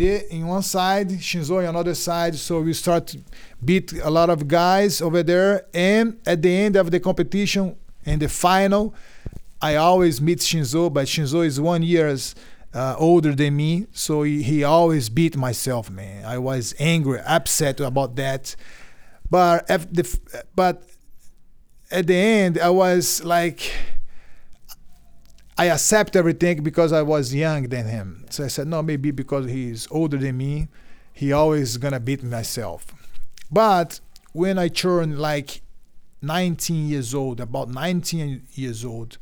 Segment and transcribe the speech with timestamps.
[0.00, 2.34] in one side, Shinzo in another side.
[2.36, 3.18] So we start to
[3.64, 5.66] beat a lot of guys over there.
[5.72, 8.94] And at the end of the competition, in the final,
[9.60, 12.34] I always meet Shinzo, but Shinzo is one years
[12.74, 16.24] uh, older than me, so he, he always beat myself, man.
[16.24, 18.56] I was angry, upset about that,
[19.30, 20.18] but at the
[20.56, 20.82] but
[21.90, 23.72] at the end, I was like.
[25.56, 28.26] I accept everything because I was young than him.
[28.30, 30.68] So I said, no, maybe because he's older than me,
[31.12, 32.86] he always gonna beat myself.
[33.50, 34.00] But
[34.32, 35.62] when I turned like
[36.22, 39.18] 19 years old, about 19 years old,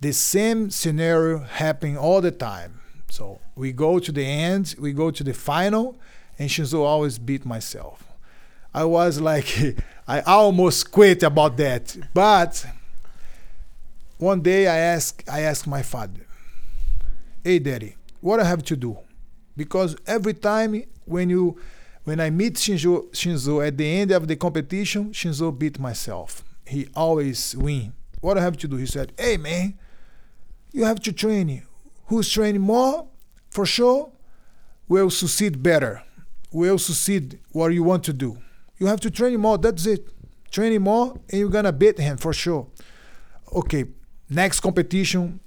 [0.00, 2.80] the same scenario happened all the time.
[3.08, 5.96] So we go to the end, we go to the final,
[6.38, 8.04] and Shinzo always beat myself.
[8.74, 9.76] I was like,
[10.08, 11.96] I almost quit about that.
[12.14, 12.66] But
[14.18, 16.26] one day I asked, I asked my father,
[17.42, 18.98] "Hey, daddy, what I have to do?"
[19.56, 21.56] Because every time when you,
[22.04, 26.44] when I meet Shinzo, Shinzo at the end of the competition, Shinzo beat myself.
[26.66, 27.92] He always win.
[28.20, 28.76] What I have to do?
[28.76, 29.78] He said, "Hey, man,
[30.72, 31.62] you have to train.
[32.06, 33.06] Who's training more,
[33.50, 34.12] for sure,
[34.88, 36.02] will succeed better.
[36.50, 38.38] Will succeed what you want to do.
[38.78, 39.58] You have to train more.
[39.58, 40.08] That's it.
[40.50, 42.66] Training more, and you're gonna beat him for sure."
[43.52, 43.84] Okay,
[44.28, 45.40] next competition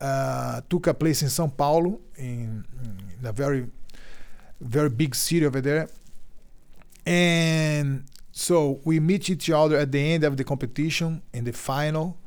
[0.00, 2.64] uh, took a place in São Paulo, in,
[3.20, 3.66] in a very,
[4.60, 5.88] very big city over there.
[7.06, 12.18] And so we meet each other at the end of the competition in the final.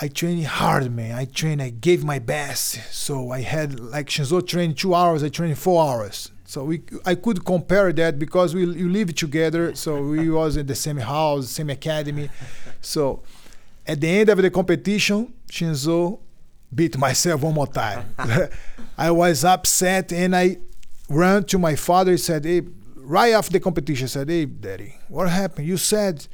[0.00, 1.14] I trained hard, man.
[1.16, 2.92] I trained, I gave my best.
[2.92, 6.30] So I had like Shinzo trained two hours, I trained four hours.
[6.44, 9.74] So we, I could compare that because we you live together.
[9.74, 12.30] So we was in the same house, same academy.
[12.80, 13.22] So
[13.86, 16.20] at the end of the competition, Shinzo
[16.74, 18.14] beat myself one more time.
[18.98, 20.58] I was upset and I
[21.08, 22.62] ran to my father and said, Hey,
[22.96, 25.66] right after the competition, I said, Hey, daddy, what happened?
[25.68, 26.26] You said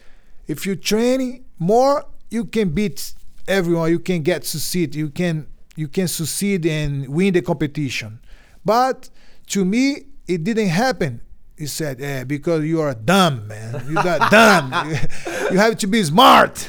[0.46, 3.14] if you train more, you can beat
[3.46, 5.46] everyone, you can get succeed, you can
[5.76, 8.20] you can succeed and win the competition.
[8.64, 9.08] But
[9.48, 11.20] to me, it didn't happen.
[11.56, 13.84] He said, yeah, because you are dumb, man.
[13.86, 14.72] You got dumb.
[15.52, 16.68] you have to be smart.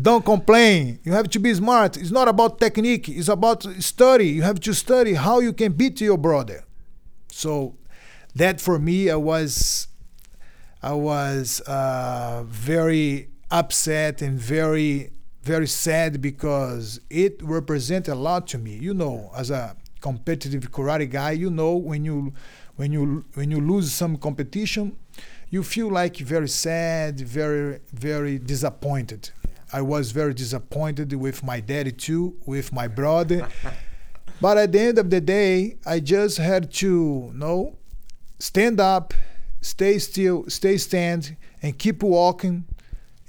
[0.00, 0.98] Don't complain.
[1.04, 1.96] You have to be smart.
[1.96, 3.08] It's not about technique.
[3.08, 4.28] It's about study.
[4.28, 6.64] You have to study how you can beat your brother.
[7.28, 7.76] So
[8.34, 9.88] that for me, I was,
[10.82, 15.10] I was uh, very upset and very,
[15.42, 18.74] very sad because it represents a lot to me.
[18.74, 22.34] You know, as a competitive karate guy, you know when you
[22.76, 24.96] when you when you lose some competition,
[25.50, 29.30] you feel like very sad, very very disappointed.
[29.72, 33.48] I was very disappointed with my daddy too, with my brother.
[34.40, 37.76] but at the end of the day, I just had to you know
[38.38, 39.14] stand up,
[39.60, 42.64] stay still, stay stand, and keep walking,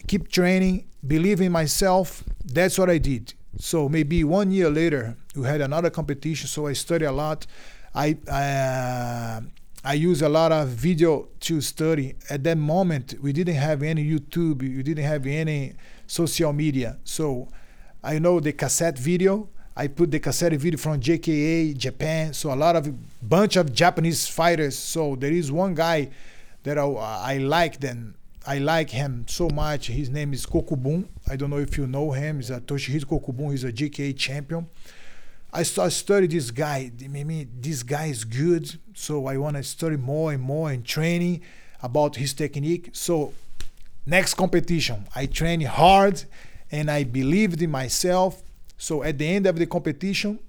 [0.08, 2.24] keep training, believe in myself.
[2.44, 3.34] That's what I did.
[3.58, 6.48] So maybe one year later, we had another competition.
[6.48, 7.48] So I studied a lot.
[7.96, 9.42] I uh,
[9.86, 12.16] I use a lot of video to study.
[12.30, 15.74] At that moment, we didn't have any YouTube, we didn't have any
[16.08, 16.98] social media.
[17.04, 17.48] So
[18.04, 19.48] I know the cassette video.
[19.78, 22.34] I put the cassette video from JKA Japan.
[22.34, 22.90] So a lot of
[23.28, 24.78] bunch of Japanese fighters.
[24.78, 26.10] So there is one guy
[26.64, 28.16] that I, I like then.
[28.48, 29.88] I like him so much.
[29.88, 31.08] His name is Kokubun.
[31.30, 32.38] I don't know if you know him.
[32.38, 33.52] He's a Toshihiro Kokubun.
[33.52, 34.68] He's a JKA champion.
[35.56, 36.92] I start study this guy.
[37.00, 41.44] Maybe this guy is good, so I want to study more and more and training
[41.82, 42.90] about his technique.
[42.92, 43.32] So
[44.06, 46.26] next competition, I train hard
[46.70, 48.44] and I believed in myself.
[48.78, 50.40] So at the end of the competition,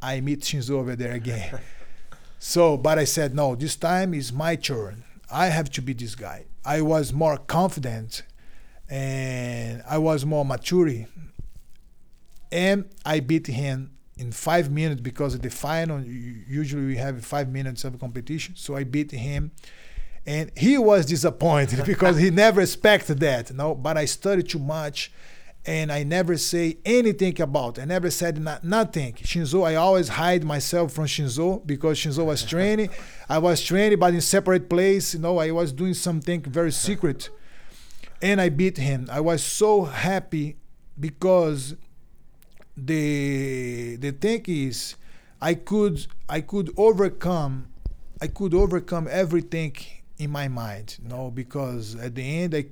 [0.00, 1.58] I meet Shinzo over there again.
[2.38, 3.56] so, but I said no.
[3.56, 5.02] This time is my turn.
[5.28, 6.44] I have to be this guy.
[6.64, 8.22] I was more confident
[8.88, 11.06] and I was more mature.
[12.52, 17.48] And I beat him in five minutes because of the final usually we have five
[17.48, 18.54] minutes of competition.
[18.54, 19.52] So i beat him
[20.26, 25.10] and he was disappointed because he never expected that no but i studied too much
[25.64, 29.14] and i never say anything about i never said not, nothing.
[29.14, 32.90] Shinzo i always hide myself from shinzo because shinzo was training.
[33.28, 37.30] I was training but in separate place you know i was doing something very secret
[38.20, 39.08] and i beat him.
[39.10, 40.56] I was so happy
[40.98, 41.74] because
[42.86, 44.96] the the thing is
[45.40, 47.68] I could I could overcome
[48.20, 49.76] I could overcome everything
[50.18, 52.66] in my mind, you know, because at the end I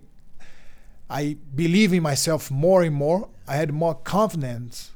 [1.10, 3.28] I believe in myself more and more.
[3.46, 4.92] I had more confidence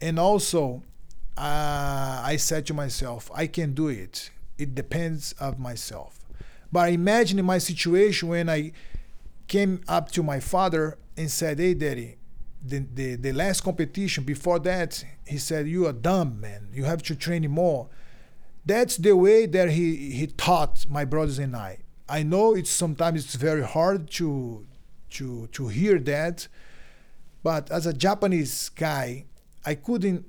[0.00, 0.82] and also
[1.36, 4.30] uh, I said to myself, I can do it.
[4.58, 6.18] It depends of myself.
[6.70, 8.72] But imagine my situation when I
[9.46, 12.16] came up to my father and said, "Hey, daddy."
[12.66, 17.02] The, the, the last competition before that he said you are dumb man you have
[17.02, 17.90] to train more
[18.66, 21.80] that's the way that he, he taught my brothers and I.
[22.08, 24.66] I know it's sometimes it's very hard to
[25.10, 26.48] to to hear that,
[27.42, 29.24] but as a Japanese guy,
[29.64, 30.26] I couldn't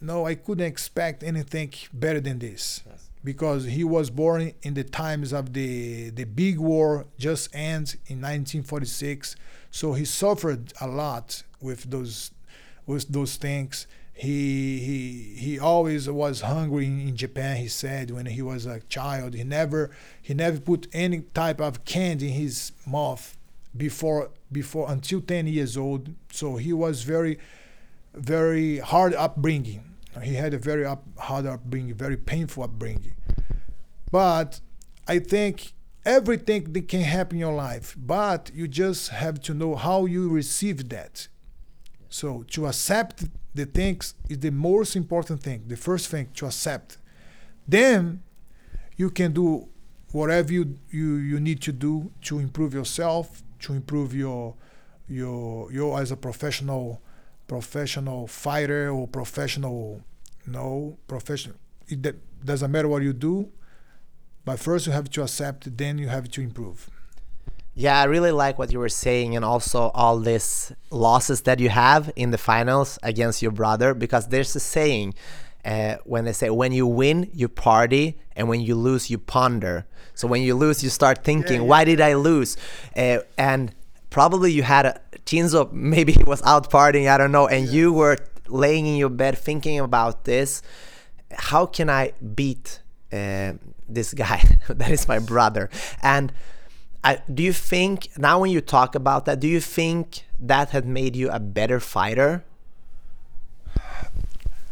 [0.00, 2.82] no I couldn't expect anything better than this.
[2.86, 3.04] Yes.
[3.24, 8.20] Because he was born in the times of the the big war just ends in
[8.20, 9.36] 1946,
[9.70, 12.30] so he suffered a lot with those
[12.86, 13.86] with those things
[14.18, 17.56] he he he always was hungry in Japan.
[17.58, 21.84] He said when he was a child, he never he never put any type of
[21.84, 23.36] candy in his mouth
[23.76, 26.08] before before until 10 years old.
[26.32, 27.38] So he was very
[28.12, 29.84] very hard upbringing.
[30.20, 33.14] He had a very up, hard upbringing, very painful upbringing.
[34.10, 34.58] But
[35.06, 35.74] I think
[36.08, 40.30] everything that can happen in your life, but you just have to know how you
[40.30, 41.28] receive that.
[42.08, 45.64] So to accept the things is the most important thing.
[45.66, 46.96] The first thing to accept.
[47.66, 48.22] Then
[48.96, 49.68] you can do
[50.12, 54.54] whatever you, you, you need to do to improve yourself, to improve your
[55.10, 57.00] your your as a professional
[57.46, 60.02] professional fighter or professional
[60.46, 61.56] no professional
[61.88, 62.00] it
[62.44, 63.50] doesn't matter what you do
[64.44, 66.90] but first you have to accept then you have to improve
[67.78, 71.68] yeah, I really like what you were saying, and also all these losses that you
[71.68, 75.14] have in the finals against your brother, because there's a saying
[75.64, 79.86] uh, when they say, when you win, you party, and when you lose, you ponder.
[80.14, 81.68] So when you lose, you start thinking, yeah, yeah.
[81.68, 82.56] why did I lose?
[82.96, 83.72] Uh, and
[84.10, 87.72] probably you had a Shinzo, maybe he was out partying, I don't know, and yeah.
[87.72, 88.16] you were
[88.48, 90.62] laying in your bed thinking about this.
[91.30, 92.80] How can I beat
[93.12, 93.52] uh,
[93.88, 95.70] this guy that is my brother?
[96.02, 96.32] And
[97.04, 100.86] I, do you think now when you talk about that, do you think that had
[100.86, 102.44] made you a better fighter?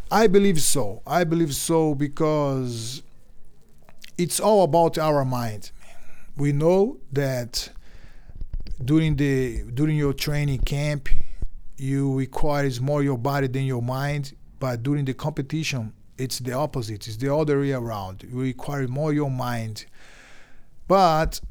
[0.09, 1.01] I believe so.
[1.05, 3.03] I believe so because
[4.17, 5.71] it's all about our mind.
[6.37, 7.69] We know that
[8.83, 11.09] during the during your training camp,
[11.77, 14.33] you requires more your body than your mind.
[14.59, 17.07] But during the competition, it's the opposite.
[17.07, 18.23] It's the other way around.
[18.29, 19.85] You require more your mind.
[20.87, 21.41] But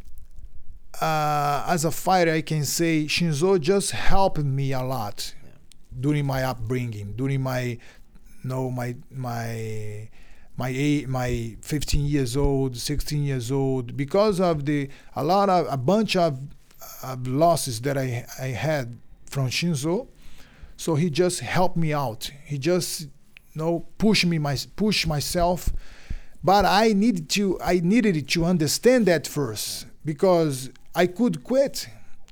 [1.01, 5.51] uh, as a fighter, I can say Shinzo just helped me a lot yeah.
[6.01, 7.79] during my upbringing, during my,
[8.43, 10.09] know, my my
[10.59, 15.67] my eight, my 15 years old, 16 years old, because of the a lot of
[15.71, 16.41] a bunch of,
[17.03, 20.09] of losses that I I had from Shinzo.
[20.79, 22.31] So he just helped me out.
[22.45, 23.09] He just
[23.57, 25.71] know pushed me my push myself,
[26.45, 31.89] but I needed to I needed to understand that first because I could quit.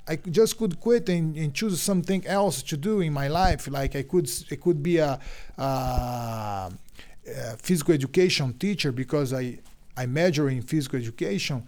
[0.07, 3.67] I just could quit and, and, choose something else to do in my life.
[3.67, 5.19] Like I could, it could be a,
[5.57, 9.59] a, a, physical education teacher because I,
[9.97, 11.67] I major in physical education.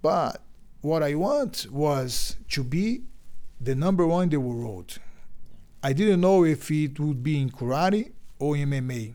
[0.00, 0.40] But
[0.80, 3.02] what I want was to be
[3.60, 4.98] the number one in the world.
[5.82, 9.14] I didn't know if it would be in karate or MMA.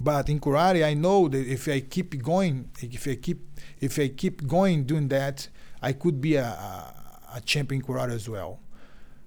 [0.00, 3.40] But in karate, I know that if I keep going, if I keep,
[3.80, 5.48] if I keep going doing that,
[5.82, 8.60] I could be a, a, champion karate as well.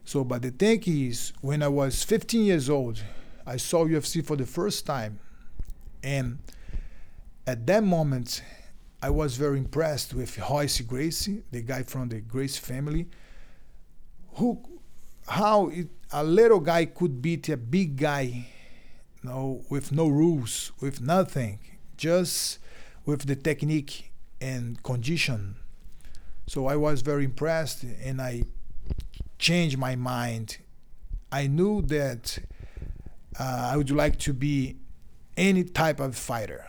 [0.03, 3.01] So, but the thing is, when I was 15 years old,
[3.45, 5.19] I saw UFC for the first time,
[6.01, 6.39] and
[7.45, 8.41] at that moment,
[9.01, 13.07] I was very impressed with Royce Gracie, the guy from the Gracie family,
[14.35, 14.61] who,
[15.27, 18.47] how it, a little guy could beat a big guy,
[19.23, 21.59] know, with no rules, with nothing,
[21.97, 22.59] just
[23.05, 24.11] with the technique
[24.41, 25.55] and condition
[26.47, 28.43] so I was very impressed and I
[29.39, 30.57] changed my mind.
[31.31, 32.39] I knew that
[33.39, 34.77] uh, I would like to be
[35.37, 36.67] any type of fighter,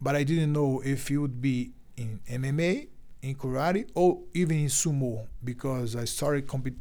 [0.00, 2.88] but I didn't know if it would be in MMA,
[3.22, 6.76] in karate, or even in sumo because I started compete.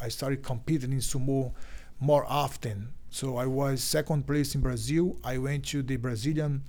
[0.00, 1.52] I started competing in sumo
[2.00, 2.92] more often.
[3.14, 5.16] So I was second place in Brazil.
[5.22, 6.64] I went to the Brazilian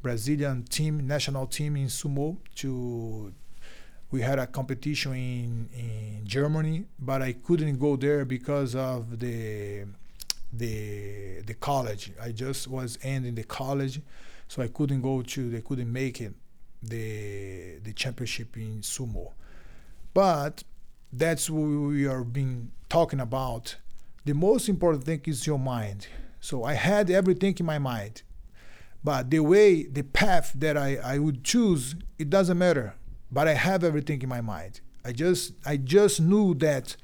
[0.00, 3.30] Brazilian team, national team in sumo to
[4.10, 9.84] we had a competition in, in Germany, but I couldn't go there because of the
[10.50, 12.12] the the college.
[12.18, 14.00] I just was ending the college,
[14.48, 15.50] so I couldn't go to.
[15.50, 16.32] They couldn't make it
[16.82, 19.32] the the championship in sumo.
[20.14, 20.64] But
[21.12, 23.76] that's what we are being talking about.
[24.24, 26.06] The most important thing is your mind.
[26.40, 28.22] So I had everything in my mind.
[29.04, 32.94] But the way, the path that I, I would choose, it doesn't matter.
[33.30, 34.80] But I have everything in my mind.
[35.04, 36.96] I just I just knew that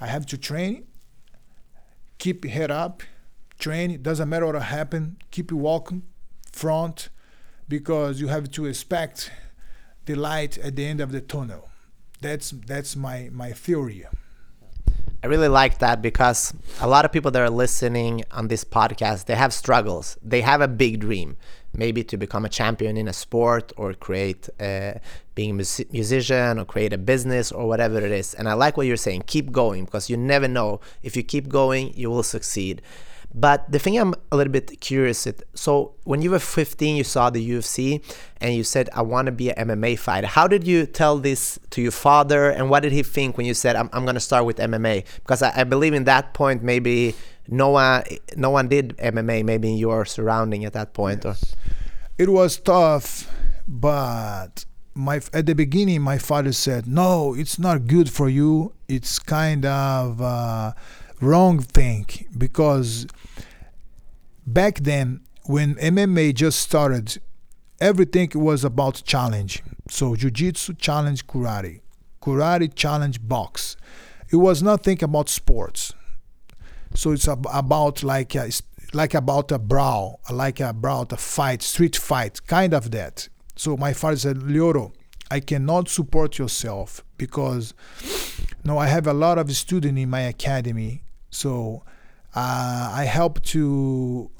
[0.00, 0.86] I have to train,
[2.18, 3.02] keep head up,
[3.58, 3.90] train.
[3.90, 5.18] It doesn't matter what happen.
[5.30, 6.02] Keep walking,
[6.50, 7.10] front,
[7.68, 9.30] because you have to expect
[10.06, 11.68] the light at the end of the tunnel.
[12.20, 14.06] That's that's my my theory.
[15.22, 19.26] I really like that because a lot of people that are listening on this podcast,
[19.26, 20.16] they have struggles.
[20.22, 21.36] They have a big dream,
[21.74, 24.94] maybe to become a champion in a sport or create, uh,
[25.34, 28.32] being a mus- musician or create a business or whatever it is.
[28.32, 29.24] And I like what you're saying.
[29.26, 30.80] Keep going because you never know.
[31.02, 32.80] If you keep going, you will succeed.
[33.32, 37.30] But the thing I'm a little bit curious so when you were 15, you saw
[37.30, 38.02] the UFC
[38.40, 40.26] and you said, I want to be an MMA fighter.
[40.26, 42.50] How did you tell this to your father?
[42.50, 45.04] And what did he think when you said, I'm, I'm going to start with MMA?
[45.16, 47.14] Because I, I believe in that point, maybe
[47.46, 48.02] no one,
[48.36, 51.24] no one did MMA, maybe in your surrounding at that point.
[51.24, 51.54] Yes.
[51.54, 51.56] Or
[52.18, 53.32] It was tough,
[53.68, 58.74] but my at the beginning, my father said, No, it's not good for you.
[58.88, 60.20] It's kind of.
[60.20, 60.72] Uh,
[61.20, 63.06] wrong thing because
[64.46, 67.20] back then when MMA just started,
[67.80, 69.62] everything was about challenge.
[69.88, 71.80] So jiu-jitsu challenge karate,
[72.22, 73.76] karate challenge box.
[74.30, 75.92] It was nothing about sports.
[76.94, 78.50] So it's about like a,
[78.92, 83.28] like about a brawl, like about a fight, street fight, kind of that.
[83.56, 84.92] So my father said, Lyoto,
[85.30, 87.74] I cannot support yourself because
[88.64, 91.82] no, I have a lot of students in my academy so
[92.34, 94.30] uh, I help to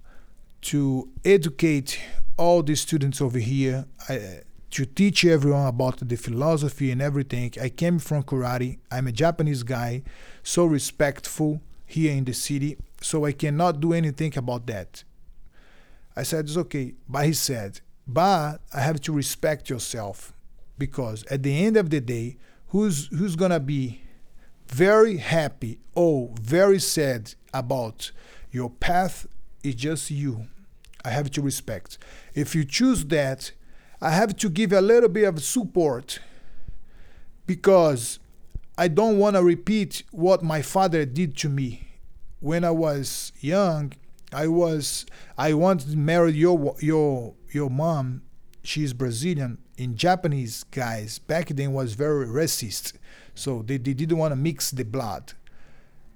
[0.62, 1.98] to educate
[2.36, 3.86] all the students over here.
[4.08, 7.52] I, to teach everyone about the philosophy and everything.
[7.60, 8.78] I came from karate.
[8.90, 10.02] I'm a Japanese guy,
[10.44, 12.76] so respectful here in the city.
[13.00, 15.02] So I cannot do anything about that.
[16.16, 20.32] I said it's okay, but he said, but I have to respect yourself
[20.78, 22.36] because at the end of the day,
[22.68, 24.02] who's who's gonna be
[24.70, 28.12] very happy or very sad about
[28.50, 29.26] your path
[29.62, 30.46] is just you.
[31.04, 31.98] I have to respect.
[32.34, 33.52] If you choose that,
[34.00, 36.20] I have to give a little bit of support
[37.46, 38.18] because
[38.78, 41.88] I don't want to repeat what my father did to me
[42.40, 43.92] when I was young.
[44.32, 45.04] I was
[45.36, 48.22] I wanted to marry your your your mom.
[48.62, 49.58] She's Brazilian.
[49.76, 52.92] In Japanese guys back then was very racist.
[53.34, 55.32] So they, they didn't want to mix the blood.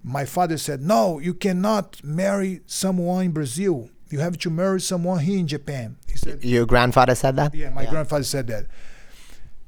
[0.02, 3.88] My father said, No, you cannot marry someone in Brazil.
[4.10, 5.96] You have to marry someone here in Japan.
[6.08, 7.54] He said, Your grandfather said that?
[7.54, 7.90] Yeah, my yeah.
[7.90, 8.66] grandfather said that.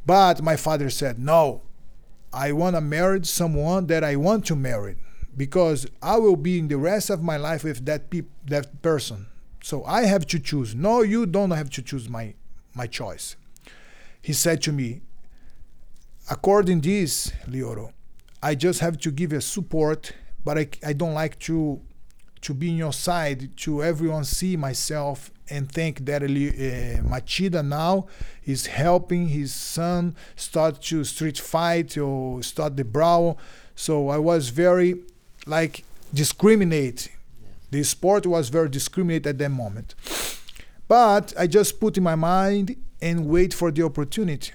[0.05, 1.63] But my father said, No,
[2.33, 4.97] I want to marry someone that I want to marry
[5.37, 9.27] because I will be in the rest of my life with that peop- that person.
[9.63, 10.75] So I have to choose.
[10.75, 12.35] No, you don't have to choose my
[12.75, 13.37] my choice.
[14.21, 15.03] He said to me,
[16.29, 17.93] according this, Lyoto,
[18.43, 20.13] I just have to give a support,
[20.45, 21.81] but I, I don't like to
[22.43, 28.07] to be in your side to everyone see myself and think that uh, Machida now
[28.45, 33.39] is helping his son start to street fight or start the brawl.
[33.75, 35.03] So I was very
[35.47, 37.09] like discriminate.
[37.71, 39.95] The sport was very discriminate at that moment.
[40.87, 44.53] But I just put in my mind and wait for the opportunity.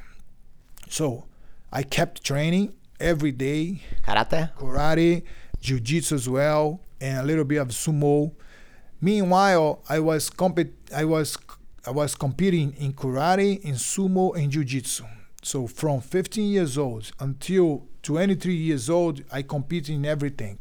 [0.87, 1.25] So
[1.71, 3.81] I kept training every day.
[4.05, 4.53] Karate?
[4.55, 5.23] Karate,
[5.61, 8.33] jiu-jitsu as well, and a little bit of sumo.
[8.99, 11.37] Meanwhile, I was compet- I was
[11.83, 15.03] I was competing in karate, in sumo, and jiu-jitsu.
[15.41, 20.59] So from 15 years old until 23 years old, I competed in everything.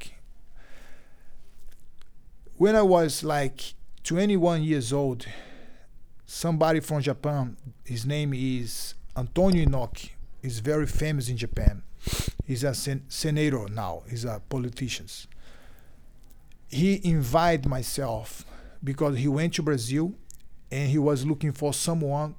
[2.56, 3.74] When I was like
[4.04, 5.26] 21 years old,
[6.24, 10.10] somebody from Japan, his name is Antonio Inoki
[10.42, 11.82] is very famous in Japan.
[12.44, 14.02] He's a sen- senator now.
[14.08, 15.06] He's a politician.
[16.68, 18.44] He invited myself
[18.82, 20.14] because he went to Brazil
[20.70, 22.34] and he was looking for someone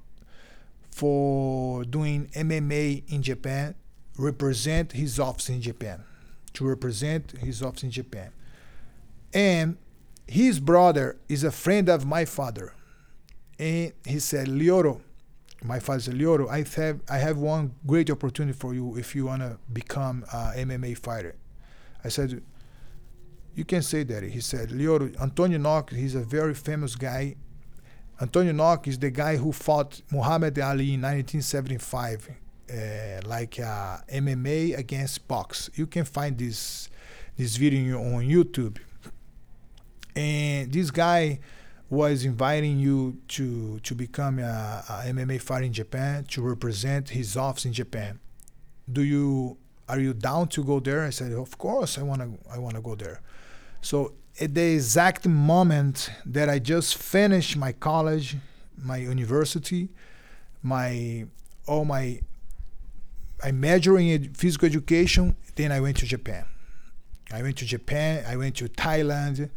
[0.89, 3.75] for doing MMA in Japan,
[4.17, 6.03] represent his office in Japan,
[6.53, 8.31] to represent his office in Japan.
[9.33, 9.77] And
[10.27, 12.73] his brother is a friend of my father.
[13.59, 15.01] And he said, Lyoto,
[15.63, 19.57] my father Lyoto, I have I have one great opportunity for you if you wanna
[19.71, 21.35] become a MMA fighter.
[22.03, 22.41] I said,
[23.53, 24.23] you can say that.
[24.23, 27.35] He said, Lyoto, Antonio Inoki, he's a very famous guy.
[28.19, 32.29] Antonio Inoki is the guy who fought Muhammad Ali in 1975,
[32.69, 32.75] uh,
[33.27, 35.69] like uh, MMA against box.
[35.75, 36.89] You can find this
[37.37, 38.77] this video on YouTube.
[40.15, 41.39] And this guy
[41.91, 47.35] was inviting you to to become a, a MMA fighter in Japan to represent his
[47.35, 48.19] office in Japan.
[48.91, 49.57] Do you
[49.89, 51.03] are you down to go there?
[51.03, 53.21] I said, of course, I wanna I wanna go there.
[53.81, 58.37] So at the exact moment that I just finished my college,
[58.77, 59.89] my university,
[60.63, 61.25] my
[61.67, 62.21] all my
[63.43, 66.45] I majoring in physical education, then I went to Japan.
[67.33, 69.49] I went to Japan, I went to Thailand,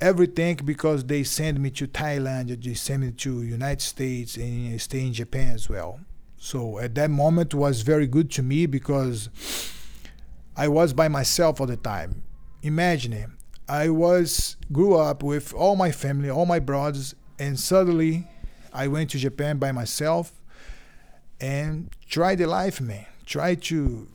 [0.00, 4.76] everything because they send me to Thailand, they send me to United States and I
[4.76, 6.00] stay in Japan as well.
[6.36, 9.28] So at that moment was very good to me because
[10.56, 12.22] I was by myself all the time.
[12.62, 13.36] Imagine
[13.68, 18.26] I was grew up with all my family, all my brothers, and suddenly
[18.72, 20.32] I went to Japan by myself
[21.40, 23.06] and try the life, man.
[23.26, 24.08] Try to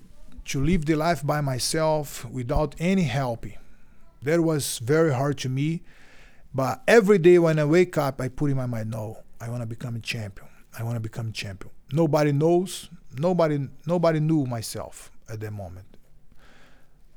[0.46, 3.46] to live the life by myself without any help.
[4.24, 5.84] That was very hard to me.
[6.54, 9.62] But every day when I wake up, I put in my mind, no, I want
[9.62, 10.48] to become a champion.
[10.78, 11.72] I want to become a champion.
[11.92, 12.90] Nobody knows.
[13.18, 15.86] Nobody nobody knew myself at that moment.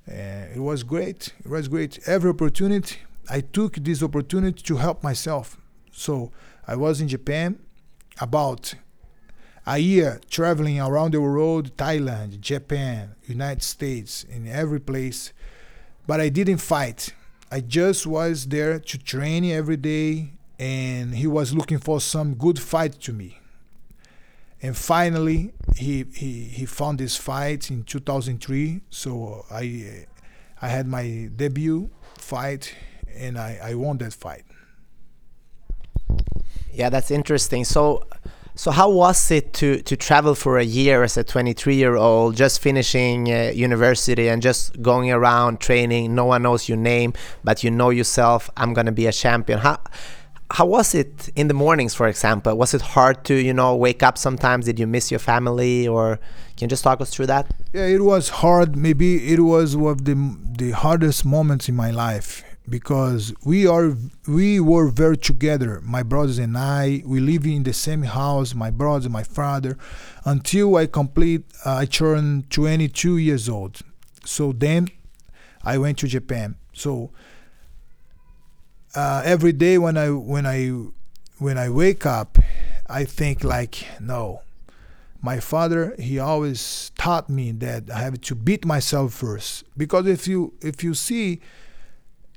[0.06, 1.32] It was great.
[1.44, 1.98] It was great.
[2.06, 2.98] Every opportunity,
[3.28, 5.56] I took this opportunity to help myself.
[5.90, 6.30] So
[6.66, 7.58] I was in Japan
[8.20, 8.74] about
[9.66, 15.32] a year traveling around the world Thailand, Japan, United States, in every place.
[16.06, 17.14] But I didn't fight.
[17.50, 22.58] I just was there to train every day, and he was looking for some good
[22.58, 23.40] fight to me.
[24.62, 28.80] And finally, he, he, he found this fight in 2003.
[28.90, 30.06] So I,
[30.60, 32.74] I had my debut fight,
[33.14, 34.44] and I, I won that fight.
[36.72, 37.64] Yeah, that's interesting.
[37.64, 38.04] So,
[38.56, 42.36] so how was it to to travel for a year as a 23 year old,
[42.36, 46.14] just finishing uh, university and just going around training?
[46.14, 47.12] No one knows your name,
[47.44, 48.48] but you know yourself.
[48.56, 49.58] I'm gonna be a champion.
[49.58, 49.78] How
[50.50, 52.56] how was it in the mornings, for example?
[52.56, 54.64] Was it hard to you know wake up sometimes?
[54.64, 56.18] Did you miss your family, or
[56.56, 57.50] can you just talk us through that?
[57.74, 58.74] Yeah, it was hard.
[58.74, 60.16] Maybe it was one of the
[60.56, 66.38] the hardest moments in my life because we are we were very together my brothers
[66.38, 67.02] and i.
[67.06, 69.78] We live in the same house my brother my father
[70.24, 73.80] until i complete uh, i turned 22 years old.
[74.24, 74.88] So then
[75.64, 76.56] i went to japan.
[76.72, 77.10] So
[78.94, 80.68] uh, every day when i when i
[81.38, 82.38] when i wake up
[82.88, 84.42] i think like no.
[85.22, 90.28] My father he always taught me that i have to beat myself first because if
[90.28, 91.40] you if you see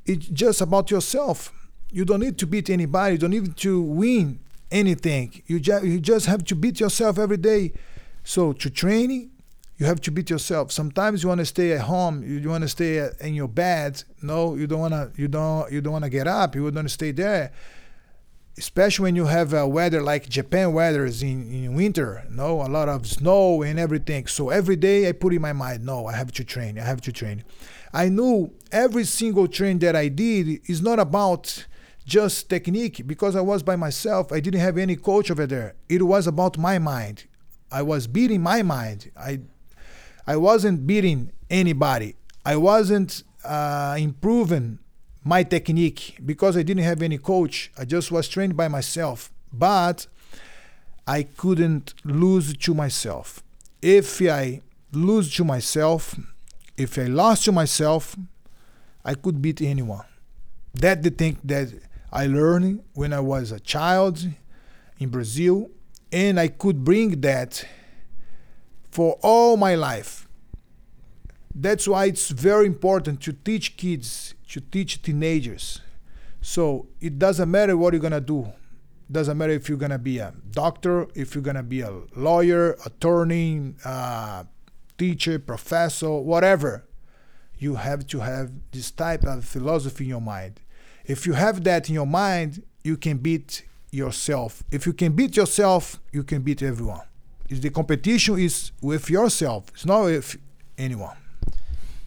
[0.09, 1.53] it's just about yourself.
[1.91, 3.13] You don't need to beat anybody.
[3.13, 4.39] You don't need to win
[4.71, 5.41] anything.
[5.45, 7.73] You, ju- you just have to beat yourself every day.
[8.23, 9.31] So to training,
[9.77, 10.71] you have to beat yourself.
[10.71, 12.23] Sometimes you want to stay at home.
[12.23, 14.03] You, you want to stay in your bed.
[14.21, 15.11] No, you don't want to.
[15.15, 15.71] You don't.
[15.71, 16.53] You don't want to get up.
[16.55, 17.53] You want to stay there.
[18.57, 22.25] Especially when you have a weather like Japan weather is in, in winter.
[22.29, 24.27] No, a lot of snow and everything.
[24.27, 26.77] So every day I put in my mind, no, I have to train.
[26.77, 27.45] I have to train.
[27.93, 31.65] I knew every single train that I did is not about
[32.05, 34.31] just technique because I was by myself.
[34.31, 35.75] I didn't have any coach over there.
[35.87, 37.25] It was about my mind.
[37.71, 39.11] I was beating my mind.
[39.17, 39.41] I
[40.25, 42.15] I wasn't beating anybody.
[42.45, 44.79] I wasn't uh, improving
[45.23, 47.71] my technique because I didn't have any coach.
[47.77, 49.31] I just was trained by myself.
[49.51, 50.07] But
[51.07, 53.43] I couldn't lose to myself.
[53.81, 56.15] If I lose to myself,
[56.79, 58.15] if I lost to myself,
[59.03, 60.05] I could beat anyone.
[60.73, 61.73] That's the thing that
[62.11, 64.25] I learned when I was a child
[64.97, 65.69] in Brazil,
[66.11, 67.65] and I could bring that
[68.89, 70.27] for all my life.
[71.53, 75.81] That's why it's very important to teach kids, to teach teenagers.
[76.41, 78.47] So it doesn't matter what you're gonna do.
[79.11, 83.73] Doesn't matter if you're gonna be a doctor, if you're gonna be a lawyer, attorney,
[83.83, 84.43] uh,
[84.99, 86.85] teacher, professor, whatever,
[87.57, 90.61] you have to have this type of philosophy in your mind.
[91.05, 94.63] If you have that in your mind, you can beat yourself.
[94.71, 97.01] If you can beat yourself, you can beat everyone.
[97.49, 99.69] The competition is with yourself.
[99.73, 100.37] It's not with
[100.77, 101.17] anyone.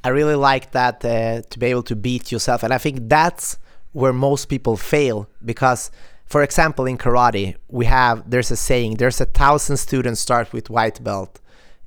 [0.05, 3.59] I really like that uh, to be able to beat yourself, and I think that's
[3.93, 5.91] where most people fail because
[6.25, 10.71] for example in karate we have there's a saying there's a thousand students start with
[10.71, 11.42] white belt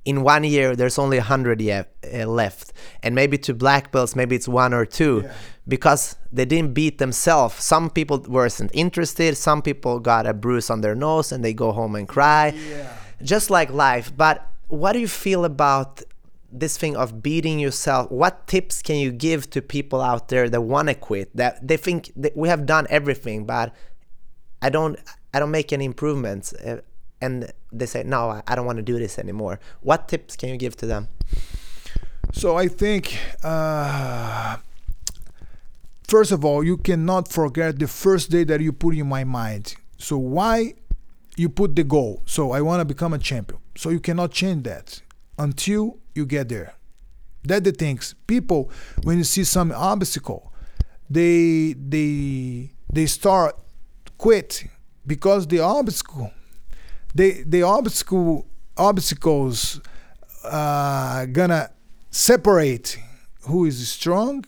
[0.05, 2.71] in one year there's only 100 yet, uh, left.
[3.03, 5.21] And maybe to black belts maybe it's one or two.
[5.25, 5.33] Yeah.
[5.67, 7.55] because they didn't beat themselves.
[7.63, 9.35] Some people weren't interested.
[9.35, 12.53] Some people got a bruise on their nose and they go home and cry.
[12.55, 12.93] Yeah.
[13.23, 14.11] just like life.
[14.15, 16.03] But what do you feel about
[16.51, 18.11] this thing of beating yourself?
[18.11, 21.35] What tips can you give to people out there that want to quit?
[21.35, 23.73] That they think that we have done everything but
[24.61, 24.97] i don't
[25.33, 26.53] i don't make any improvements.
[26.53, 26.81] Uh,
[27.25, 30.57] and they say no i don't want to do this anymore what tips can you
[30.57, 31.07] give to them
[32.31, 34.57] so i think uh,
[36.13, 39.75] first of all you cannot forget the first day that you put in my mind
[39.97, 40.73] so why
[41.35, 44.63] you put the goal so i want to become a champion so you cannot change
[44.63, 45.01] that
[45.37, 46.73] until you get there.
[47.43, 48.15] That the things.
[48.25, 48.71] People,
[49.03, 50.51] when you see some obstacle,
[51.09, 53.55] they they they start
[54.17, 54.65] quit
[55.05, 56.31] because the obstacle,
[57.15, 58.45] they the obstacle
[58.77, 59.81] obstacles
[60.43, 61.71] uh, gonna
[62.11, 62.99] separate
[63.43, 64.45] who is strong,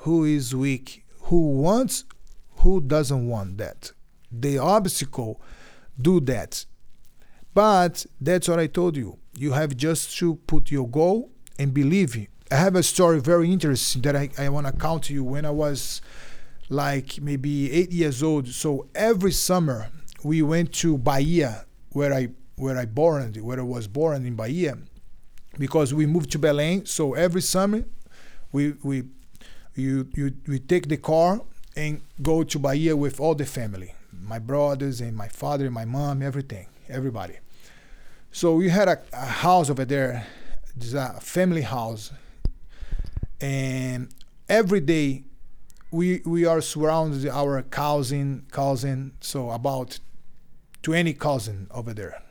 [0.00, 2.04] who is weak, who wants,
[2.56, 3.92] who doesn't want that.
[4.32, 5.40] The obstacle
[6.00, 6.64] do that.
[7.54, 12.28] But that's what I told you you have just to put your goal and believe.
[12.50, 15.22] I have a story very interesting that I, I want to count to you.
[15.24, 16.00] When I was
[16.68, 19.88] like maybe eight years old, so every summer
[20.24, 24.76] we went to Bahia, where I where I born, where I was born in Bahia,
[25.58, 26.86] because we moved to Belém.
[26.86, 27.84] So every summer,
[28.52, 29.04] we we
[29.74, 31.40] you you we take the car
[31.76, 35.84] and go to Bahia with all the family, my brothers and my father and my
[35.84, 37.38] mom, everything, everybody.
[38.32, 40.26] So we had a, a house over there,
[40.76, 42.12] it's a family house,
[43.40, 44.08] and
[44.48, 45.24] every day
[45.90, 50.00] we we are surrounded our cousin cousin so about
[50.82, 52.22] 20 cousin over there.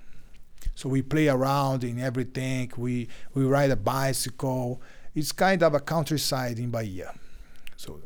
[0.76, 2.72] So we play around in everything.
[2.78, 4.82] We we ride a bicycle.
[5.16, 7.14] It's kind of a countryside in bahia.
[7.76, 8.02] So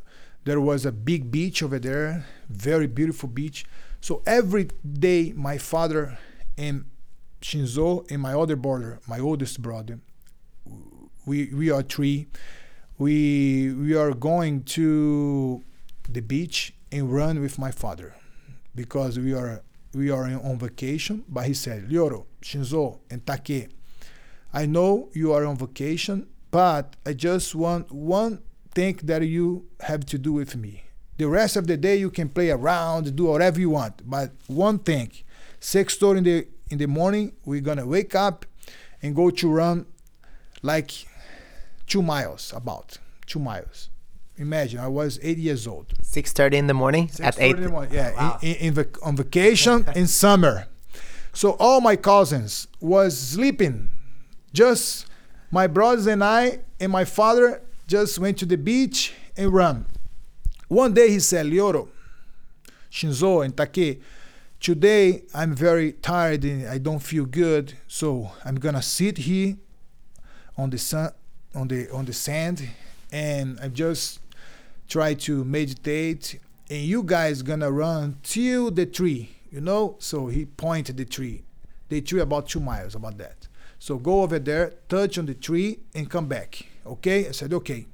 [0.46, 3.66] there was a big beach over there very beautiful beach.
[4.02, 6.18] So every day my father
[6.58, 6.86] and
[7.42, 10.00] Shinzo and my other brother, my oldest brother,
[11.26, 12.28] we we are three.
[12.98, 15.64] We we are going to
[16.08, 18.16] the beach and run with my father
[18.76, 21.24] because we are we are on vacation.
[21.28, 23.70] But he said, Lyoto, Shinzo, and Take,
[24.54, 28.42] I know you are on vacation, but I just want one
[28.74, 30.84] thing that you have to do with me.
[31.18, 34.80] The rest of the day you can play around, do whatever you want, but one
[34.80, 35.12] thing,
[35.60, 38.46] six thirty in the in the morning, we're gonna wake up
[39.04, 39.86] and go to run
[40.64, 40.92] like
[41.86, 43.91] two miles, about two miles.
[44.42, 45.94] Imagine I was eight years old.
[46.02, 47.60] Six thirty in the morning at eight.
[47.60, 48.40] Morning, yeah, wow.
[48.42, 50.68] in, in, in on vacation in summer.
[51.32, 53.90] So all my cousins was sleeping.
[54.52, 55.06] Just
[55.52, 59.86] my brothers and I and my father just went to the beach and run.
[60.70, 61.90] One day he said, Lyoto,
[62.92, 64.02] Shinzo and Take,
[64.60, 69.58] Today I'm very tired and I don't feel good, so I'm gonna sit here
[70.58, 71.12] on the sun,
[71.54, 72.70] on the on the sand,
[73.12, 74.21] and I'm just
[74.92, 76.38] try to meditate.
[76.70, 79.96] And you guys gonna run till the tree, you know.
[80.00, 81.44] So he pointed the tree,
[81.90, 83.48] the tree about two miles, about that.
[83.80, 86.66] So go over there, touch on the tree, and come back.
[86.86, 87.28] Okay?
[87.28, 87.88] I said okay.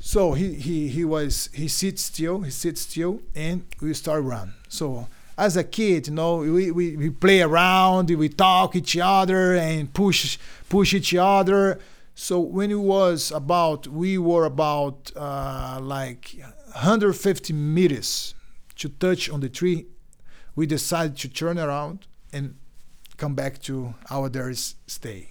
[0.00, 4.54] So he, he, he was he sits still, he sits still, and we start run.
[4.68, 5.06] So
[5.38, 9.92] as a kid, you know, we, we, we play around, we talk each other and
[9.92, 10.38] push
[10.68, 11.78] push each other.
[12.14, 16.36] So when it was about, we were about uh, like
[16.72, 18.34] 150 meters
[18.76, 19.86] to touch on the tree,
[20.54, 22.56] we decided to turn around and
[23.16, 25.28] come back to our there stay.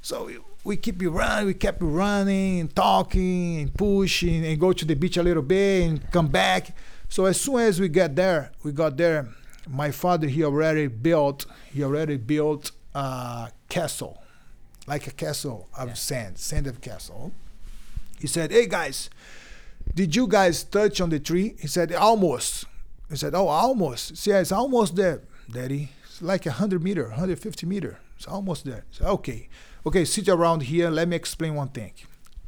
[0.00, 0.30] So
[0.64, 5.16] we keep running, we kept running and talking and pushing and go to the beach
[5.16, 6.74] a little bit and come back.
[7.08, 9.28] So as soon as we get there, we got there.
[9.68, 14.22] My father he already built he already built a castle,
[14.86, 15.94] like a castle of yeah.
[15.94, 17.32] sand, sand of castle.
[18.20, 19.10] He said, "Hey guys,
[19.94, 22.64] did you guys touch on the tree?" He said, "Almost."
[23.08, 25.90] He said, "Oh, almost." See, it's almost there, Daddy.
[26.04, 27.98] It's like a hundred meter, 150 meter.
[28.16, 28.84] It's almost there.
[28.90, 29.48] Said, okay
[29.86, 30.90] okay, sit around here.
[30.90, 31.92] Let me explain one thing.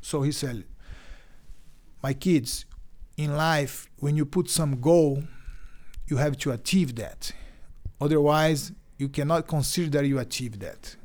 [0.00, 0.64] So he said,
[2.02, 2.66] my kids,
[3.16, 5.22] in life, when you put some goal,
[6.08, 7.32] you have to achieve that.
[8.00, 10.96] Otherwise, you cannot consider that you achieved that.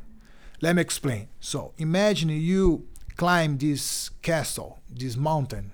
[0.63, 1.27] Let me explain.
[1.41, 5.73] So imagine you climb this castle, this mountain.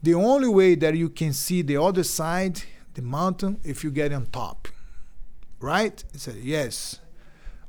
[0.00, 2.62] The only way that you can see the other side,
[2.94, 4.68] the mountain, if you get on top.
[5.58, 6.04] Right?
[6.12, 7.00] He said, Yes.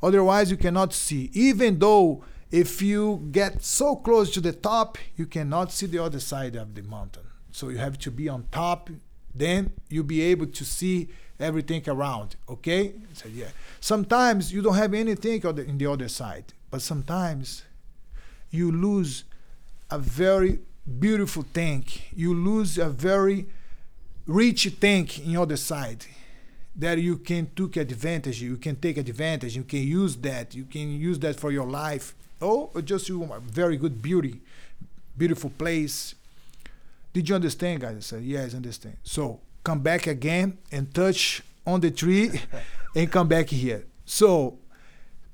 [0.04, 1.32] Otherwise, you cannot see.
[1.34, 6.20] Even though if you get so close to the top, you cannot see the other
[6.20, 7.24] side of the mountain.
[7.52, 8.92] So you have to be on top.
[9.34, 12.36] Then you'll be able to see everything around.
[12.48, 12.94] Okay?
[13.14, 13.50] So yeah.
[13.84, 17.64] Sometimes you don't have anything on the, in the other side, but sometimes
[18.50, 19.26] you lose
[19.92, 20.60] a very
[21.00, 21.84] beautiful thing.
[22.16, 23.46] You lose a very
[24.26, 26.06] rich thing in other side
[26.78, 28.42] that you can take advantage.
[28.42, 29.54] You can take advantage.
[29.54, 30.56] You can use that.
[30.56, 32.16] You can use that for your life.
[32.42, 34.40] Oh, just you a very good beauty,
[35.18, 36.16] beautiful place.
[37.12, 37.98] Did you understand, guys?
[37.98, 38.96] I said, yes, understand.
[39.04, 42.32] So come back again and touch on the tree
[42.96, 43.86] and come back here.
[44.06, 44.60] So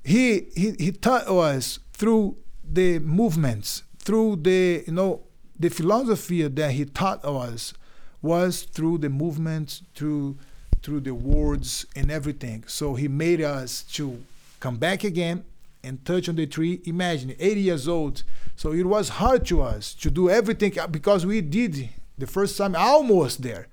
[0.04, 5.22] he he he taught us through the movements, through the you know
[5.58, 7.74] the philosophy that he taught us
[8.22, 10.38] was through the movements, through
[10.82, 12.64] through the words and everything.
[12.66, 14.22] So he made us to
[14.60, 15.44] come back again
[15.82, 16.80] and touch on the tree.
[16.84, 18.22] Imagine 80 years old.
[18.56, 22.76] So it was hard to us to do everything because we did the first time
[22.76, 23.68] almost there.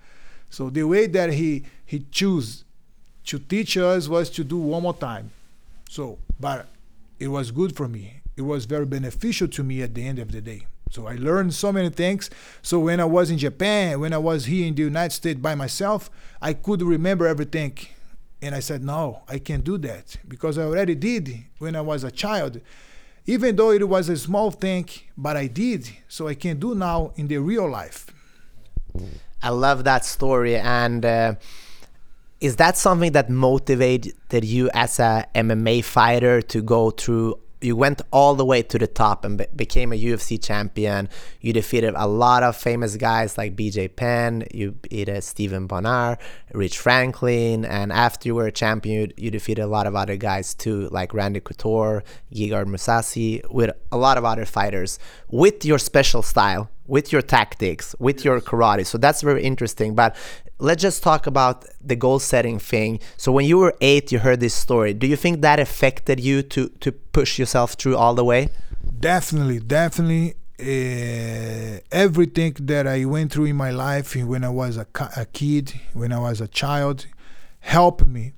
[0.49, 2.63] So the way that he he chose
[3.27, 5.31] to teach us was to do one more time.
[5.89, 6.67] So, but
[7.19, 8.21] it was good for me.
[8.35, 10.67] It was very beneficial to me at the end of the day.
[10.91, 12.29] So I learned so many things.
[12.61, 15.55] So when I was in Japan, when I was here in the United States by
[15.55, 16.09] myself,
[16.41, 17.77] I could remember everything.
[18.41, 22.03] And I said, no, I can't do that because I already did when I was
[22.03, 22.61] a child.
[23.25, 24.87] Even though it was a small thing,
[25.17, 25.89] but I did.
[26.07, 28.05] So I can do now in the real life.
[29.41, 30.55] I love that story.
[30.55, 31.35] And uh,
[32.39, 38.01] is that something that motivated you as a MMA fighter to go through you went
[38.11, 41.09] all the way to the top and be- became a UFC champion.
[41.41, 44.45] You defeated a lot of famous guys like BJ Penn.
[44.53, 46.17] You beat uh, Stephen Bonnar,
[46.53, 50.17] Rich Franklin, and after you were a champion, you, you defeated a lot of other
[50.17, 55.79] guys too, like Randy Couture, Gegard Mousasi, with a lot of other fighters with your
[55.79, 58.85] special style, with your tactics, with your karate.
[58.85, 59.95] So that's very interesting.
[59.95, 60.15] But
[60.59, 62.99] let's just talk about the goal setting thing.
[63.17, 64.93] So when you were eight, you heard this story.
[64.93, 68.49] Do you think that affected you to to push yourself through all the way?
[68.99, 70.35] Definitely, definitely.
[70.59, 75.79] Uh, everything that I went through in my life when I was a, a kid,
[75.93, 77.05] when I was a child,
[77.59, 78.33] helped me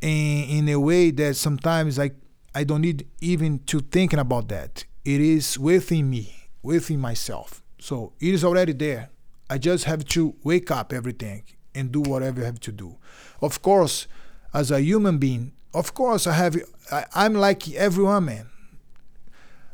[0.00, 2.10] in, in a way that sometimes I
[2.54, 4.84] I don't need even to thinking about that.
[5.04, 7.62] It is within me, within myself.
[7.78, 9.10] So it is already there
[9.48, 12.96] I just have to wake up everything and do whatever I have to do.
[13.40, 14.06] Of course,
[14.52, 16.56] as a human being, of course I have
[16.90, 18.48] I, I'm like everyone man.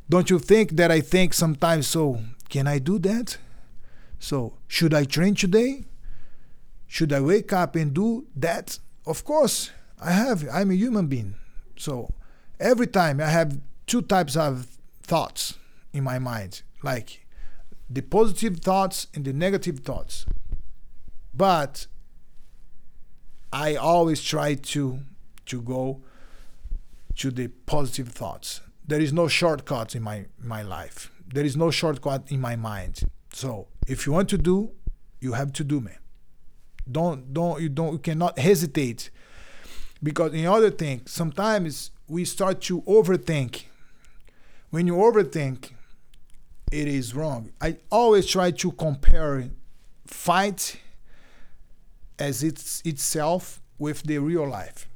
[0.09, 3.39] Don't you think that I think sometimes so can I do that?
[4.19, 5.85] So should I train today?
[6.87, 8.79] Should I wake up and do that?
[9.07, 10.47] Of course, I have.
[10.53, 11.35] I'm a human being.
[11.77, 12.13] So
[12.61, 14.67] every time I have two types of
[15.03, 15.55] thoughts
[15.93, 16.63] in my mind.
[16.83, 17.22] Like
[17.93, 20.25] the positive thoughts and the negative thoughts.
[21.35, 21.87] But
[23.53, 25.01] I always try to
[25.47, 26.03] to go
[27.17, 28.61] to the positive thoughts.
[28.87, 31.11] There is no shortcut in my my life.
[31.35, 33.03] There is no shortcut in my mind.
[33.33, 34.73] So if you want to do,
[35.21, 35.99] you have to do, man.
[36.91, 39.11] Don't don't you don't you cannot hesitate.
[40.03, 43.65] Because in other things, sometimes we start to overthink.
[44.71, 45.73] When you overthink,
[46.73, 47.53] it is wrong.
[47.61, 49.51] I always try to compare
[50.07, 50.81] fight
[52.19, 54.89] as it's itself with the real life.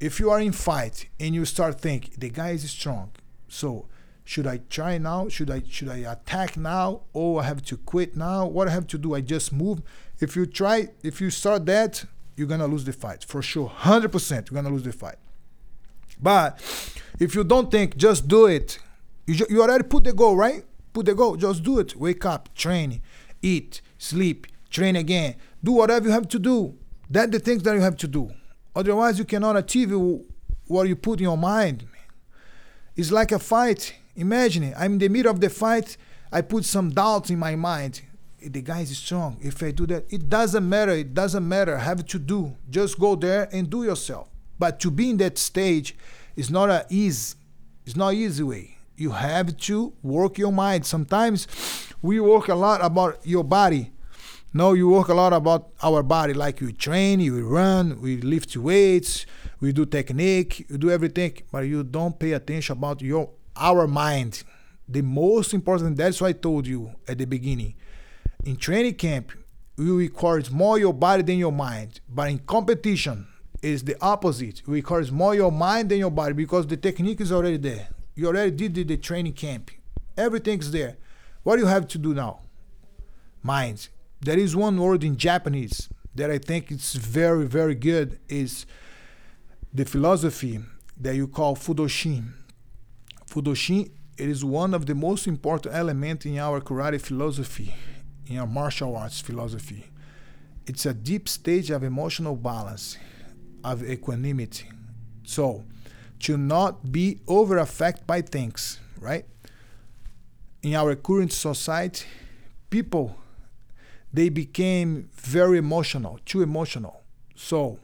[0.00, 3.12] If you are in fight and you start thinking the guy is strong,
[3.48, 3.86] so
[4.24, 5.28] should I try now?
[5.28, 7.02] Should I should I attack now?
[7.14, 8.46] Oh, I have to quit now?
[8.46, 9.14] What I have to do?
[9.14, 9.82] I just move.
[10.20, 12.04] If you try, if you start that,
[12.36, 13.68] you're gonna lose the fight for sure.
[13.68, 15.16] Hundred percent, you're gonna lose the fight.
[16.20, 16.60] But
[17.18, 18.78] if you don't think, just do it.
[19.26, 21.36] You, you already put the goal right put the goal.
[21.36, 21.94] Just do it.
[21.94, 23.02] Wake up, train,
[23.42, 25.34] eat, sleep, train again.
[25.62, 26.78] Do whatever you have to do.
[27.10, 28.30] That's the things that you have to do.
[28.74, 29.92] Otherwise, you cannot achieve
[30.66, 31.86] what you put in your mind.
[32.96, 33.94] It's like a fight.
[34.16, 34.74] Imagine it.
[34.78, 35.96] I'm in the middle of the fight.
[36.32, 38.00] I put some doubts in my mind.
[38.40, 39.38] The guy is strong.
[39.40, 40.92] If I do that, it doesn't matter.
[40.92, 41.76] It doesn't matter.
[41.78, 42.56] Have to do.
[42.70, 44.28] Just go there and do yourself.
[44.58, 45.96] But to be in that stage
[46.36, 47.36] is not a easy.
[47.86, 50.86] It's not easy way you have to work your mind.
[50.86, 51.46] Sometimes
[52.02, 53.92] we work a lot about your body.
[54.52, 58.56] No, you work a lot about our body, like we train, we run, we lift
[58.56, 59.26] weights,
[59.60, 64.44] we do technique, you do everything, but you don't pay attention about your our mind.
[64.88, 67.74] The most important, that's why I told you at the beginning.
[68.44, 69.32] In training camp,
[69.76, 72.00] you require more your body than your mind.
[72.08, 73.26] But in competition,
[73.64, 74.62] is the opposite.
[74.66, 77.88] You requires more your mind than your body because the technique is already there.
[78.14, 79.70] You already did the, the training camp.
[80.16, 80.96] Everything's there.
[81.42, 82.40] What do you have to do now?
[83.42, 83.88] Mind.
[84.20, 88.64] There is one word in Japanese that I think it's very, very good is
[89.72, 90.60] the philosophy
[90.96, 92.32] that you call Fudoshin.
[93.26, 97.74] Fudoshin it is one of the most important elements in our karate philosophy,
[98.26, 99.90] in our martial arts philosophy.
[100.66, 102.96] It's a deep stage of emotional balance,
[103.64, 104.70] of equanimity.
[105.24, 105.64] So,
[106.24, 109.26] to not be over affected by things, right?
[110.62, 112.06] In our current society,
[112.70, 113.16] people
[114.10, 117.02] they became very emotional, too emotional.
[117.34, 117.78] So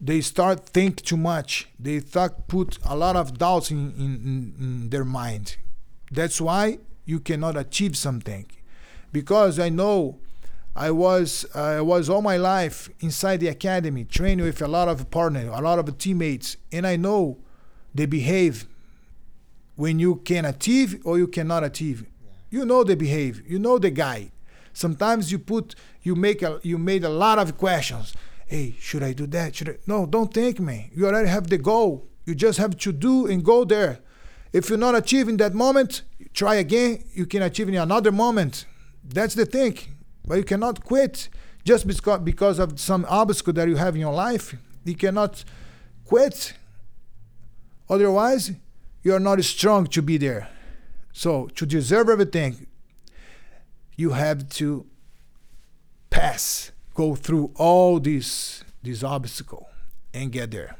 [0.00, 1.68] they start think too much.
[1.78, 5.56] They thought put a lot of doubts in, in, in their mind.
[6.10, 8.46] That's why you cannot achieve something.
[9.12, 10.18] Because I know
[10.78, 15.10] I was I was all my life inside the academy, training with a lot of
[15.10, 17.38] partners, a lot of teammates, and I know
[17.92, 18.66] they behave
[19.74, 22.06] when you can achieve or you cannot achieve.
[22.48, 23.42] You know they behave.
[23.44, 24.30] You know the guy.
[24.72, 28.14] Sometimes you put you make a you made a lot of questions
[28.48, 29.54] hey, should I do that?
[29.54, 29.76] Should I?
[29.86, 30.90] No, don't think, man.
[30.94, 32.08] You already have the goal.
[32.24, 34.00] You just have to do and go there.
[34.52, 37.04] If you're not achieving that moment, try again.
[37.12, 38.64] You can achieve in another moment.
[39.04, 39.78] That's the thing.
[40.28, 41.28] But you cannot quit
[41.64, 41.86] just
[42.24, 44.54] because of some obstacle that you have in your life.
[44.84, 45.44] You cannot
[46.04, 46.54] quit.
[47.88, 48.52] Otherwise,
[49.02, 50.48] you are not strong to be there.
[51.12, 52.66] So to deserve everything,
[53.96, 54.86] you have to
[56.10, 59.66] pass go through all these these obstacles
[60.12, 60.76] and get there.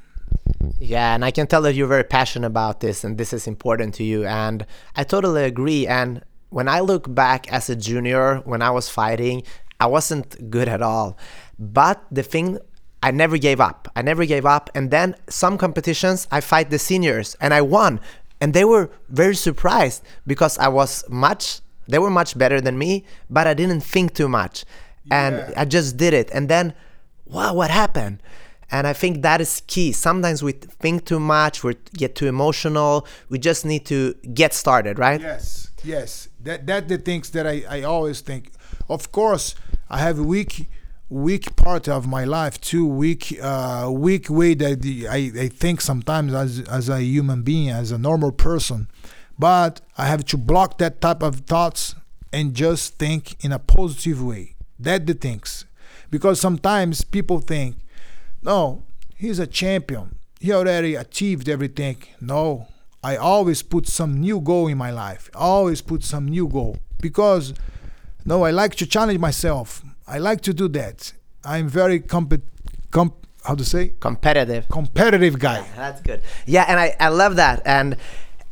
[0.81, 3.95] Yeah, and I can tell that you're very passionate about this and this is important
[3.95, 4.25] to you.
[4.25, 5.87] And I totally agree.
[5.87, 9.43] And when I look back as a junior, when I was fighting,
[9.81, 11.19] I wasn't good at all.
[11.59, 12.59] But the thing,
[13.03, 13.89] I never gave up.
[13.95, 14.71] I never gave up.
[14.75, 18.01] And then some competitions, I fight the seniors and I won.
[18.41, 23.05] And they were very surprised because I was much, they were much better than me,
[23.29, 24.65] but I didn't think too much
[25.11, 25.53] and yeah.
[25.57, 26.31] I just did it.
[26.33, 26.75] And then,
[27.27, 28.23] wow, what happened?
[28.71, 29.93] And I think that is key.
[29.93, 33.07] Sometimes we think too much, we get too emotional.
[33.29, 35.21] We just need to get started, right?
[35.21, 36.29] Yes, yes.
[36.43, 38.53] That that the things that I, I always think.
[38.89, 39.55] Of course,
[39.89, 40.69] I have a weak
[41.09, 42.87] weak part of my life too.
[42.87, 47.91] Weak uh, weak way that I, I think sometimes as as a human being, as
[47.91, 48.89] a normal person.
[49.39, 51.95] But I have to block that type of thoughts
[52.33, 55.65] and just think in a positive way that the things.
[56.11, 57.77] Because sometimes people think,
[58.43, 58.83] no,
[59.17, 60.17] he's a champion.
[60.41, 61.97] He already achieved everything.
[62.21, 62.69] No,
[63.03, 65.31] I always put some new goal in my life.
[65.35, 67.55] Always put some new goal because
[68.25, 69.83] no, I like to challenge myself.
[70.07, 71.13] I like to do that.
[71.45, 72.35] I'm very comp,
[72.91, 75.67] comp how to say competitive competitive guy.
[75.77, 76.21] That's good.
[76.47, 77.63] Yeah, and I I love that.
[77.65, 77.97] And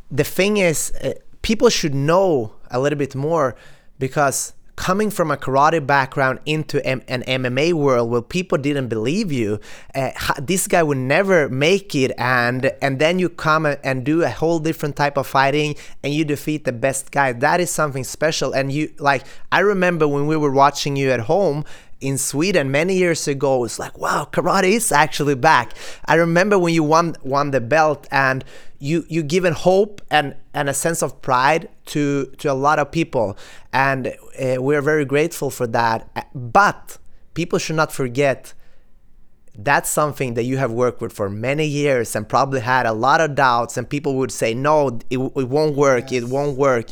[0.09, 3.55] the thing is, uh, people should know a little bit more
[3.99, 9.31] because coming from a karate background into M- an MMA world where people didn't believe
[9.31, 9.59] you,
[9.93, 14.29] uh, this guy would never make it, and and then you come and do a
[14.29, 17.33] whole different type of fighting, and you defeat the best guy.
[17.33, 18.53] That is something special.
[18.53, 21.65] And you like, I remember when we were watching you at home
[21.99, 23.63] in Sweden many years ago.
[23.63, 25.73] It's like, wow, karate is actually back.
[26.05, 28.43] I remember when you won won the belt and
[28.79, 32.91] you you given hope and and a sense of pride to to a lot of
[32.91, 33.37] people,
[33.73, 36.09] and uh, we're very grateful for that.
[36.33, 36.97] But
[37.33, 38.53] people should not forget
[39.57, 43.19] that's something that you have worked with for many years and probably had a lot
[43.19, 46.23] of doubts and people would say no it, it won't work yes.
[46.23, 46.87] it won't work.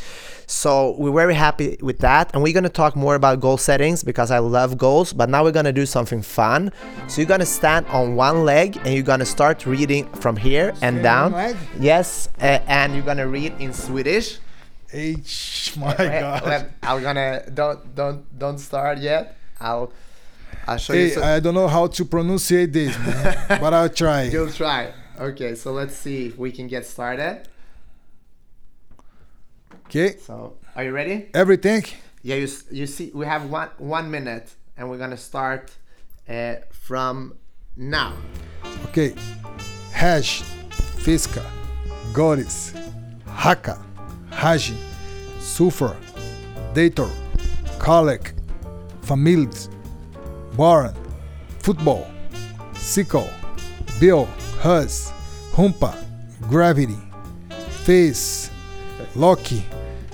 [0.48, 4.04] So we're very happy with that and we're going to talk more about goal settings
[4.04, 6.72] because i love goals but now we're going to do something fun.
[7.08, 10.36] So you're going to stand on one leg and you're going to start reading from
[10.36, 11.34] here and down.
[11.34, 11.56] leg?
[11.80, 14.40] yes uh, and you're going to read in swedish.
[14.92, 16.72] H my god.
[16.82, 19.38] I'm gonna don't don't don't start yet.
[19.60, 19.92] I'll
[20.68, 21.10] I'll show hey, you.
[21.12, 21.24] Some...
[21.24, 24.24] I don't know how to pronounce this, man, but I'll try.
[24.36, 24.94] You'll try.
[25.20, 27.48] Okay, so let's see if we can get started.
[29.86, 30.18] Okay.
[30.18, 31.30] So, are you ready?
[31.34, 31.84] Everything.
[32.22, 35.72] Yeah, you you see, we have one one minute, and we're gonna start
[36.28, 37.36] uh, from
[37.78, 38.14] now.
[38.86, 39.14] Okay.
[39.92, 40.42] Hash,
[41.06, 41.46] Fiska,
[42.12, 42.74] Goris,
[43.28, 43.80] Haka,
[44.32, 44.76] Haji,
[45.40, 45.96] Sulfur,
[46.74, 47.10] Dator,
[47.80, 48.34] Kalek,
[49.04, 49.70] Famils,
[50.58, 50.96] Warren,
[51.60, 52.08] Football,
[52.74, 53.30] Sickle,
[54.00, 54.26] Bill,
[54.62, 55.12] Hus,
[55.54, 55.96] Humpa,
[56.50, 56.98] Gravity,
[57.84, 58.50] Face,
[59.16, 59.64] Loki,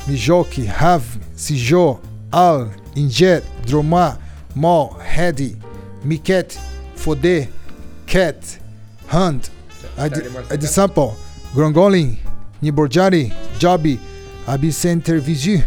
[0.07, 1.03] Mijoki, Have,
[1.35, 1.99] Sijo,
[2.33, 4.17] Al, Injet, Droma,
[4.55, 5.55] Mal, Hedy,
[6.03, 6.57] Miket,
[6.95, 7.47] Fode,
[8.07, 8.59] Cat,
[9.07, 9.49] Hunt,
[9.97, 11.15] Adisample,
[11.53, 12.17] Grongolin,
[12.61, 13.99] Niborjari, Joby,
[14.47, 15.63] Abicentervisu,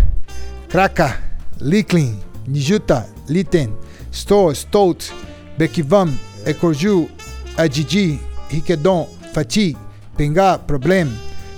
[0.68, 1.18] Kraka,
[1.60, 2.16] Liklin,
[2.48, 3.72] Nijuta, Liten,
[4.14, 5.12] Sto, Stout,
[5.58, 7.10] Bekivam, Ekorju,
[7.56, 9.76] Ajiji, Hikedon, Fati,
[10.16, 11.12] Penga, Problem,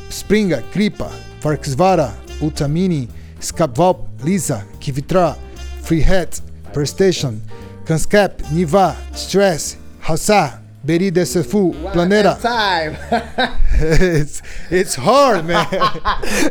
[0.09, 3.09] Springa, Kripa, Farxvara, Utamini,
[3.41, 5.37] Skapvalp, Lisa, Kivitra,
[5.83, 6.41] Freehat,
[6.73, 7.43] Prestation,
[7.85, 12.41] Kanskap, Niva, Stress, Hausa, Berida Sefu, Planeta.
[12.41, 12.97] Time.
[13.73, 14.41] it's,
[14.71, 15.67] it's hard, man.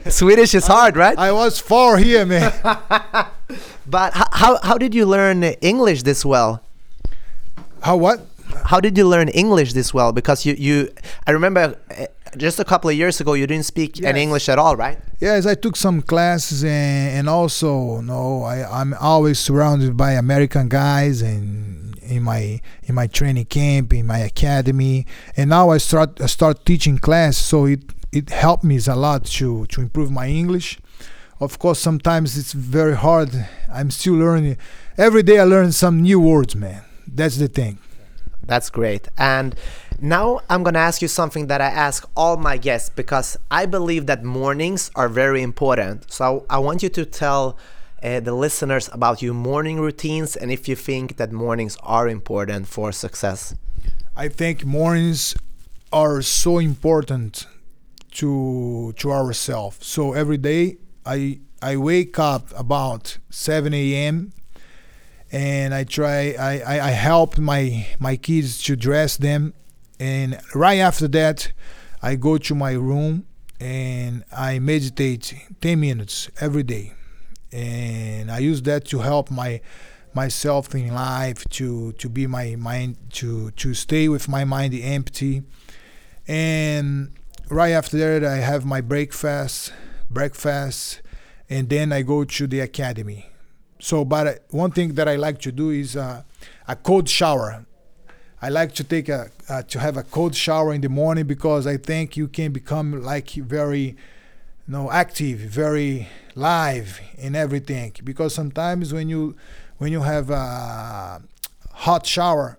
[0.09, 1.17] Swedish is hard, right?
[1.17, 2.53] I was four here, man.
[3.85, 6.61] But how how did you learn English this well?
[7.81, 8.21] How what?
[8.65, 10.11] How did you learn English this well?
[10.11, 10.89] Because you you
[11.27, 12.05] I remember uh,
[12.37, 14.97] just a couple of years ago you didn't speak any English at all, right?
[15.19, 20.67] Yes, I took some classes and, and also no, I, I'm always surrounded by American
[20.69, 25.05] guys and in my in my training camp, in my academy,
[25.37, 27.81] and now I start I start teaching class, so it
[28.11, 30.79] it helped me a lot to to improve my English.
[31.39, 33.29] Of course, sometimes it's very hard.
[33.71, 34.57] I'm still learning.
[34.97, 36.83] Every day I learn some new words, man.
[37.05, 37.77] That's the thing.
[38.45, 39.09] That's great.
[39.17, 39.55] And
[39.99, 43.65] now I'm going to ask you something that I ask all my guests because I
[43.65, 46.11] believe that mornings are very important.
[46.11, 47.57] So I want you to tell
[48.01, 52.67] uh, the listeners about your morning routines and if you think that mornings are important
[52.67, 53.55] for success.
[54.15, 55.35] I think mornings
[55.91, 57.47] are so important
[58.11, 59.85] to to ourselves.
[59.85, 64.33] So every day I I wake up about 7 a.m.
[65.31, 69.53] and I try I, I, I help my my kids to dress them.
[69.99, 71.51] And right after that
[72.01, 73.25] I go to my room
[73.59, 76.93] and I meditate 10 minutes every day.
[77.51, 79.61] And I use that to help my
[80.13, 85.43] myself in life to to be my mind to to stay with my mind empty.
[86.27, 87.11] And
[87.49, 89.71] right after that I have my breakfast
[90.09, 91.01] breakfast
[91.49, 93.29] and then I go to the academy.
[93.79, 96.23] So but uh, one thing that I like to do is uh,
[96.67, 97.65] a cold shower.
[98.41, 101.67] I like to take a uh, to have a cold shower in the morning because
[101.67, 103.95] I think you can become like very you
[104.67, 107.93] know active very live in everything.
[108.03, 109.35] Because sometimes when you
[109.77, 111.21] when you have a
[111.71, 112.57] hot shower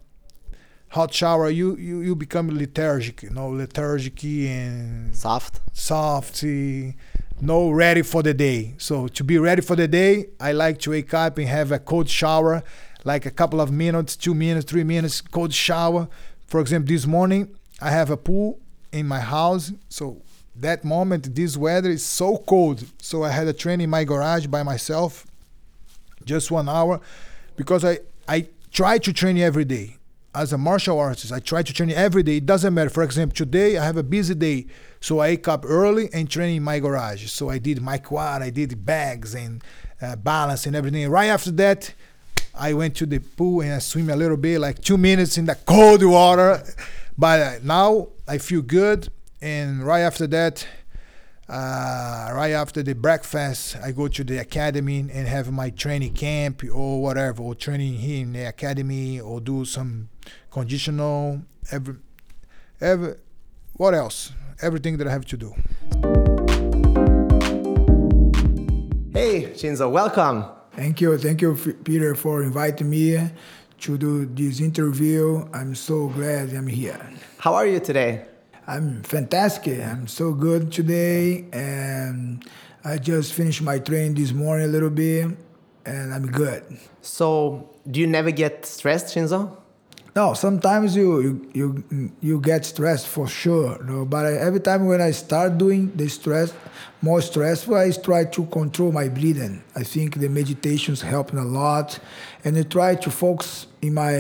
[0.90, 5.60] hot shower you you, you become lethargic you know lethargic and Soft?
[5.72, 6.92] soft eh,
[7.40, 8.74] no ready for the day.
[8.78, 11.78] So to be ready for the day i like to wake up and have a
[11.78, 12.62] cold shower
[13.04, 16.08] like a couple of minutes two minutes three minutes cold shower.
[16.46, 18.58] For example this morning i have a pool
[18.92, 19.72] in my house.
[19.88, 20.22] So
[20.54, 22.84] that moment this weather is so cold.
[23.00, 25.26] So i had a train in my garage by myself
[26.24, 27.00] just one hour
[27.56, 29.96] because i i try to train every day.
[30.34, 32.38] As a martial artist i try to train every day.
[32.38, 32.90] It doesn't matter.
[32.90, 34.66] For example today i have a busy day
[35.00, 38.42] so i wake up early and train in my garage so i did my quad
[38.42, 39.62] i did bags and
[40.02, 41.92] uh, balance and everything right after that
[42.54, 45.46] i went to the pool and i swim a little bit like two minutes in
[45.46, 46.62] the cold water
[47.16, 49.08] but uh, now i feel good
[49.40, 50.66] and right after that
[51.48, 56.64] uh, right after the breakfast, I go to the academy and have my training camp
[56.64, 60.08] or whatever, or training here in the academy, or do some
[60.50, 61.42] conditional.
[61.70, 61.96] Every,
[62.80, 63.14] every,
[63.74, 64.32] what else?
[64.62, 65.54] Everything that I have to do.
[69.12, 70.44] Hey, Shinzo, welcome.
[70.72, 73.30] Thank you, thank you, F- Peter, for inviting me
[73.80, 75.46] to do this interview.
[75.52, 77.00] I'm so glad I'm here.
[77.38, 78.26] How are you today?
[78.66, 79.80] I'm fantastic.
[79.82, 82.44] I'm so good today, and
[82.84, 85.36] I just finished my training this morning a little bit,
[85.84, 86.64] and I'm good.
[87.00, 89.56] So, do you never get stressed, Shinzo?
[90.16, 93.78] No, sometimes you you you, you get stressed for sure.
[93.84, 96.54] No, but I, every time when I start doing the stress,
[97.02, 99.62] more stressful, I try to control my breathing.
[99.74, 101.98] I think the meditations helping a lot,
[102.44, 104.16] and I try to focus in my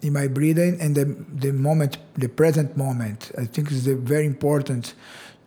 [0.00, 1.04] in my breathing and the
[1.46, 3.32] the moment, the present moment.
[3.36, 4.94] I think it's very important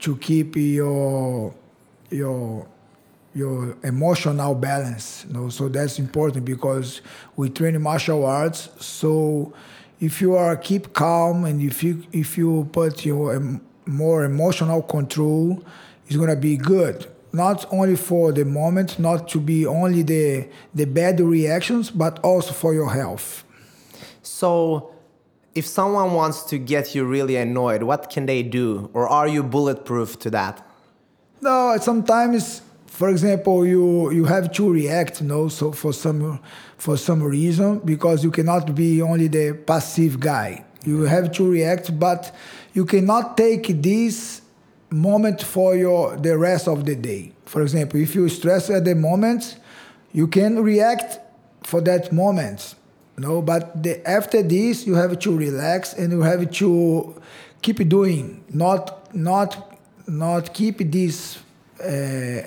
[0.01, 1.55] to keep your
[2.11, 2.67] your
[3.35, 5.25] your emotional balance.
[5.27, 5.49] You know?
[5.49, 7.01] So that's important because
[7.35, 8.69] we train martial arts.
[8.79, 9.53] So
[9.99, 14.81] if you are keep calm and if you if you put your em- more emotional
[14.81, 15.63] control,
[16.07, 17.07] it's gonna be good.
[17.33, 22.53] Not only for the moment, not to be only the the bad reactions, but also
[22.53, 23.43] for your health.
[24.23, 24.91] So,
[25.53, 28.89] if someone wants to get you really annoyed, what can they do?
[28.93, 30.65] Or are you bulletproof to that?
[31.41, 32.61] No, sometimes,
[32.95, 36.39] for example, you you have to react, you know, so for some
[36.77, 40.63] for some reason because you cannot be only the passive guy.
[40.85, 42.33] You have to react, but
[42.73, 44.41] you cannot take this
[44.89, 47.33] moment for your the rest of the day.
[47.45, 49.57] For example, if you stress at the moment,
[50.13, 51.19] you can react
[51.63, 52.75] for that moment.
[53.17, 57.21] No, but the, after this, you have to relax and you have to
[57.61, 59.77] keep doing, not not
[60.07, 61.39] not keep this
[61.77, 61.87] Uh,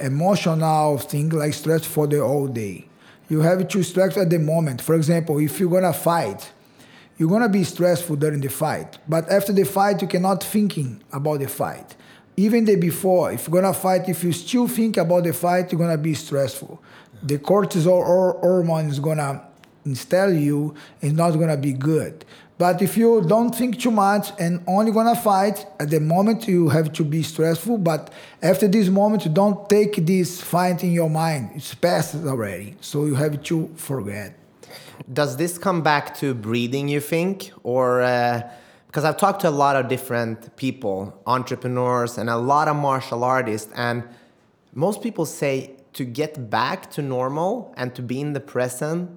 [0.01, 2.87] emotional thing like stress for the whole day.
[3.29, 4.81] You have to stress at the moment.
[4.81, 6.51] For example, if you're gonna fight,
[7.19, 8.97] you're gonna be stressful during the fight.
[9.07, 11.95] But after the fight, you cannot thinking about the fight.
[12.39, 15.79] Even the before, if you're gonna fight, if you still think about the fight, you're
[15.79, 16.81] gonna be stressful.
[17.23, 19.43] The cortisol or hormone is gonna
[19.85, 22.25] instill you, it's not gonna be good.
[22.59, 26.69] But if you don't think too much and only gonna fight, at the moment you
[26.71, 27.79] have to be stressful.
[27.79, 31.53] But after this moment, don't take this fight in your mind.
[31.55, 32.75] It's past already.
[32.81, 34.37] So you have to forget.
[35.11, 37.53] Does this come back to breathing, you think?
[37.63, 38.51] Or uh,
[38.89, 43.23] because I've talked to a lot of different people, entrepreneurs, and a lot of martial
[43.23, 44.03] artists, and
[44.75, 49.11] most people say to get back to normal and to be in the present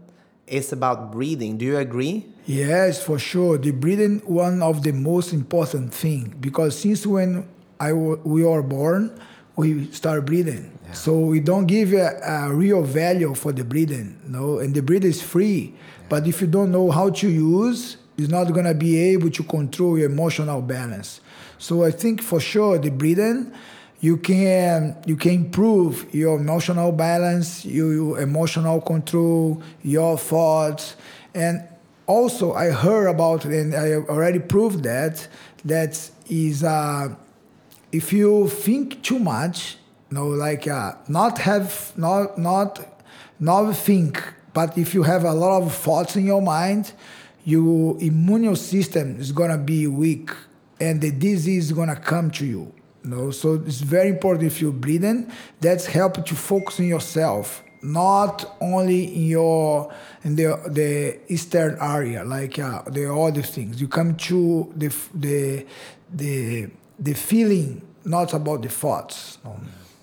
[0.46, 1.58] is about breathing.
[1.58, 2.31] Do you agree?
[2.46, 3.58] Yes, for sure.
[3.58, 7.48] The breathing one of the most important thing because since when
[7.80, 9.20] I we are born,
[9.56, 10.78] we start breathing.
[10.86, 10.94] Yeah.
[10.94, 14.60] So we don't give a, a, real value for the breathing, no.
[14.60, 16.06] And the breathing is free, yeah.
[16.10, 19.98] but if you don't know how to use, it's not gonna be able to control
[19.98, 21.22] your emotional balance.
[21.58, 23.54] So I think for sure the breathing
[24.00, 30.96] you can you can improve your emotional balance, your, your emotional control, your thoughts,
[31.36, 31.68] and
[32.08, 35.28] also I heard about and I already proved that
[35.66, 37.16] that is uh,
[37.92, 39.78] if you think too much,
[40.10, 42.80] you know, like uh, not have not not
[43.40, 44.24] not think,
[44.54, 46.94] but if you have a lot of thoughts in your mind,
[47.44, 50.32] your immune system is gonna be weak,
[50.80, 52.74] and the disease is gonna come to you
[53.04, 55.32] no, so it's very important if you're breathing.
[55.60, 62.24] That's help to focus on yourself, not only in your in the the eastern area,
[62.24, 63.82] like uh, the other things.
[63.82, 65.66] You come to the the
[66.14, 66.70] the
[67.00, 69.38] the feeling, not about the thoughts.
[69.44, 69.60] No.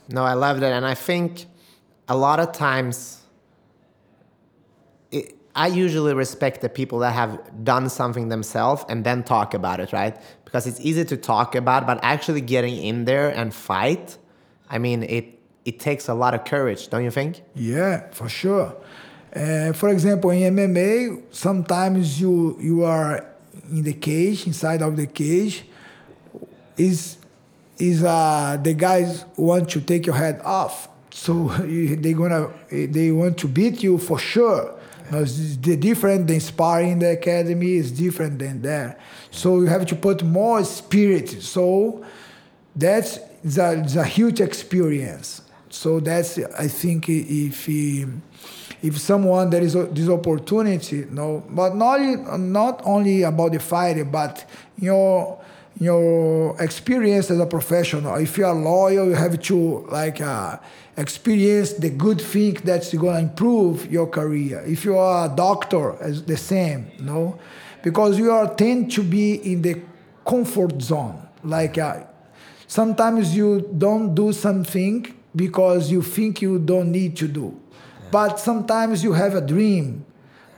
[0.09, 1.47] no, I love that, and I think
[2.09, 3.23] a lot of times.
[5.11, 9.81] It, I usually respect the people that have done something themselves and then talk about
[9.81, 10.17] it, right?
[10.49, 14.17] because it's easy to talk about, but actually getting in there and fight,
[14.71, 15.38] I mean, it
[15.69, 17.43] it takes a lot of courage, don't you think?
[17.55, 18.75] Yeah, for sure.
[19.81, 23.25] For example, in MMA, sometimes you you are
[23.71, 25.65] in the cage, inside of the cage,
[26.77, 27.19] is
[27.79, 31.49] is uh, the guys want to take your head off, so
[32.03, 34.79] they gonna they want to beat you for sure
[35.11, 38.99] the different than sparring in the academy is different than there.
[39.31, 41.29] So you have to put more spirit.
[41.43, 42.05] So
[42.77, 43.19] that's
[43.57, 45.43] a, a huge experience.
[45.71, 52.83] So that's I think if if someone there is this opportunity, no, but not not
[52.85, 54.49] only about the fighting, but
[54.79, 55.41] your
[55.81, 58.17] your experience as a professional.
[58.17, 60.21] If you are loyal, you have to like.
[60.21, 60.59] Uh,
[60.99, 64.63] experience the good thing that's going to improve your career.
[64.67, 67.39] If you are a doctor, it's the same, no?
[67.83, 69.81] Because you are tend to be in the
[70.27, 71.27] comfort zone.
[71.45, 72.03] Like uh,
[72.67, 75.07] sometimes you don't do something
[75.39, 77.55] because you think you don't need to do.
[77.55, 78.09] Yeah.
[78.11, 80.05] But sometimes you have a dream,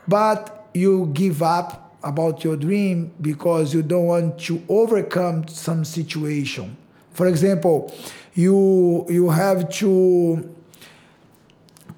[0.08, 6.76] but you give up about your dream because you don't want to overcome some situation.
[7.12, 7.94] For example,
[8.34, 10.54] you you have to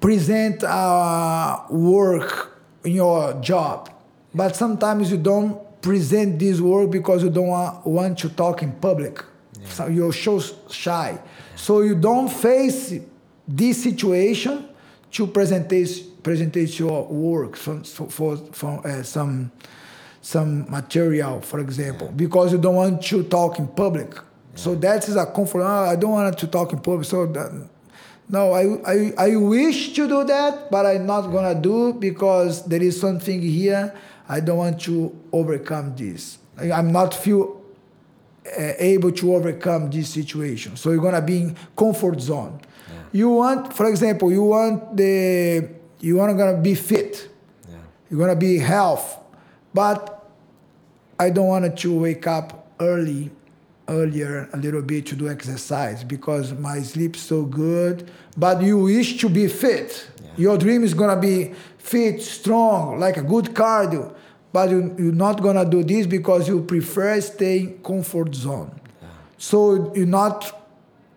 [0.01, 3.89] present uh, work in your job,
[4.35, 8.71] but sometimes you don't present this work because you don't want, want to talk in
[8.73, 9.23] public.
[9.61, 9.69] Yeah.
[9.69, 11.19] So you're so shy.
[11.55, 12.93] So you don't face
[13.47, 14.69] this situation
[15.11, 15.69] to present
[16.23, 19.51] present your work for, for, for uh, some
[20.21, 24.15] some material, for example, because you don't want to talk in public.
[24.55, 25.61] So that is a comfort.
[25.63, 27.05] Oh, I don't want to talk in public.
[27.05, 27.67] So that,
[28.29, 32.81] no, I, I, I wish to do that, but I'm not gonna do because there
[32.81, 33.93] is something here.
[34.29, 36.37] I don't want to overcome this.
[36.57, 37.61] I'm not feel
[38.45, 40.75] Uh, able to overcome this situation.
[40.75, 42.59] So you're gonna be in comfort zone.
[42.59, 42.99] Yeah.
[43.13, 45.69] You want, for example, you want the
[46.01, 47.29] you want to gonna be fit.
[47.69, 47.77] Yeah.
[48.09, 49.17] You're gonna be health,
[49.73, 50.29] but
[51.17, 53.31] I don't want to wake up early
[53.87, 58.11] earlier a little bit to do exercise because my sleep's so good.
[58.35, 60.05] But you wish to be fit.
[60.21, 60.29] Yeah.
[60.35, 64.13] Your dream is gonna be fit, strong, like a good cardio.
[64.53, 68.79] But you, you're not gonna do this because you prefer staying comfort zone.
[69.01, 69.07] Yeah.
[69.37, 70.63] So you're not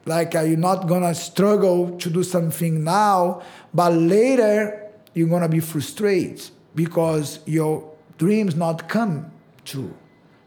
[0.07, 3.43] like uh, you're not gonna struggle to do something now,
[3.75, 6.43] but later you're gonna be frustrated
[6.75, 9.31] because your dreams not come
[9.65, 9.95] true.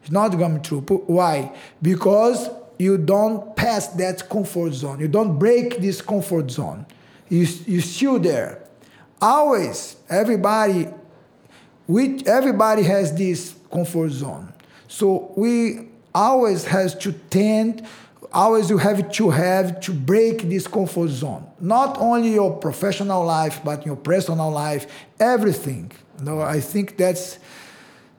[0.02, 0.82] It's not coming true.
[0.82, 1.52] Why?
[1.82, 5.00] Because you don't pass that comfort zone.
[5.00, 6.86] You don't break this comfort zone.
[7.28, 8.64] You you still there.
[9.22, 10.88] Always, everybody,
[11.90, 14.54] we everybody has this comfort zone.
[14.88, 17.86] So we always has to tend.
[18.32, 21.50] Always you have to have to break this comfort zone.
[21.60, 24.86] Not only your professional life, but your personal life,
[25.20, 25.92] everything.
[26.22, 27.40] No, I think that's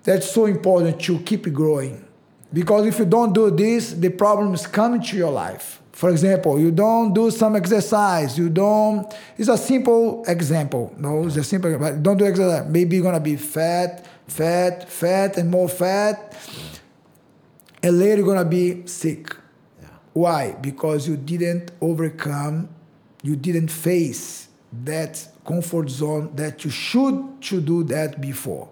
[0.03, 2.05] that's so important to keep growing.
[2.53, 5.81] Because if you don't do this, the problems come into your life.
[6.01, 10.95] For example, you don't do some exercise, you don't, it's a simple example.
[10.97, 12.67] No, it's a simple, but don't do exercise.
[12.67, 16.35] Maybe you're gonna be fat, fat, fat, and more fat.
[17.83, 19.37] And later you're gonna be sick.
[20.15, 20.53] Why?
[20.53, 22.71] Because you didn't overcome,
[23.23, 24.49] you didn't face
[24.85, 28.71] that comfort zone that you should to do that before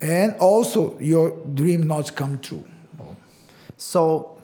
[0.00, 2.64] and also your dream not come true.
[3.76, 4.35] So,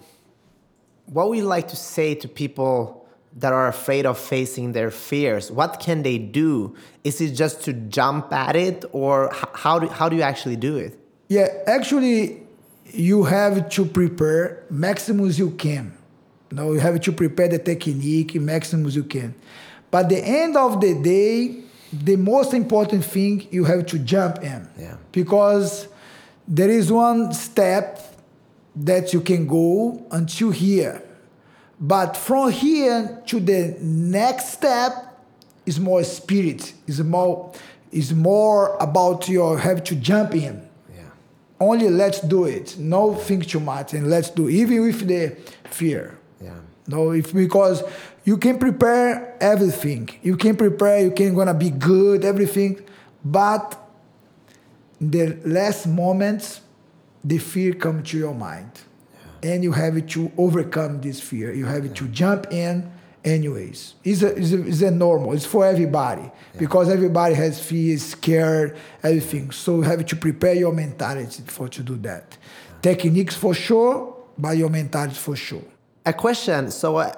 [1.12, 3.06] what would you like to say to people
[3.36, 5.50] that are afraid of facing their fears?
[5.50, 6.74] What can they do?
[7.04, 10.76] Is it just to jump at it, or how do, how do you actually do
[10.76, 10.98] it?
[11.28, 12.42] Yeah, actually,
[12.86, 15.96] you have to prepare maximum as you can.
[16.50, 19.34] No, you have to prepare the technique maximum as you can.
[19.90, 24.68] But the end of the day, the most important thing you have to jump in
[24.78, 24.96] Yeah.
[25.12, 25.88] because
[26.48, 28.11] there is one step
[28.74, 31.02] that you can go until here
[31.80, 34.92] but from here to the next step
[35.66, 37.52] is more spirit is more
[37.90, 41.02] is more about your have to jump in Yeah.
[41.60, 45.36] only let's do it no think too much and let's do even with the
[45.68, 46.54] fear Yeah.
[46.86, 47.82] no, if because
[48.24, 50.08] you can prepare everything.
[50.22, 51.00] You can prepare.
[51.00, 52.80] You can gonna be good, everything,
[53.24, 53.76] but
[55.00, 56.60] the last moments,
[57.24, 58.80] the fear come to your mind,
[59.42, 61.52] and you have to overcome this fear.
[61.52, 62.90] You have to jump in.
[63.24, 65.32] Anyways, it's a, it's a, it's a normal.
[65.32, 69.52] It's for everybody because everybody has fear, scared, everything.
[69.52, 72.36] So you have to prepare your mentality for to do that.
[72.82, 75.62] Techniques for sure, but your mentality for sure.
[76.04, 76.72] A question.
[76.72, 77.12] So, uh,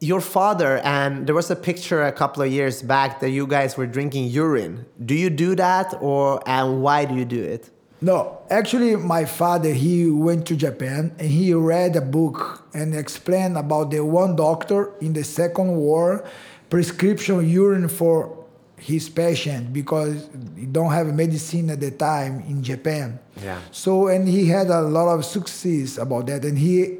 [0.00, 3.76] your father and there was a picture a couple of years back that you guys
[3.76, 4.84] were drinking urine.
[5.04, 7.70] Do you do that, or and why do you do it?
[8.06, 13.58] No, actually, my father he went to Japan and he read a book and explained
[13.58, 16.24] about the one doctor in the Second War
[16.70, 18.46] prescription urine for
[18.76, 23.18] his patient because he don't have medicine at the time in Japan.
[23.42, 23.58] Yeah.
[23.72, 26.98] So and he had a lot of success about that and he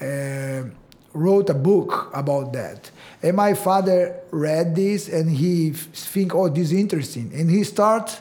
[0.00, 0.62] uh,
[1.12, 2.90] wrote a book about that.
[3.22, 7.30] And my father read this and he think, oh, this is interesting.
[7.34, 8.18] And he start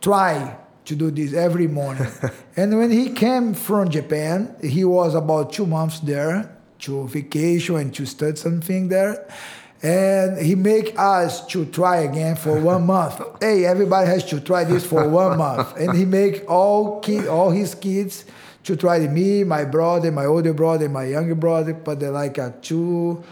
[0.00, 2.06] try to do this every morning.
[2.56, 7.94] and when he came from Japan, he was about two months there to vacation and
[7.94, 9.28] to study something there.
[9.82, 13.20] And he make us to try again for one month.
[13.40, 15.76] Hey, everybody has to try this for one month.
[15.76, 18.24] And he make all kid, all his kids
[18.64, 19.10] to try it.
[19.10, 23.22] Me, my brother, my older brother, my younger brother, but they're like a two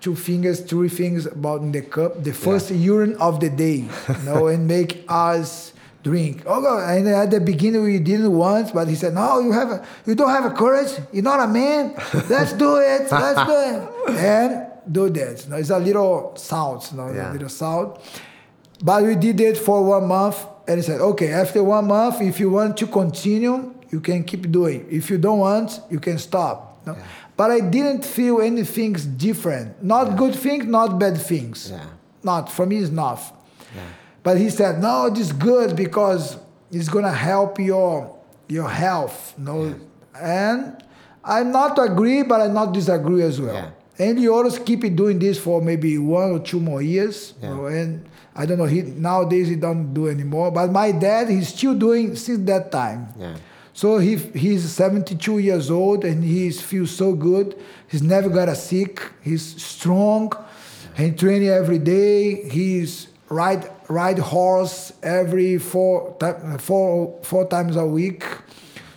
[0.00, 4.22] two fingers, three fingers about in the cup, the first urine of the day, you
[4.24, 5.72] know, and make us
[6.06, 6.42] drink.
[6.46, 9.70] Oh God, and at the beginning we didn't want, but he said, No, you have
[9.76, 11.94] a, you don't have a courage, you're not a man.
[12.30, 13.78] Let's do it, let's do it.
[14.32, 14.50] And
[14.90, 15.44] do that.
[15.44, 17.30] You know, it's a little sound, you know, Yeah.
[17.30, 17.98] a little sound.
[18.82, 20.38] But we did it for one month,
[20.68, 24.50] and he said, okay, after one month, if you want to continue, you can keep
[24.52, 24.86] doing.
[24.90, 26.86] If you don't want, you can stop.
[26.86, 26.96] No?
[27.36, 29.82] But I didn't feel anything different.
[29.82, 31.70] Not good things, not bad things.
[31.72, 31.84] Yeah.
[32.22, 33.18] Not for me, it's not.
[34.26, 36.36] But he said, no, this is good because
[36.72, 38.18] it's gonna help your
[38.48, 39.38] your health.
[39.38, 39.72] No,
[40.20, 40.82] and
[41.22, 43.54] I'm not agree, but I not disagree as well.
[43.54, 43.70] Yeah.
[44.00, 47.34] And always keep doing this for maybe one or two more years.
[47.40, 48.04] you know, and
[48.34, 48.64] I don't know.
[48.64, 50.50] He nowadays he don't do anymore.
[50.50, 53.06] But my dad, he's still doing since that time.
[53.16, 53.36] Yeah.
[53.74, 57.54] So he he's 72 years old and he feels so good.
[57.86, 59.00] He's never got a sick.
[59.22, 60.32] He's strong.
[60.96, 62.48] He training every day.
[62.50, 66.16] He's ride ride horse every four
[66.58, 68.24] four four times a week.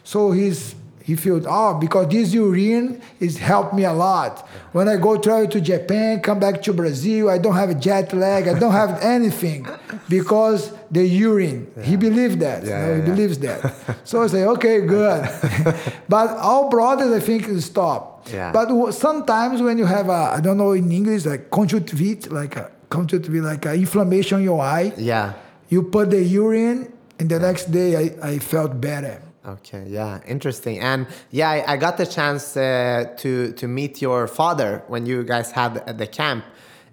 [0.03, 4.47] So he's he feels oh because this urine is helped me a lot.
[4.73, 8.13] When I go travel to Japan, come back to Brazil, I don't have a jet
[8.13, 8.47] lag.
[8.47, 9.67] I don't have anything
[10.07, 11.71] because the urine.
[11.81, 12.63] He believed that.
[12.63, 13.05] you Yeah, know, yeah, he yeah.
[13.15, 13.75] believes that.
[14.03, 15.27] so I say, okay, good.
[16.09, 18.27] but all brothers, I think, stop.
[18.31, 18.51] Yeah.
[18.51, 22.69] But sometimes when you have a, I don't know in English, like conjunctivite, like a
[22.89, 25.33] conjunctivite, like a inflammation in your eye, Yeah.
[25.69, 29.21] you put the urine, and the next day I, I felt better.
[29.45, 30.79] Okay, yeah, interesting.
[30.79, 35.23] And yeah, I, I got the chance uh, to to meet your father when you
[35.23, 36.43] guys had the camp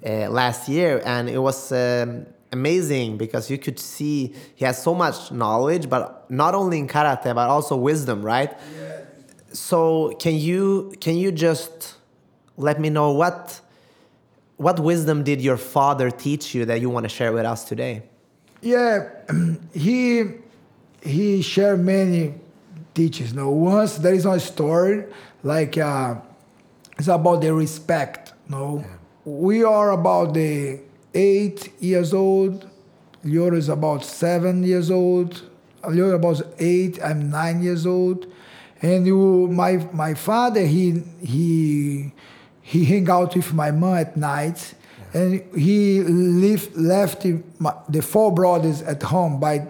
[0.07, 4.95] uh, last year, and it was um, amazing because you could see he has so
[4.95, 8.53] much knowledge, but not only in karate, but also wisdom, right?
[8.79, 9.01] Yeah.
[9.53, 11.95] So can you can you just
[12.57, 13.61] let me know what
[14.57, 18.03] what wisdom did your father teach you that you want to share with us today?
[18.63, 19.09] Yeah,
[19.75, 20.25] he
[21.03, 22.35] he shared many
[22.95, 23.35] teachings.
[23.35, 25.05] No, once there is a story
[25.43, 26.17] like uh,
[26.99, 28.33] it's about the respect.
[28.49, 28.97] No, yeah.
[29.25, 30.81] we are about the
[31.15, 32.69] eight years old.
[33.25, 35.43] Lyoto is about seven years old.
[35.83, 37.03] Lyoto about eight.
[37.03, 38.27] I'm nine years old.
[38.81, 42.13] And you, my my father, he he
[42.67, 44.75] he hang out with my mom at night,
[45.14, 45.21] yeah.
[45.21, 47.41] and he left left the,
[47.89, 49.69] the four brothers at home by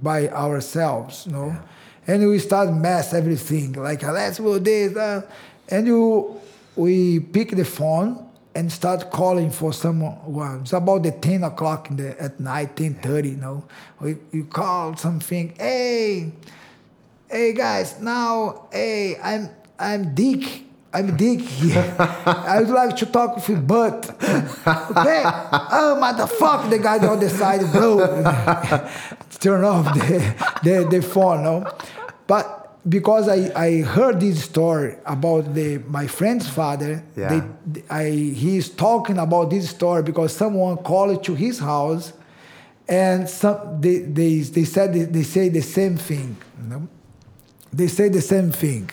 [0.00, 1.48] by ourselves, you know.
[1.48, 2.14] Yeah.
[2.14, 5.22] And we start mess everything like let's do this, uh,
[5.68, 6.40] and you
[6.76, 10.60] we pick the phone and start calling for someone.
[10.62, 13.64] It's about the 10 o'clock in the, at night, 10.30, you know.
[14.00, 16.32] We, you call something, hey,
[17.28, 20.69] hey guys, now, hey, I'm, I'm Dick.
[20.92, 21.94] I'm Dick here.
[21.98, 25.22] I would like to talk with you, but okay.
[25.24, 27.98] Oh, motherfucker, the guy on the side, bro.
[29.40, 30.34] Turn off the,
[30.64, 31.72] the, the phone, no?
[32.26, 37.04] But because I, I heard this story about the my friend's father.
[37.16, 37.46] Yeah.
[37.66, 42.12] They, I he's talking about this story because someone called to his house,
[42.88, 46.36] and some they they, they said they, they say the same thing.
[46.62, 46.88] You know?
[47.72, 48.90] They say the same thing,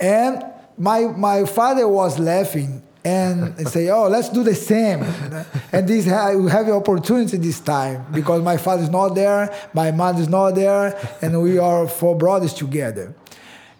[0.00, 5.02] and my my father was laughing and say, "Oh, let's do the same."
[5.72, 9.90] and this we have an opportunity this time because my father is not there, my
[9.90, 13.14] mother is not there, and we are four brothers together.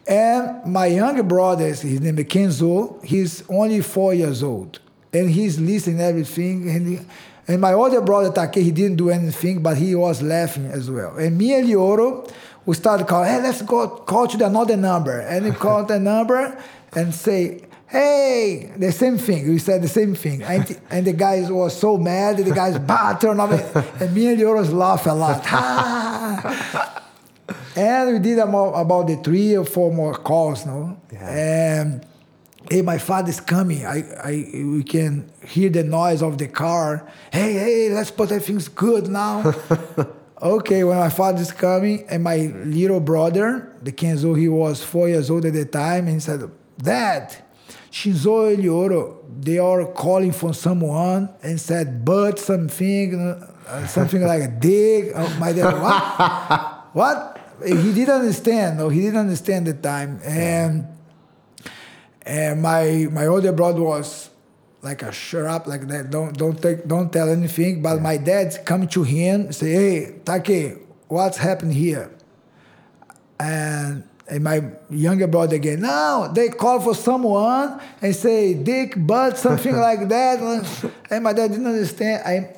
[0.07, 4.81] And my younger brother, his name is Kenzo, he's only four years old,
[5.13, 6.69] and he's listening everything.
[6.69, 6.99] And he,
[7.47, 11.17] and my older brother Take, he didn't do anything, but he was laughing as well.
[11.17, 12.31] And me and Lyoto,
[12.67, 15.21] we started calling, hey, let's go call to another number.
[15.21, 16.57] And we called the number
[16.95, 17.63] and say,
[17.93, 19.49] hey, the same thing.
[19.49, 20.43] We said the same thing.
[20.43, 22.39] And, and the guys was so mad.
[22.39, 23.51] The guys bah, turn off.
[24.01, 25.45] And me and Lyoto's laugh a lot.
[27.77, 30.99] and we did about the three or four more calls, no?
[31.13, 31.29] Yeah.
[31.29, 32.07] And
[32.71, 33.85] hey, my father's coming.
[33.85, 37.07] I, I, we can hear the noise of the car.
[37.31, 39.55] Hey, hey, let's put everything's good now.
[40.43, 45.31] okay, when my father's coming, and my little brother, the Kenzo, he was four years
[45.31, 46.51] old at the time, and he said,
[46.83, 47.37] Dad,
[47.91, 53.15] Shinzo Elioro, they are calling for someone and said, but something,
[53.67, 55.13] uh, something like a dig.
[55.15, 56.89] Oh, my dad, what?
[56.93, 57.39] what?
[57.65, 58.79] He didn't understand.
[58.79, 60.21] No, he didn't understand the time.
[60.25, 60.89] And
[62.25, 64.31] and my my older brother was
[64.81, 66.11] like a shut up like that.
[66.11, 67.83] Don't don't take don't tell anything.
[67.83, 70.79] But my dad come to him say, hey, Take,
[71.09, 72.11] what's happened here?
[73.39, 79.37] And and my younger brother again, no, they call for someone and say dick, butt,
[79.37, 80.41] something like that.
[81.11, 82.23] And my dad didn't understand.
[82.25, 82.57] I,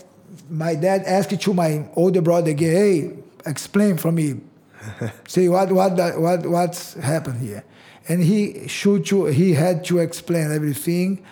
[0.48, 4.36] my dad asked to my older brother again, hey, explain for me.
[5.26, 7.64] say what what what what's happened here.
[8.06, 11.24] And he should to, he had to explain everything.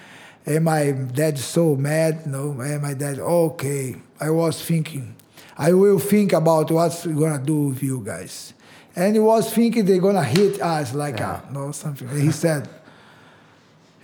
[0.45, 5.15] And my dad so mad, you know, and my dad, okay, I was thinking,
[5.57, 8.55] I will think about what's gonna do with you guys
[8.95, 11.41] and he was thinking they're gonna hit us like yeah.
[11.49, 12.09] a, no something.
[12.21, 12.69] he said,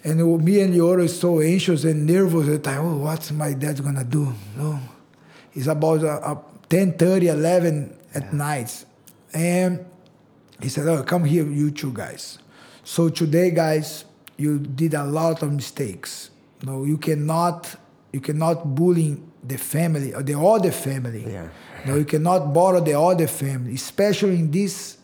[0.04, 2.80] and me and is so anxious and nervous at the time.
[2.80, 4.32] Oh, what's my dad gonna do?
[4.56, 4.80] No,
[5.54, 6.36] it's about uh, uh,
[6.68, 8.30] 10, 30, 11 at yeah.
[8.32, 8.84] night,
[9.34, 9.84] and
[10.62, 12.38] he said, "Oh, come here, you two guys."
[12.84, 16.30] So today, guys, you did a lot of mistakes.
[16.62, 17.76] No, you cannot,
[18.12, 21.24] you cannot bully the family or the other family.
[21.30, 21.48] Yeah
[21.86, 24.98] no, you cannot borrow the other family, especially in this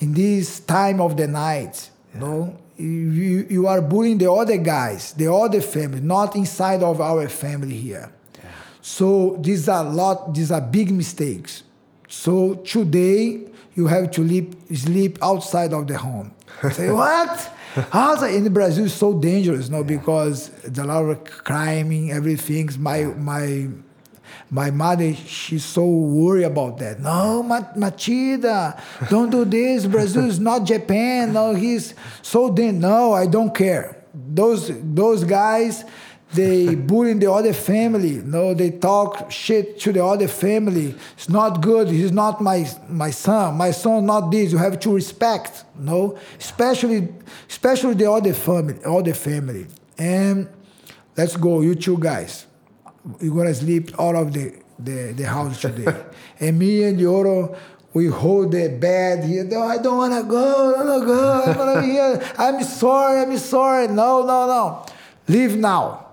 [0.00, 1.90] in this time of the night.
[2.12, 2.20] Yeah.
[2.20, 7.28] No, you, you are bullying the other guys, the other family, not inside of our
[7.28, 8.10] family here.
[8.36, 8.50] Yeah.
[8.82, 11.62] So these are lot, these are big mistakes.
[12.08, 16.32] So today you have to sleep, sleep outside of the home.
[16.72, 17.52] Say what?
[17.92, 19.82] Also, in Brazil, it's so dangerous, no, yeah.
[19.82, 22.70] because there's a lot of crime, everything.
[22.78, 23.68] My my
[24.54, 27.00] my mother, she's so worried about that.
[27.00, 28.80] No, Machida,
[29.10, 29.84] don't do this.
[29.94, 31.32] Brazil is not Japan.
[31.32, 31.92] No, he's
[32.22, 32.78] so then.
[32.78, 34.04] No, I don't care.
[34.14, 35.84] Those those guys,
[36.34, 38.22] they bullying the other family.
[38.22, 40.94] No, they talk shit to the other family.
[41.14, 41.88] It's not good.
[41.88, 43.56] He's not my my son.
[43.56, 44.52] My son not this.
[44.52, 45.64] You have to respect.
[45.76, 47.08] No, especially
[47.50, 49.66] especially the other family, other family.
[49.98, 50.48] And
[51.16, 52.46] let's go, you two guys.
[53.20, 56.04] You're gonna sleep out of the the, the house today.
[56.40, 57.56] and me and Lyoto,
[57.92, 59.44] we hold the bed here.
[59.44, 60.74] No, I don't wanna go.
[60.74, 61.42] I don't wanna go.
[61.42, 62.32] I'm gonna be here.
[62.38, 63.20] I'm sorry.
[63.20, 63.88] I'm sorry.
[63.88, 64.86] No, no, no.
[65.28, 66.04] Leave now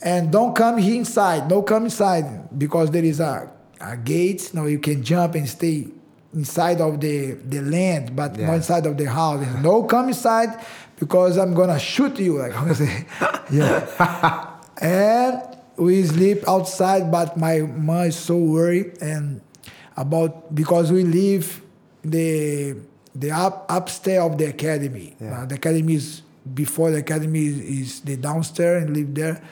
[0.00, 1.48] and don't come here inside.
[1.48, 3.50] Don't come inside because there is a,
[3.80, 4.50] a gate.
[4.54, 5.88] No, you can jump and stay
[6.34, 8.46] inside of the, the land, but yeah.
[8.46, 9.44] not inside of the house.
[9.62, 10.64] No, come inside
[10.98, 12.38] because I'm gonna shoot you.
[12.38, 13.06] Like I say,
[13.52, 14.58] yeah.
[14.80, 19.40] and we sleep outside, but my mom is so worried and
[19.96, 21.62] about because we live
[22.02, 22.76] the
[23.14, 25.16] the up upstairs of the academy.
[25.20, 25.42] Yeah.
[25.42, 26.22] Uh, the academy is
[26.54, 29.42] before the academy is, is the downstairs and live there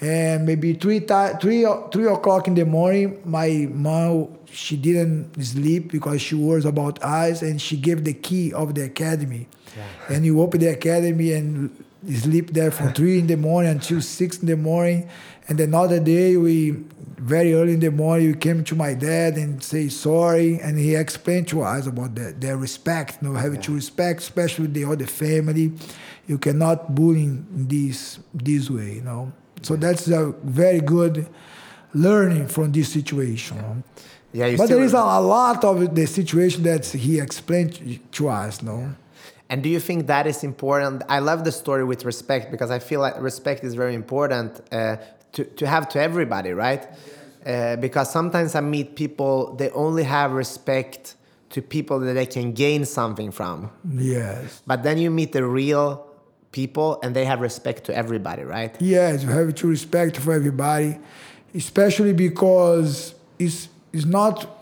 [0.00, 6.20] and maybe three, three, three o'clock in the morning my mom she didn't sleep because
[6.20, 10.14] she worries about us and she gave the key of the academy yeah.
[10.14, 11.84] and you open the academy and
[12.14, 15.08] sleep there from three in the morning until six in the morning
[15.48, 16.72] and another day we
[17.18, 20.94] very early in the morning we came to my dad and say sorry and he
[20.94, 23.66] explained to us about that their respect you know having yeah.
[23.66, 25.72] to respect especially the other family
[26.26, 29.32] you cannot bully this this way you know
[29.62, 31.26] so that's a very good
[31.94, 33.82] learning from this situation.
[34.32, 38.28] Yeah, yeah but there is a, a, lot of the situation that he explained to
[38.28, 38.78] us, no.
[38.78, 38.90] Yeah.
[39.48, 41.04] And do you think that is important?
[41.08, 44.96] I love the story with respect because I feel like respect is very important uh,
[45.36, 46.86] to, to have to everybody, right?
[47.44, 51.14] Uh, because sometimes I meet people, they only have respect
[51.50, 53.70] to people that they can gain something from.
[53.88, 54.62] Yes.
[54.66, 56.06] But then you meet the real
[56.52, 58.74] people and they have respect to everybody, right?
[58.80, 60.98] Yes, you have to respect for everybody,
[61.54, 64.55] especially because it's it's not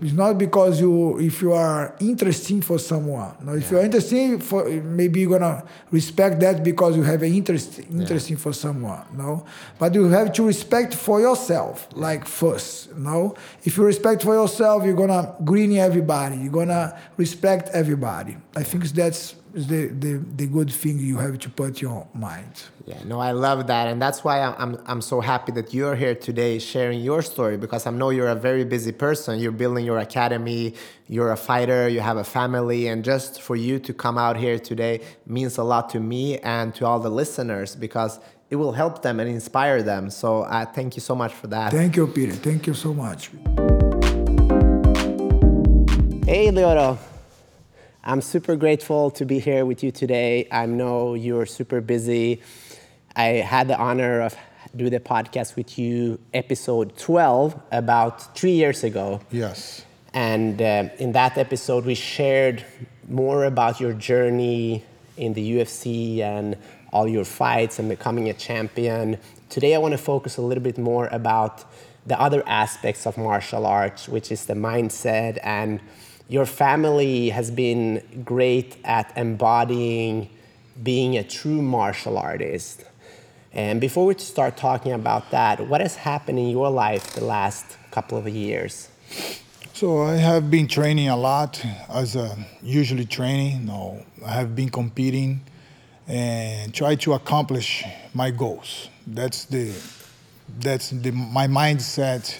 [0.00, 3.34] it's not because you if you are interesting for someone.
[3.42, 3.70] No, if yeah.
[3.70, 8.42] you're interesting for maybe you're gonna respect that because you have an interest interesting yeah.
[8.42, 9.04] for someone.
[9.16, 9.46] No,
[9.78, 12.94] but you have to respect for yourself, like first.
[12.96, 16.36] No, if you respect for yourself, you're gonna greet everybody.
[16.36, 18.36] You're gonna respect everybody.
[18.54, 22.64] I think that's is the, the, the good thing you have to put your mind.
[22.84, 23.88] Yeah, no, I love that.
[23.88, 27.86] And that's why I'm, I'm so happy that you're here today sharing your story because
[27.86, 29.40] I know you're a very busy person.
[29.40, 30.74] You're building your academy,
[31.08, 32.88] you're a fighter, you have a family.
[32.88, 36.74] And just for you to come out here today means a lot to me and
[36.74, 40.10] to all the listeners because it will help them and inspire them.
[40.10, 41.72] So uh, thank you so much for that.
[41.72, 42.32] Thank you, Peter.
[42.32, 43.30] Thank you so much.
[46.26, 47.15] Hey, Lyoto.
[48.08, 50.46] I'm super grateful to be here with you today.
[50.52, 52.40] I know you're super busy.
[53.16, 54.36] I had the honor of
[54.76, 59.20] do the podcast with you, episode 12, about three years ago.
[59.32, 59.84] Yes.
[60.14, 62.64] And uh, in that episode, we shared
[63.08, 64.84] more about your journey
[65.16, 66.56] in the UFC and
[66.92, 69.18] all your fights and becoming a champion.
[69.48, 71.64] Today, I want to focus a little bit more about
[72.06, 75.80] the other aspects of martial arts, which is the mindset and
[76.28, 80.28] your family has been great at embodying
[80.82, 82.84] being a true martial artist.
[83.52, 87.64] And before we start talking about that, what has happened in your life the last
[87.90, 88.88] couple of years?
[89.72, 93.66] So I have been training a lot as a usually training.
[93.66, 95.42] No, I have been competing
[96.08, 98.88] and try to accomplish my goals.
[99.06, 99.72] That's the
[100.60, 102.38] that's the my mindset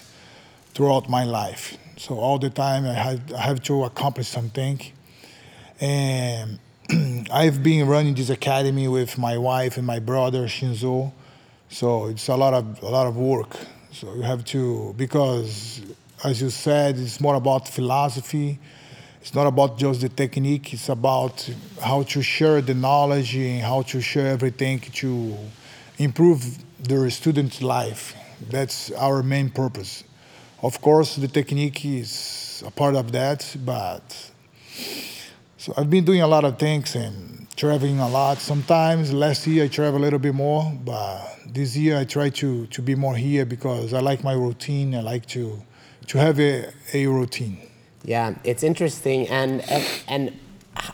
[0.73, 1.77] throughout my life.
[1.97, 4.79] So all the time I have, I have to accomplish something.
[5.81, 6.59] And
[7.33, 11.11] I've been running this academy with my wife and my brother Shinzo.
[11.69, 13.57] So it's a lot of a lot of work.
[13.91, 15.81] So you have to because
[16.23, 18.59] as you said, it's more about philosophy.
[19.21, 20.73] It's not about just the technique.
[20.73, 21.49] It's about
[21.81, 25.35] how to share the knowledge and how to share everything to
[25.97, 28.15] improve the student's life.
[28.51, 30.03] That's our main purpose.
[30.63, 34.31] Of course, the technique is a part of that, but
[35.57, 38.39] so I've been doing a lot of things and traveling a lot.
[38.39, 42.65] Sometimes last year I traveled a little bit more, but this year I try to
[42.67, 44.95] to be more here because I like my routine.
[44.95, 45.61] I like to
[46.07, 47.59] to have a, a routine.
[48.03, 49.27] Yeah, it's interesting.
[49.27, 50.39] And, and and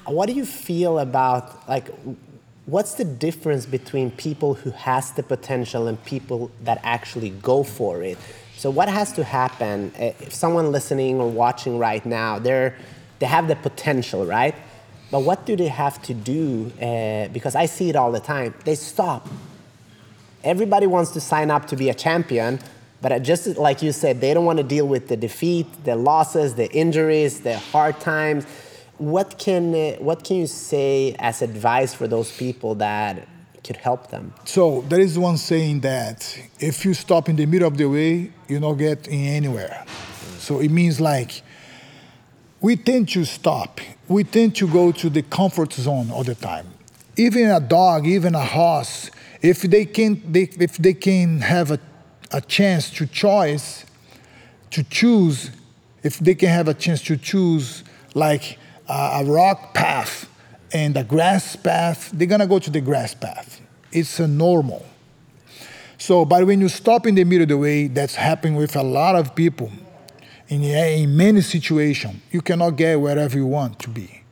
[0.06, 1.88] what do you feel about like
[2.66, 8.04] what's the difference between people who has the potential and people that actually go for
[8.04, 8.18] it?
[8.58, 12.76] So what has to happen eh, if someone listening or watching right now, they're
[13.20, 14.56] they have the potential, right?
[15.12, 16.72] But what do they have to do?
[16.82, 18.54] Uh, because I see it all the time.
[18.66, 19.28] They stop.
[20.44, 22.60] everybody wants to sign up to be a champion,
[23.02, 26.56] but just like you said, they don't want to deal with the defeat, the losses,
[26.56, 28.46] the injuries, the hard times.
[28.98, 33.28] What can uh, what can you say as advice for those people that
[33.64, 34.34] could help them?
[34.46, 38.32] So there is one saying that if you stop in the middle of the way,
[38.48, 39.86] you don't get in anywhere.
[40.40, 41.42] So it means like
[42.60, 43.80] we tend to stop.
[44.08, 46.68] We tend to go to the comfort zone all the time.
[47.16, 49.12] Even a dog, even a horse,
[49.42, 51.80] if they can, they, if they can have a,
[52.32, 53.86] a chance to choice,
[54.72, 55.52] to choose,
[56.02, 57.84] if they can have a chance to choose
[58.16, 58.58] like
[58.90, 60.30] a, a rock path
[60.74, 63.62] and the grass path, they're gonna go to the grass path.
[63.92, 64.84] It's a normal.
[66.00, 68.84] So, but when you stop in the middle of the way, that's happening with a
[68.84, 69.72] lot of people
[70.50, 72.16] in, in many situations.
[72.32, 74.24] You cannot get wherever you want to be.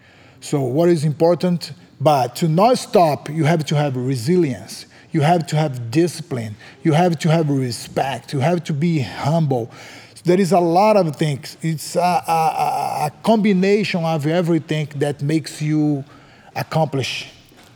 [0.42, 1.72] So, what is important?
[2.00, 4.88] But to not stop, you have to have resilience.
[5.12, 6.56] You have to have discipline.
[6.84, 8.34] You have to have respect.
[8.34, 9.70] You have to be humble.
[10.24, 11.58] There is a lot of things.
[11.62, 16.04] It's a, a, a combination of everything that makes you
[16.56, 17.28] accomplish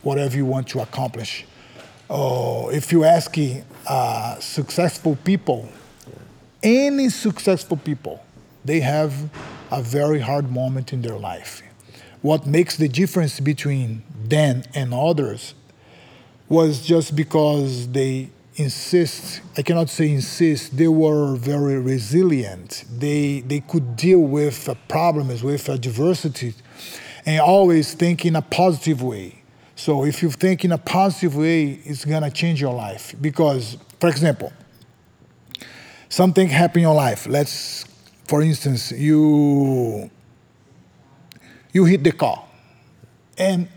[0.02, 1.46] whatever you want to accomplish.
[2.10, 3.36] Uh, if you ask
[3.88, 5.68] uh, successful people,
[6.62, 8.24] any successful people,
[8.64, 9.30] they have
[9.72, 11.62] a very hard moment in their life.
[12.22, 15.54] What makes the difference between them and others
[16.50, 23.60] was just because they insist i cannot say insist they were very resilient they they
[23.60, 26.54] could deal with problems with adversity
[27.26, 29.42] and always think in a positive way.
[29.76, 33.16] So if you think in a positive way it's to change your life.
[33.20, 34.54] Because for example
[36.10, 37.28] something happened in your life.
[37.28, 37.86] Let's
[38.26, 40.10] for instance you
[41.76, 42.42] you hit the car.
[43.38, 43.68] And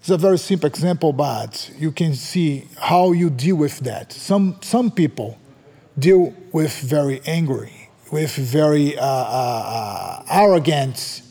[0.00, 4.12] it's a very simple example, but you can see how you deal with that.
[4.12, 5.38] Some, some people
[5.98, 11.22] deal with very angry, with very uh, uh, uh, arrogant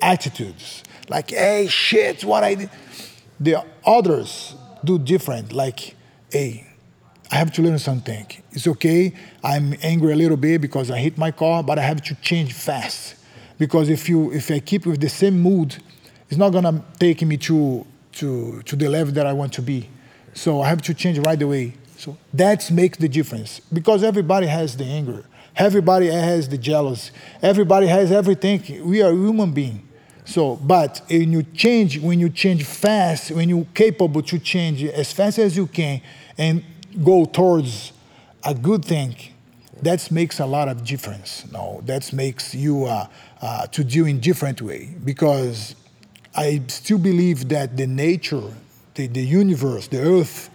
[0.00, 0.82] attitudes.
[1.08, 2.70] Like, hey, shit, what I did.
[3.38, 5.52] The others do different.
[5.52, 5.94] Like,
[6.30, 6.66] hey,
[7.30, 8.26] I have to learn something.
[8.52, 9.12] It's okay.
[9.42, 12.52] I'm angry a little bit because I hit my car, but I have to change
[12.52, 13.16] fast.
[13.58, 15.76] Because if you if I keep with the same mood,
[16.28, 19.88] it's not gonna take me to to, to the level that I want to be.
[20.34, 21.74] So I have to change right away.
[21.98, 25.24] So that makes the difference because everybody has the anger.
[25.56, 27.10] Everybody has the jealous.
[27.40, 28.86] Everybody has everything.
[28.86, 29.82] We are human beings.
[30.26, 35.12] So, but when you change, when you change fast, when you're capable to change as
[35.12, 36.02] fast as you can
[36.36, 36.64] and
[37.04, 37.92] go towards
[38.44, 39.14] a good thing,
[39.82, 41.50] that makes a lot of difference.
[41.52, 43.06] No, that makes you uh,
[43.40, 45.76] uh, to do in different way because
[46.34, 48.52] I still believe that the nature,
[48.94, 50.50] the, the universe, the earth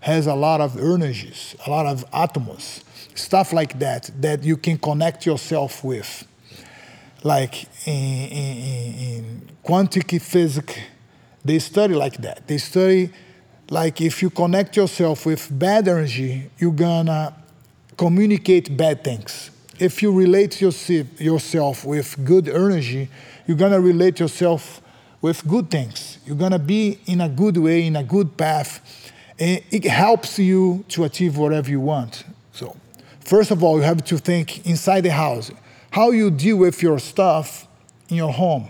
[0.00, 2.84] has a lot of energies, a lot of atoms,
[3.18, 6.26] stuff like that, that you can connect yourself with.
[7.22, 10.76] Like in, in, in quantum physics,
[11.44, 12.46] they study like that.
[12.46, 13.10] They study
[13.70, 17.34] like if you connect yourself with bad energy, you're gonna
[17.96, 19.50] communicate bad things.
[19.78, 23.08] If you relate yourself with good energy,
[23.46, 24.80] you're gonna relate yourself
[25.20, 26.18] with good things.
[26.24, 28.80] You're to be in a good way, in a good path.
[29.38, 32.24] And it helps you to achieve whatever you want.
[32.52, 32.76] So,
[33.26, 35.50] first of all, you have to think inside the house
[35.90, 37.66] how you deal with your stuff
[38.08, 38.68] in your home.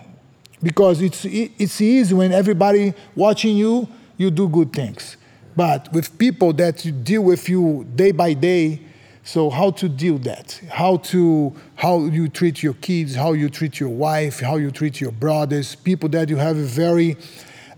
[0.63, 5.17] Because it's, it's easy when everybody watching you, you do good things.
[5.55, 8.81] But with people that you deal with you day by day,
[9.25, 10.61] so how to deal that?
[10.71, 15.01] How to how you treat your kids, how you treat your wife, how you treat
[15.01, 17.17] your brothers, people that you have very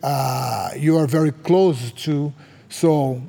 [0.03, 2.33] uh, you are very close to.
[2.69, 3.23] So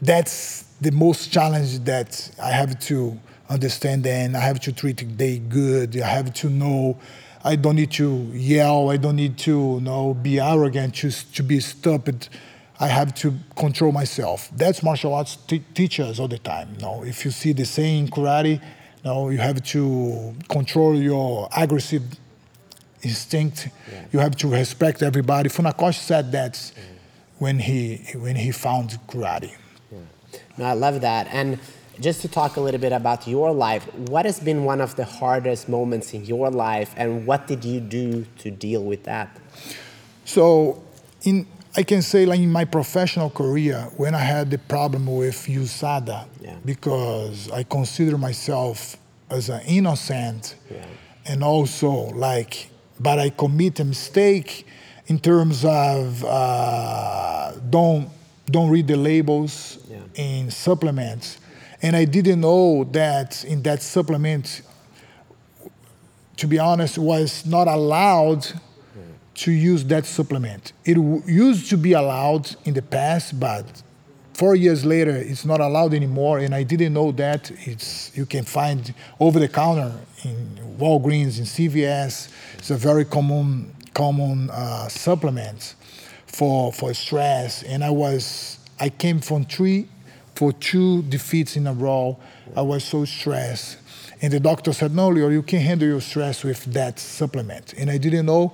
[0.00, 3.18] that's the most challenge that I have to
[3.48, 6.00] understand and I have to treat they good.
[6.00, 6.98] I have to know
[7.44, 11.42] I don't need to yell, I don't need to you know be arrogant, just to
[11.42, 12.28] be stupid.
[12.78, 14.50] I have to control myself.
[14.54, 16.74] That's martial arts t- teachers all the time.
[16.74, 18.60] You know, if you see the same karate, you
[19.04, 22.02] know, you have to control your aggressive
[23.02, 23.68] instinct.
[23.90, 24.04] Yeah.
[24.12, 25.48] You have to respect everybody.
[25.48, 26.82] Funakoshi said that yeah.
[27.38, 29.54] when he when he found karate.
[30.58, 31.28] No, I love that.
[31.30, 31.58] And
[32.00, 35.04] just to talk a little bit about your life, what has been one of the
[35.04, 39.40] hardest moments in your life, and what did you do to deal with that?
[40.24, 40.82] So,
[41.22, 41.46] in
[41.78, 46.26] I can say, like in my professional career, when I had the problem with USADA,
[46.40, 46.56] yeah.
[46.64, 48.96] because I consider myself
[49.28, 50.86] as an innocent, yeah.
[51.26, 54.66] and also like, but I commit a mistake
[55.08, 58.08] in terms of uh, don't
[58.50, 59.96] don't read the labels Yeah.
[60.14, 61.38] in supplements.
[61.82, 64.62] And I didn't know that in that supplement,
[66.36, 68.46] to be honest, was not allowed
[69.34, 70.72] to use that supplement.
[70.84, 73.64] It w- used to be allowed in the past, but
[74.32, 76.38] four years later, it's not allowed anymore.
[76.38, 77.50] And I didn't know that.
[77.66, 79.92] It's you can find over the counter
[80.24, 82.28] in Walgreens, in CVS.
[82.58, 85.74] It's a very common common uh, supplement
[86.36, 87.62] for for stress.
[87.62, 89.88] And I was I came from three
[90.34, 92.18] for two defeats in a row.
[92.54, 93.78] I was so stressed.
[94.20, 97.74] And the doctor said, No, Leo, you can handle your stress with that supplement.
[97.78, 98.52] And I didn't know.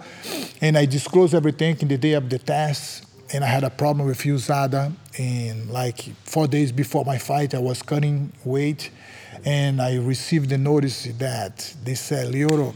[0.60, 3.06] And I disclosed everything in the day of the test.
[3.34, 4.92] And I had a problem with USADA.
[5.18, 8.90] And like four days before my fight, I was cutting weight.
[9.44, 12.74] And I received the notice that they said, Lyoto,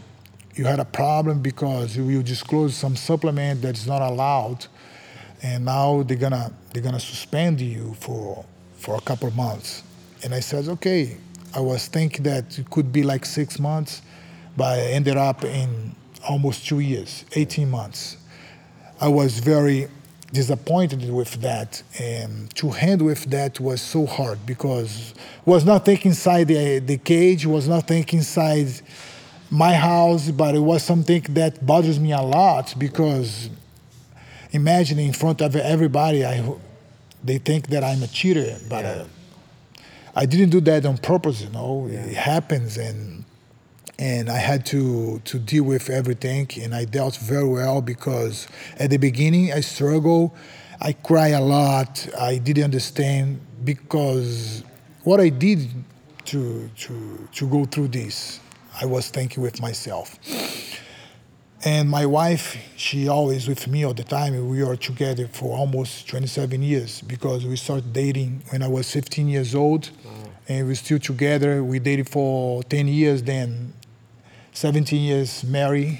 [0.55, 4.67] you had a problem because you, you disclosed some supplement that's not allowed.
[5.43, 8.45] And now they're gonna they're gonna suspend you for
[8.77, 9.83] for a couple of months.
[10.23, 11.17] And I said, okay.
[11.55, 14.03] I was thinking that it could be like six months,
[14.57, 15.95] but I ended up in
[16.29, 18.19] almost two years, 18 months.
[19.01, 19.89] I was very
[20.33, 25.15] disappointed with that, and to handle with that was so hard because
[25.45, 28.69] was not nothing inside the, the cage, was not nothing inside
[29.51, 33.49] my house, but it was something that bothers me a lot because
[34.53, 36.53] imagine in front of everybody, I,
[37.23, 39.05] they think that I'm a cheater, but uh,
[40.15, 41.43] I didn't do that on purpose.
[41.43, 43.25] You know, it happens, and
[43.99, 48.91] and I had to to deal with everything, and I dealt very well because at
[48.91, 50.33] the beginning I struggled,
[50.81, 54.63] I cry a lot, I didn't understand because
[55.05, 55.69] what I did
[56.27, 58.41] to to to go through this,
[58.81, 60.19] I was thinking with myself.
[61.67, 64.49] And my wife, she always with me all the time.
[64.49, 69.27] We are together for almost 27 years because we started dating when I was 15
[69.27, 69.91] years old,
[70.49, 71.65] and we're still together.
[71.65, 73.73] We dated for 10 years, then
[74.53, 75.99] 17 years married.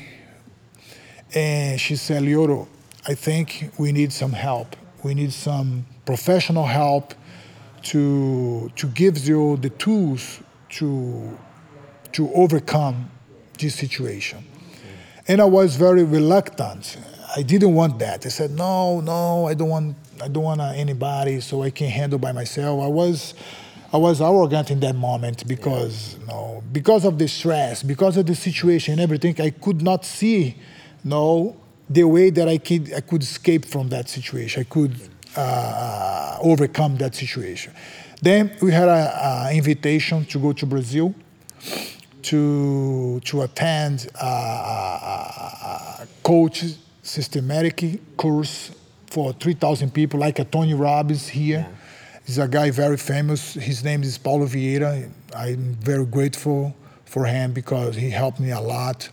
[1.35, 2.69] And she said, Lyoto,
[3.09, 4.77] I think we need some help.
[5.03, 7.13] We need some professional help
[7.91, 10.39] to to give you the tools
[10.79, 11.37] to
[12.13, 13.11] to overcome
[13.59, 14.45] this situation.
[15.29, 16.97] And I was very reluctant.
[17.37, 18.25] I didn't want that.
[18.25, 22.19] I said, no, no, I don't want, I don't want anybody, so I can handle
[22.19, 22.83] by myself.
[22.83, 23.35] I was,
[23.93, 28.35] I was arrogant in that moment because, no, because of the stress, because of the
[28.37, 29.41] situation and everything.
[29.41, 30.57] I could not see,
[31.03, 31.57] no,
[31.91, 34.61] the way that I could, I could escape from that situation.
[34.61, 34.97] I could
[35.37, 37.73] uh, overcome that situation.
[38.23, 41.15] Then we had an invitation to go to Brazil
[42.27, 46.65] to to attend a, a, a coach
[47.03, 48.73] systematic course
[49.07, 51.67] for 3,000 people, like a Tony Robbins here.
[51.69, 52.21] Yeah.
[52.27, 53.55] He's a guy very famous.
[53.55, 55.09] His name is Paulo Vieira.
[55.35, 56.75] I'm very grateful
[57.05, 59.09] for him because he helped me a lot.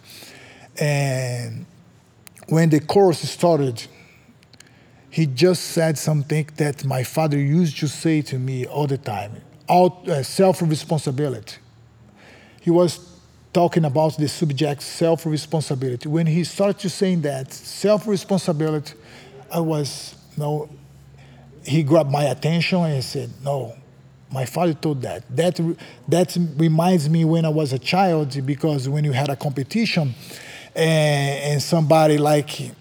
[0.80, 1.68] And
[2.47, 3.86] when the course started,
[5.11, 9.32] he just said something that my father used to say to me all the time:
[9.70, 11.57] out, uh, self-responsibility
[12.64, 13.14] he was
[13.51, 16.07] talking about the subject self-responsibility.
[16.07, 18.93] When he started to saying that self-responsibility,
[19.51, 20.70] I was, you know,
[21.66, 23.76] he grabbed my attention and he said, no,
[24.32, 25.24] my father told that.
[25.36, 25.59] That,
[26.07, 30.15] that reminds me when I was a child because when you had a competition
[30.73, 32.72] and, and somebody like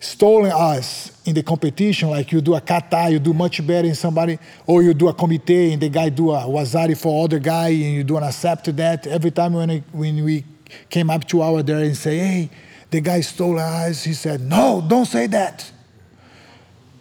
[0.00, 3.94] stolen us in the competition, like you do a kata, you do much better than
[3.94, 7.68] somebody, or you do a kumite and the guy do a waza-ari for other guy
[7.68, 9.06] and you do an accept that.
[9.06, 10.44] Every time when, I, when we
[10.88, 12.50] came up to our there and say, hey,
[12.90, 15.70] the guy stole us, he said, no, don't say that.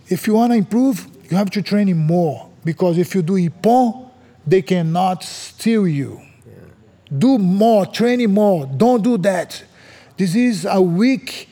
[0.10, 3.34] If you want to improve, you have to train him more because if you do
[3.34, 4.10] ippon,
[4.46, 6.22] they cannot steal you.
[7.16, 8.66] Do more, training more.
[8.66, 9.64] Don't do that.
[10.18, 11.50] This is a weak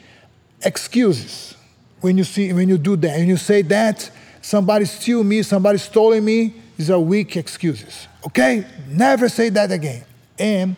[0.66, 1.56] excuses.
[2.02, 4.12] When you see when you do that and you say that
[4.42, 8.66] somebody steal me somebody stole me is a weak excuses okay?
[8.88, 10.04] Never say that again.
[10.38, 10.76] And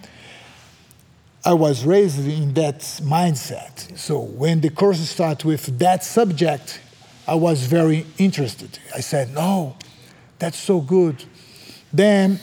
[1.46, 3.98] i was raised in that mindset.
[3.98, 6.82] So when the course started with that subject
[7.28, 8.80] i was very interested.
[8.96, 9.76] I said no
[10.40, 11.24] that's so good.
[11.92, 12.40] Then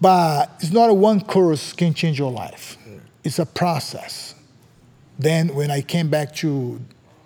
[0.00, 2.76] but it's not a one course can change your life.
[3.24, 4.31] It's a process
[5.18, 6.80] then when I came back to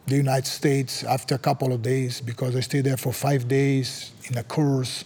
[0.07, 4.13] the United States after a couple of days, because I stayed there for five days
[4.25, 5.05] in a course,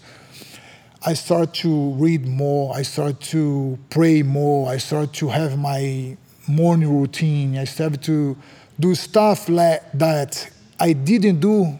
[1.02, 2.74] I started to read more.
[2.74, 4.70] I started to pray more.
[4.70, 6.16] I started to have my
[6.46, 7.56] morning routine.
[7.56, 8.36] I started to
[8.78, 11.78] do stuff like that I didn't do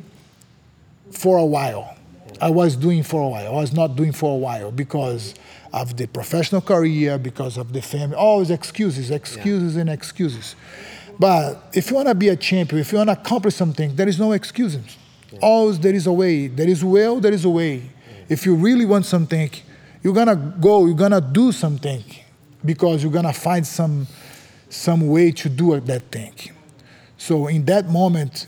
[1.11, 1.97] for a while.
[2.41, 3.47] I was doing for a while.
[3.47, 5.35] I was not doing for a while because
[5.73, 8.17] of the professional career, because of the family.
[8.17, 9.83] Always excuses, excuses, yeah.
[9.83, 10.57] and excuses.
[11.19, 14.09] But if you want to be a champion, if you want to accomplish something, there
[14.09, 14.97] is no excuses.
[15.31, 15.39] Yeah.
[15.43, 16.47] Always there is a way.
[16.49, 17.77] There is will, there is a way.
[17.77, 18.25] Yeah.
[18.29, 19.51] If you really want something,
[20.03, 22.03] you're gonna go, you're gonna do something
[22.65, 24.07] because you're gonna find some
[24.71, 26.33] some way to do that thing.
[27.19, 28.47] So in that moment,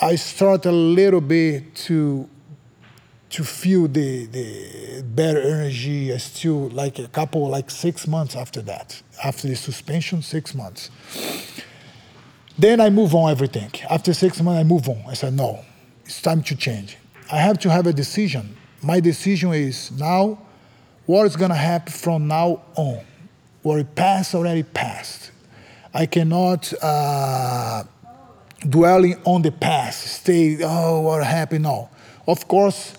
[0.00, 2.28] I start a little bit to
[3.30, 6.16] to feel the the better energy.
[6.18, 10.90] Still like a couple like six months after that, after the suspension, six months.
[12.58, 13.70] Then I move on everything.
[13.88, 15.02] After six months, I move on.
[15.08, 15.64] I said, no,
[16.04, 16.98] it's time to change.
[17.32, 18.56] I have to have a decision.
[18.82, 20.38] My decision is now
[21.06, 23.00] what is going to happen from now on.
[23.62, 25.30] What it passed already passed.
[25.94, 27.84] I cannot uh,
[28.68, 31.64] dwelling on the past, stay, oh, what happened?
[31.64, 31.88] No.
[32.26, 32.94] Of course,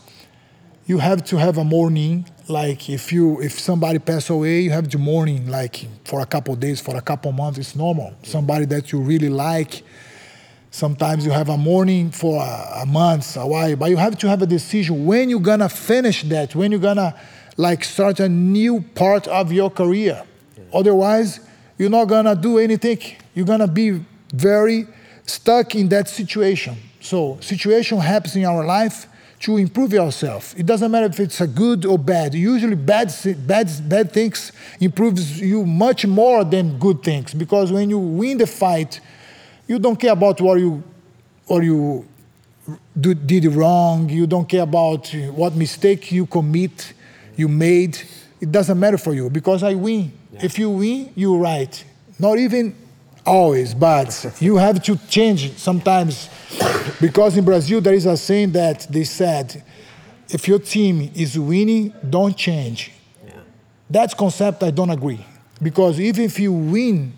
[0.92, 2.26] you have to have a mourning.
[2.50, 6.54] Like if you if somebody pass away, you have to mourning like for a couple
[6.58, 7.58] days, for a couple months.
[7.60, 8.14] It's normal.
[8.24, 9.84] Somebody that you really like.
[10.70, 14.28] Sometimes you have a mourning for a, a month, a while, but you have to
[14.28, 17.16] have a decision when you're gonna finish that, when you're gonna
[17.56, 20.22] like start a new part of your career.
[20.74, 21.40] Otherwise,
[21.78, 23.00] you're not gonna do anything.
[23.34, 24.04] You're gonna be
[24.34, 24.88] very
[25.26, 26.76] stuck in that situation.
[27.00, 29.08] So situation happens in our life
[29.42, 30.54] to improve yourself.
[30.56, 32.36] It doesn't matter if it's a good or bad.
[32.36, 33.14] Usually bad,
[33.48, 38.46] bad, bad things improves you much more than good things because when you win the
[38.46, 39.00] fight,
[39.68, 40.84] you don't care about what you,
[41.48, 42.06] what you
[43.00, 44.10] do, did wrong.
[44.10, 46.94] You don't care about what mistake you commit,
[47.36, 48.00] you made.
[48.40, 50.12] It doesn't matter for you because I win.
[50.34, 50.46] Yeah.
[50.46, 51.84] If you win, you're right.
[52.20, 52.76] Not even
[53.26, 56.30] always, but you have to change sometimes
[57.00, 59.64] because in Brazil there is a saying that they said,
[60.30, 62.92] if your team is winning, don't change.
[63.26, 63.34] Yeah.
[63.90, 65.26] That concept I don't agree
[65.62, 67.14] because even if you win,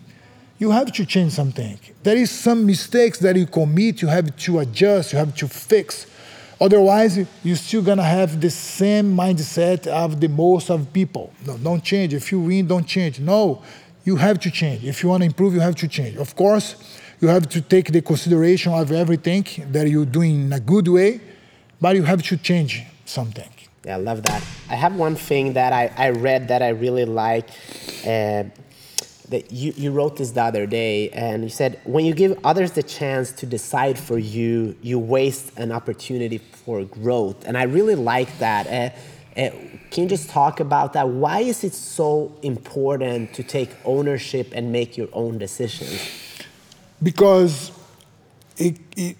[0.58, 1.78] you have to change something.
[2.02, 6.06] There is some mistakes that you commit, you have to adjust, you have to fix.
[6.60, 11.32] Otherwise, you're still gonna have the same mindset of the most of people.
[11.44, 12.14] No, don't change.
[12.14, 13.18] If you win, don't change.
[13.18, 13.62] No,
[14.04, 14.84] you have to change.
[14.84, 16.16] If you want to improve, you have to change.
[16.16, 16.76] Of course,
[17.20, 21.20] you have to take the consideration of everything that you're doing in a good way,
[21.80, 23.48] but you have to change something.
[23.84, 24.42] Yeah, I love that.
[24.68, 27.48] I have one thing that I, I read that I really like.
[28.06, 28.44] Uh,
[29.30, 32.72] that you, you wrote this the other day, and you said, when you give others
[32.72, 37.46] the chance to decide for you, you waste an opportunity for growth.
[37.46, 38.66] And I really like that.
[38.66, 39.50] Uh, uh,
[39.94, 41.08] can you just talk about that?
[41.08, 46.00] Why is it so important to take ownership and make your own decisions?
[47.00, 47.70] Because
[48.56, 49.16] it, it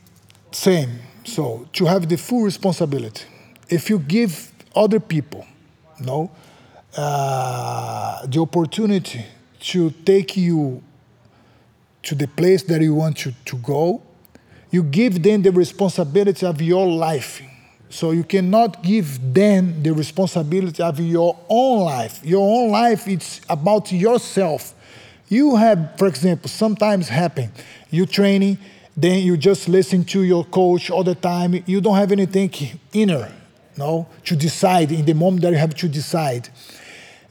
[0.50, 0.98] same.
[1.22, 3.24] So to have the full responsibility.
[3.68, 5.46] If you give other people,
[6.00, 6.32] no,
[6.96, 9.24] uh, the opportunity
[9.60, 10.82] to take you
[12.02, 14.02] to the place that you want to, to go,
[14.72, 17.40] you give them the responsibility of your life
[17.88, 22.20] so you cannot give them the responsibility of your own life.
[22.24, 24.74] Your own life, it's about yourself.
[25.28, 27.52] You have, for example, sometimes happen.
[27.90, 28.58] You training,
[28.96, 31.62] then you just listen to your coach all the time.
[31.66, 32.50] You don't have anything
[32.92, 33.32] inner,
[33.76, 36.48] no, to decide in the moment that you have to decide.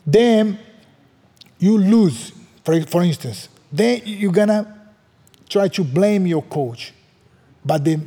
[0.05, 0.59] Then
[1.59, 2.33] you lose,
[2.65, 3.49] for, for instance.
[3.71, 4.89] Then you're gonna
[5.49, 6.93] try to blame your coach,
[7.65, 7.99] but the,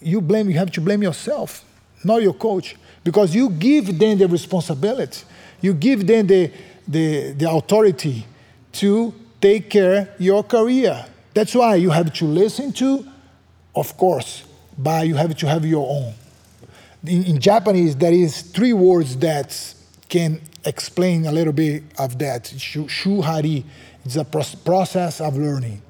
[0.00, 1.64] you blame, you have to blame yourself,
[2.04, 5.24] not your coach, because you give them the responsibility.
[5.60, 6.52] You give them the,
[6.86, 8.26] the, the authority
[8.72, 11.06] to take care your career.
[11.34, 13.06] That's why you have to listen to,
[13.74, 14.44] of course,
[14.76, 16.14] but you have to have your own.
[17.06, 19.74] In, in Japanese, there is three words that
[20.08, 22.44] can explain a little bit of that.
[22.44, 23.64] Shuhari,
[24.04, 25.82] it's a process of learning.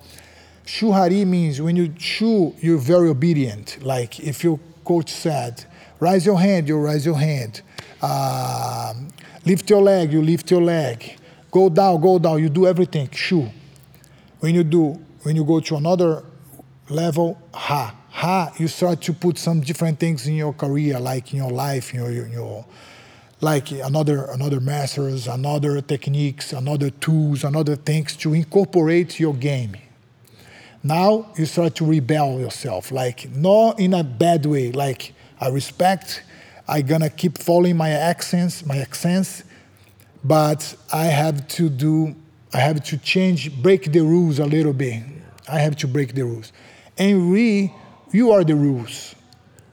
[0.68, 3.82] Shuhari means when you shu, you're very obedient.
[3.82, 5.64] Like if your coach said,
[5.98, 7.62] raise your hand, you raise your hand.
[8.02, 8.92] Uh,
[9.46, 11.16] lift your leg, you lift your leg.
[11.50, 13.48] Go down, go down, you do everything, shu.
[14.40, 16.22] When you do, when you go to another
[16.90, 17.94] level, ha.
[18.10, 21.94] Ha, you start to put some different things in your career, like in your life,
[21.94, 22.66] in your, in your
[23.40, 29.74] like another another masters, another techniques, another tools, another things to incorporate your game.
[30.82, 34.70] Now you start to rebel yourself, like not in a bad way.
[34.70, 36.22] Like I respect,
[36.68, 39.42] I gonna keep following my accents, my accents,
[40.22, 42.14] but I have to do,
[42.52, 45.02] I have to change, break the rules a little bit.
[45.48, 46.52] I have to break the rules.
[46.96, 47.72] And we,
[48.12, 49.14] you are the rules.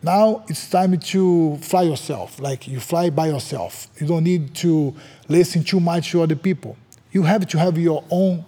[0.01, 2.39] Now it's time to fly yourself.
[2.39, 3.87] Like you fly by yourself.
[3.99, 4.95] You don't need to
[5.27, 6.77] listen too much to other people.
[7.11, 8.45] You have to have your own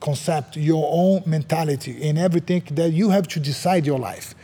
[0.00, 4.34] concept, your own mentality in everything that you have to decide your life.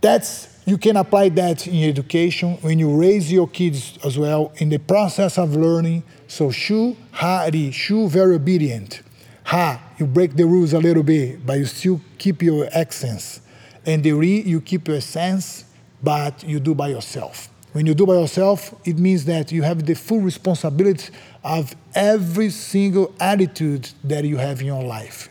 [0.00, 4.68] That's you can apply that in education when you raise your kids as well in
[4.68, 6.02] the process of learning.
[6.26, 9.00] So shu hari, shu very obedient.
[9.44, 13.40] Ha, you break the rules a little bit, but you still keep your accents.
[13.86, 15.64] And the re, you keep your sense,
[16.02, 17.48] but you do by yourself.
[17.72, 21.10] When you do by yourself, it means that you have the full responsibility
[21.44, 25.28] of every single attitude that you have in your life.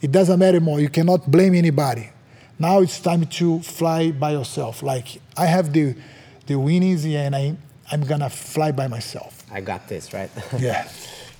[0.00, 0.80] It doesn't matter more.
[0.80, 2.10] You cannot blame anybody.
[2.58, 4.82] Now it's time to fly by yourself.
[4.82, 5.96] Like I have the
[6.46, 7.56] the winnings and I
[7.90, 9.42] I'm gonna fly by myself.
[9.50, 10.30] I got this, right?
[10.58, 10.88] Yeah.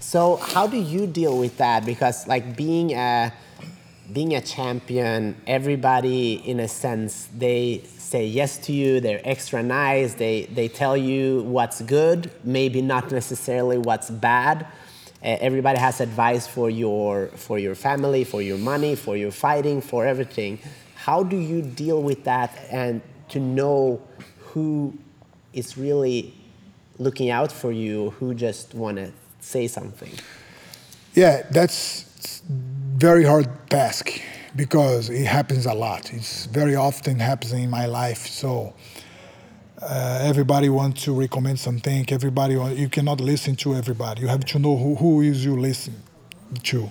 [0.01, 1.85] so how do you deal with that?
[1.85, 3.33] Because like being a
[4.13, 10.15] being a champion, everybody in a sense they say yes to you, they're extra nice,
[10.15, 14.67] they they tell you what's good, maybe not necessarily what's bad.
[15.23, 19.81] Uh, everybody has advice for your for your family, for your money, for your fighting,
[19.81, 20.59] for everything.
[20.95, 23.01] How do you deal with that and
[23.31, 24.01] to know
[24.51, 24.97] who
[25.53, 26.35] is really
[26.99, 30.13] looking out for you, who just want to say something?
[31.15, 34.21] Yeah, that's very hard task
[34.57, 36.13] because it happens a lot.
[36.13, 38.27] It's very often happening in my life.
[38.27, 38.75] So
[39.83, 42.07] uh, everybody wants to recommend something.
[42.11, 44.23] Everybody you cannot listen to everybody.
[44.23, 46.03] You have to know who, who is you listen
[46.65, 46.91] to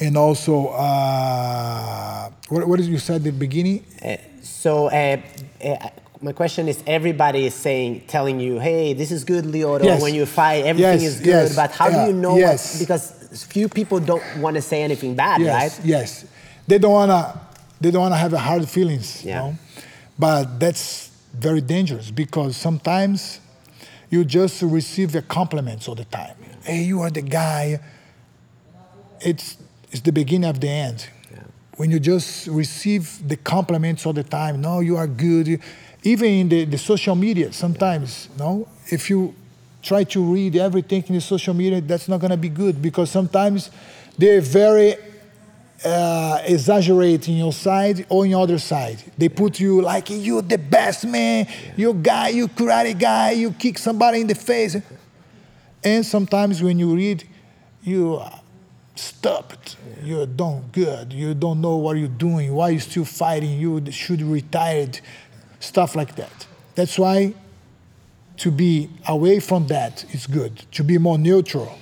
[0.00, 3.84] and also uh, what, what did you say at the beginning?
[4.02, 5.20] Uh, so uh,
[5.64, 5.88] uh,
[6.20, 9.84] my question is: Everybody is saying, telling you, "Hey, this is good, Lyoto.
[9.84, 10.02] Yes.
[10.02, 11.56] When you fight, everything yes, is good." Yes.
[11.56, 12.36] But how do you know?
[12.36, 12.74] Yes.
[12.74, 15.86] What, because few people don't want to say anything bad, yes, right?
[15.86, 16.24] Yes,
[16.68, 17.40] they don't wanna.
[17.80, 19.24] They don't wanna have hard feelings.
[19.24, 19.46] Yeah.
[19.46, 19.58] You know?
[20.18, 23.40] But that's very dangerous because sometimes
[24.10, 26.36] you just receive the compliments all the time.
[26.62, 27.80] Hey, you are the guy.
[29.20, 29.56] It's
[29.90, 31.08] it's the beginning of the end.
[31.30, 31.38] Yeah.
[31.76, 35.60] When you just receive the compliments all the time, no, you are good.
[36.02, 39.34] Even in the, the social media, sometimes, no, if you
[39.82, 43.10] try to read everything in the social media, that's not going to be good because
[43.10, 43.70] sometimes
[44.16, 44.96] they're very
[45.84, 49.02] uh, exaggerate in your side or in other side.
[49.16, 51.46] They put you like you the best man,
[51.76, 54.76] you guy, you karate guy, you kick somebody in the face.
[55.84, 57.28] And sometimes when you read,
[57.82, 58.40] you are
[58.96, 59.76] stopped.
[60.02, 61.12] You don't good.
[61.12, 62.52] You don't know what you're doing.
[62.52, 63.58] Why you still fighting?
[63.58, 64.88] You should retire.
[65.60, 66.46] Stuff like that.
[66.74, 67.34] That's why
[68.38, 70.56] to be away from that is good.
[70.72, 71.78] To be more neutral,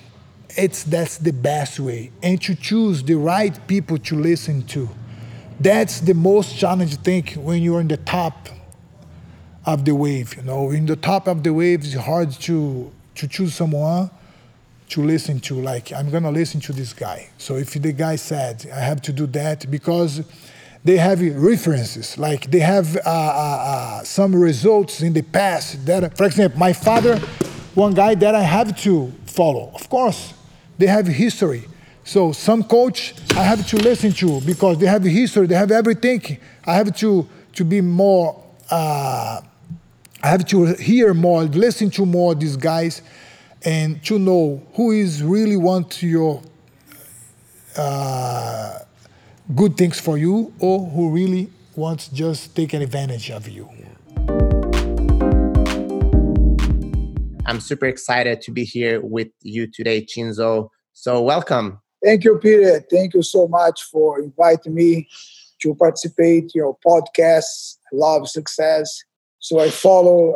[0.57, 2.11] it's that's the best way.
[2.23, 4.89] And to choose the right people to listen to.
[5.59, 8.49] That's the most challenging thing when you're in the top
[9.65, 10.37] of the wave.
[10.37, 14.11] You know, in the top of the wave, it's hard to to choose someone
[14.91, 15.55] to listen to.
[15.55, 17.29] Like, I'm gonna listen to this guy.
[17.39, 20.23] So if the guy said, I have to do that because
[20.85, 26.17] they have references, like they have uh, uh, uh, some results in the past that,
[26.17, 27.19] for example, my father,
[27.75, 29.73] one guy that I have to follow.
[29.75, 30.33] Of course,
[30.79, 31.65] they have history.
[32.05, 36.39] So some coach I have to listen to because they have history, they have everything.
[36.65, 38.43] I have to to be more.
[38.71, 39.41] Uh,
[40.23, 43.03] I have to hear more, listen to more these guys
[43.65, 46.43] and to know who is really want your
[47.77, 48.79] uh,
[49.55, 53.69] good things for you or who really wants just take advantage of you.
[57.47, 60.69] I'm super excited to be here with you today, Chinzo.
[60.93, 61.81] So welcome.
[62.05, 62.85] Thank you, Peter.
[62.91, 65.09] Thank you so much for inviting me
[65.63, 67.77] to participate your podcast.
[67.93, 68.99] I love success.
[69.39, 70.35] So I follow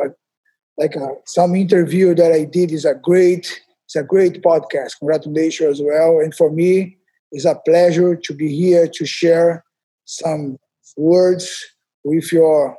[0.77, 4.99] like a, uh, some interview that I did is a great, it's a great podcast.
[4.99, 6.19] Congratulations as well.
[6.19, 6.97] And for me,
[7.33, 9.65] it's a pleasure to be here to share
[10.05, 10.57] some
[10.95, 11.61] words
[12.05, 12.77] with your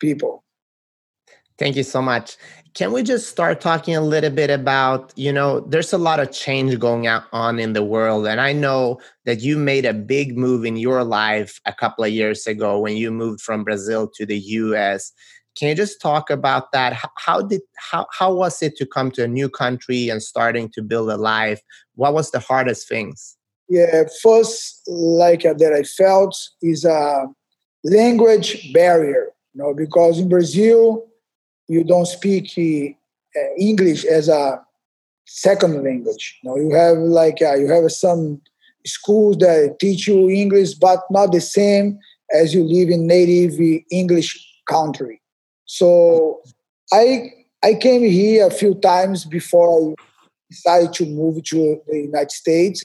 [0.00, 0.42] people.
[1.58, 2.36] Thank you so much.
[2.74, 6.30] Can we just start talking a little bit about, you know, there's a lot of
[6.30, 8.28] change going on in the world.
[8.28, 12.12] And I know that you made a big move in your life a couple of
[12.12, 15.12] years ago when you moved from Brazil to the US.
[15.58, 16.96] Can you just talk about that?
[17.16, 20.82] How did how how was it to come to a new country and starting to
[20.82, 21.60] build a life?
[21.96, 23.36] What was the hardest things?
[23.68, 27.26] Yeah, first like uh, that I felt is a
[27.82, 29.32] language barrier.
[29.54, 31.07] You know, because in Brazil
[31.68, 32.52] you don't speak
[33.36, 34.60] uh, English as a
[35.26, 36.38] second language.
[36.42, 38.40] You know, you have like uh, you have some
[38.86, 41.98] schools that teach you English, but not the same
[42.32, 44.36] as you live in native English
[44.68, 45.20] country.
[45.66, 46.40] So
[46.92, 47.30] I
[47.62, 49.94] I came here a few times before I
[50.50, 52.82] decided to move to the United States,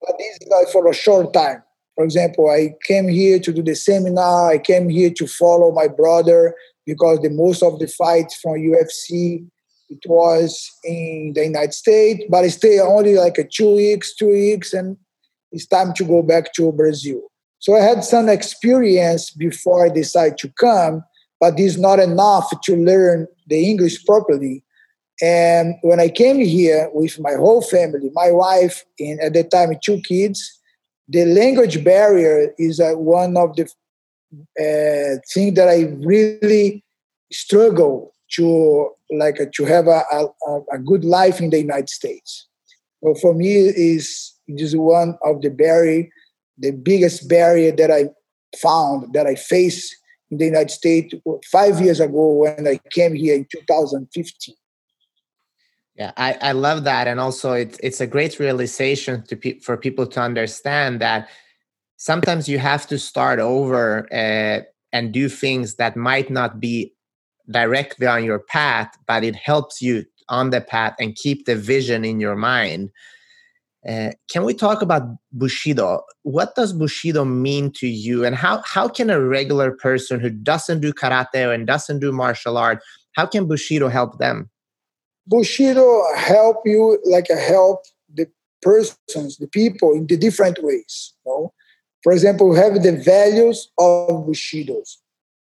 [0.00, 1.62] but this is like for a short time.
[1.94, 4.50] For example, I came here to do the seminar.
[4.50, 6.56] I came here to follow my brother
[6.86, 9.46] because the most of the fights from UFC
[9.90, 14.30] it was in the United States, but I stayed only like a two weeks, two
[14.30, 14.96] weeks, and
[15.52, 17.20] it's time to go back to Brazil.
[17.58, 21.04] So I had some experience before I decided to come,
[21.38, 24.64] but it's not enough to learn the English properly.
[25.22, 29.70] And when I came here with my whole family, my wife, and at the time
[29.82, 30.60] two kids,
[31.08, 33.70] the language barrier is uh, one of the
[34.58, 36.84] uh, things that I really
[37.32, 42.48] struggle to like to have a, a, a, good life in the United States.
[43.02, 46.08] So for me, is is one of the barrier,
[46.58, 48.10] the biggest barrier that I
[48.58, 49.94] found that I faced
[50.30, 51.14] in the United States
[51.50, 54.54] five years ago when I came here in 2015.
[55.96, 59.76] Yeah, I, I love that, and also it's it's a great realization to pe- for
[59.76, 61.28] people to understand that
[61.96, 64.60] sometimes you have to start over uh,
[64.92, 66.92] and do things that might not be
[67.50, 72.04] directly on your path, but it helps you on the path and keep the vision
[72.04, 72.90] in your mind.
[73.86, 75.02] Uh, can we talk about
[75.32, 76.02] Bushido?
[76.22, 80.80] What does Bushido mean to you, and how how can a regular person who doesn't
[80.80, 82.80] do karate and doesn't do martial art,
[83.12, 84.48] how can Bushido help them?
[85.26, 88.26] Bushido help you like a help the
[88.62, 91.12] persons, the people in the different ways.
[91.26, 91.52] You know?
[92.04, 94.98] For example, we have the values of Bushidos.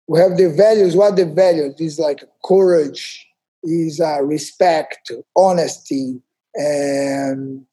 [0.09, 0.97] We have the values.
[0.97, 3.27] What the values is like courage,
[3.63, 6.21] is uh, respect, honesty,
[6.55, 7.65] and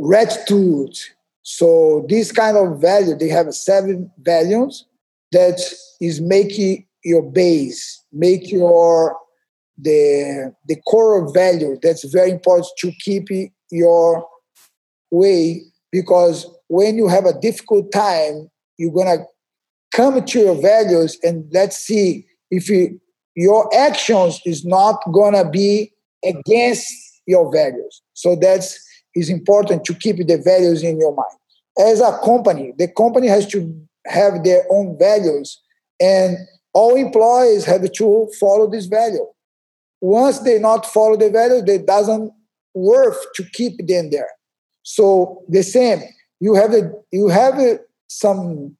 [0.00, 0.96] gratitude.
[1.42, 4.86] So this kind of value, they have seven values
[5.32, 5.60] that
[6.00, 9.16] is making your base, make your
[9.76, 13.28] the the core value that's very important to keep
[13.70, 14.26] your
[15.10, 15.62] way
[15.92, 19.24] because when you have a difficult time you're gonna
[19.92, 23.00] come to your values and let's see if you,
[23.34, 25.92] your actions is not gonna be
[26.24, 26.86] against
[27.26, 28.02] your values.
[28.14, 28.78] So that's
[29.14, 31.90] is important to keep the values in your mind.
[31.90, 33.74] As a company the company has to
[34.06, 35.60] have their own values
[36.00, 36.36] and
[36.72, 39.26] all employees have to follow this value.
[40.00, 42.32] Once they not follow the value, it doesn't
[42.74, 44.30] worth to keep them there.
[44.84, 46.02] So the same,
[46.40, 48.76] you have a, you have a, some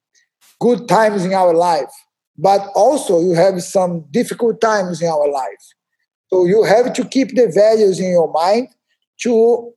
[0.60, 1.90] good times in our life,
[2.36, 5.64] but also you have some difficult times in our life.
[6.30, 8.68] So you have to keep the values in your mind
[9.22, 9.72] to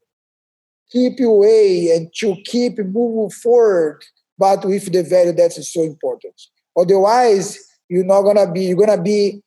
[0.91, 4.03] keep away and to keep moving forward,
[4.37, 6.39] but with the value that's so important.
[6.77, 7.59] Otherwise,
[7.89, 9.41] you're not gonna be, you're gonna be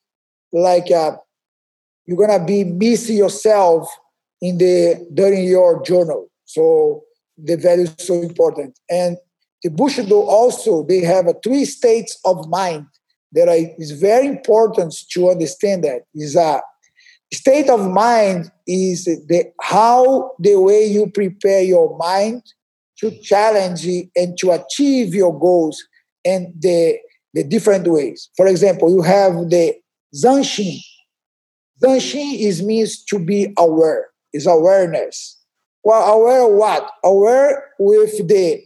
[0.53, 1.19] like a
[2.07, 3.89] you're gonna be missing yourself
[4.41, 6.29] in the during your journal.
[6.45, 7.03] So
[7.37, 8.79] the value is so important.
[8.91, 9.17] And
[9.63, 12.87] the Bushido also they have a three states of mind
[13.33, 13.49] that
[13.79, 15.85] is very important to understand.
[15.85, 16.63] That is a
[17.33, 22.43] state of mind is the how the way you prepare your mind
[22.99, 25.83] to challenge and to achieve your goals
[26.25, 26.99] and the
[27.33, 28.31] the different ways.
[28.37, 29.75] For example, you have the
[30.15, 30.79] Zanshin,
[31.83, 35.37] Zanshin is means to be aware, is awareness.
[35.85, 36.91] Well, aware what?
[37.05, 38.65] Aware with the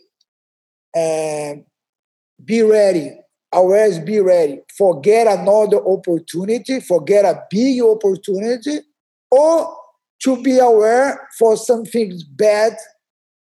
[0.97, 1.61] uh,
[2.45, 3.19] be ready.
[3.53, 4.61] Is be ready.
[4.77, 8.81] Forget another opportunity, forget a big opportunity,
[9.31, 9.75] or
[10.23, 12.77] to be aware for something bad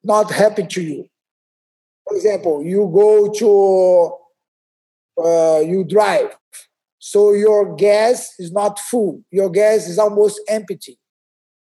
[0.05, 1.09] not happen to you.
[2.07, 6.37] For example, you go to, uh, you drive,
[7.01, 9.23] so your gas is not full.
[9.33, 10.99] Your gas is almost empty.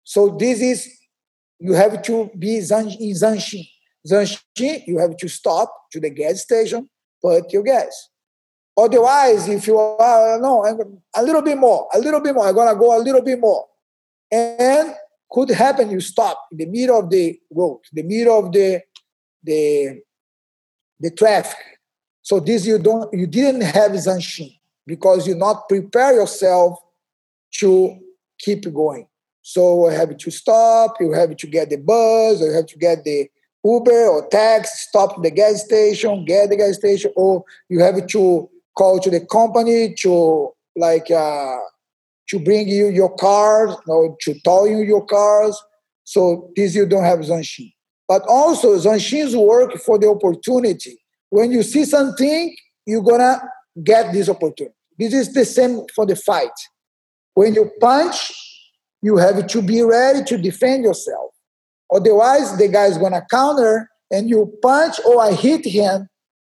[0.04, 0.94] So this is,
[1.60, 3.68] you have to be in Zanshin.
[4.08, 6.90] Zanshin, you have to stop to the gas station,
[7.22, 8.10] put your gas.
[8.78, 10.64] Otherwise, if you are, no,
[11.16, 13.40] a little bit more, a little bit more, I'm going to go a little bit
[13.40, 13.66] more.
[14.32, 14.94] And
[15.30, 18.82] could happen you stop in the middle of the road, the middle of the,
[19.44, 20.02] the,
[21.00, 21.58] the traffic.
[22.22, 26.78] So this you don't, you didn't have Zanshin because you not prepare yourself
[27.56, 27.98] to
[28.38, 29.08] keep going.
[29.48, 32.78] So you have to stop, you have to get the bus, or you have to
[32.78, 33.30] get the
[33.64, 38.50] Uber or taxi, stop the gas station, get the gas station, or you have to
[38.78, 41.60] call to the company to like uh,
[42.28, 45.58] to bring you your cars, or to tow you your cars.
[46.04, 47.72] So this you don't have Zanshin.
[48.06, 51.00] But also Zanshins work for the opportunity.
[51.30, 52.54] When you see something,
[52.86, 53.42] you're gonna
[53.82, 56.58] get this opportunity This is the same for the fight.
[57.34, 58.34] When you punch,
[59.02, 61.32] you have to be ready to defend yourself.
[61.94, 66.10] Otherwise, the guy is gonna counter and you punch or I hit him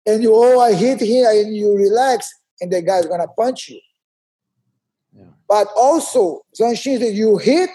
[0.06, 3.80] and you oh I hit him and you relax and the guy's gonna punch you.
[5.14, 5.26] Yeah.
[5.48, 7.70] But also, Zanshin that you hit,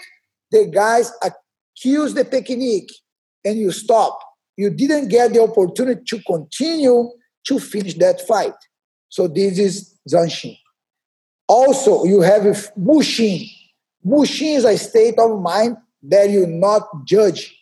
[0.51, 2.91] the guys accuse the technique
[3.43, 4.19] and you stop.
[4.57, 7.09] You didn't get the opportunity to continue
[7.45, 8.55] to finish that fight.
[9.09, 10.57] So this is Zanshin.
[11.47, 13.47] Also, you have Mushin.
[14.07, 17.53] Mushin is a state of mind that you not judge,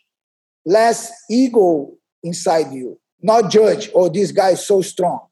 [0.63, 1.91] less ego
[2.21, 3.89] inside you, not judge.
[3.95, 5.25] Oh, this guy is so strong.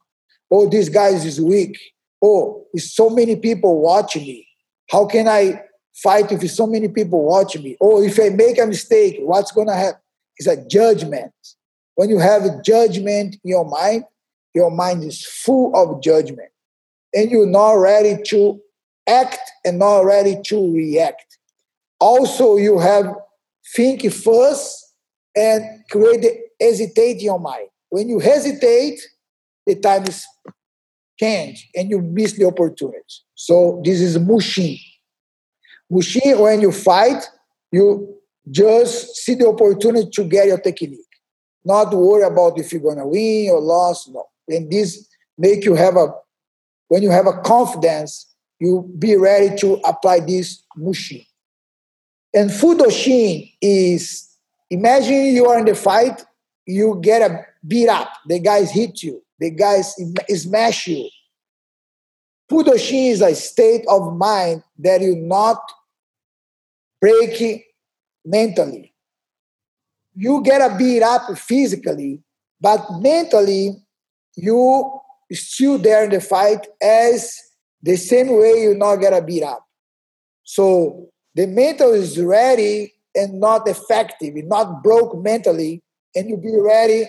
[0.49, 1.77] Oh, this guy is weak.
[2.19, 4.47] Oh, there's so many people watching me.
[4.89, 5.61] How can I
[5.93, 7.77] fight if so many people watch me?
[7.79, 10.01] Oh, if I make a mistake, what's gonna happen?
[10.37, 11.31] It's a judgment.
[11.93, 14.05] When you have a judgment in your mind,
[14.55, 16.49] your mind is full of judgment
[17.13, 18.59] and you're not ready to
[19.07, 21.37] act and not ready to react.
[21.99, 23.13] Also, you have
[23.75, 24.93] think first
[25.35, 27.67] and create the hesitate in your mind.
[27.89, 28.99] When you hesitate,
[29.65, 30.25] the time is
[31.19, 33.03] change and you miss the opportunity.
[33.35, 34.77] So this is Mushin.
[35.89, 37.23] Mushin, when you fight,
[37.71, 38.15] you
[38.49, 40.99] just see the opportunity to get your technique.
[41.63, 44.09] Not worry about if you're gonna win or lose.
[44.11, 44.25] No.
[44.49, 45.07] And this
[45.37, 46.13] make you have a
[46.89, 48.32] when you have a confidence,
[48.63, 51.21] you be ready to apply this mushin.
[52.33, 54.29] And fudoshin is
[54.69, 56.23] imagine you are in the fight,
[56.65, 59.95] you get a beat up, the guys hit you, the guys
[60.29, 61.09] smash you.
[62.49, 65.61] Fudoshin is a state of mind that you not
[67.01, 67.65] break
[68.25, 68.93] mentally.
[70.15, 72.23] You get a beat up physically,
[72.61, 73.75] but mentally
[74.37, 75.01] you
[75.33, 77.37] still there in the fight as
[77.83, 79.65] the same way you're not get a beat up.
[80.43, 85.81] So the mental is ready and not effective, not broke mentally,
[86.15, 87.07] and you be ready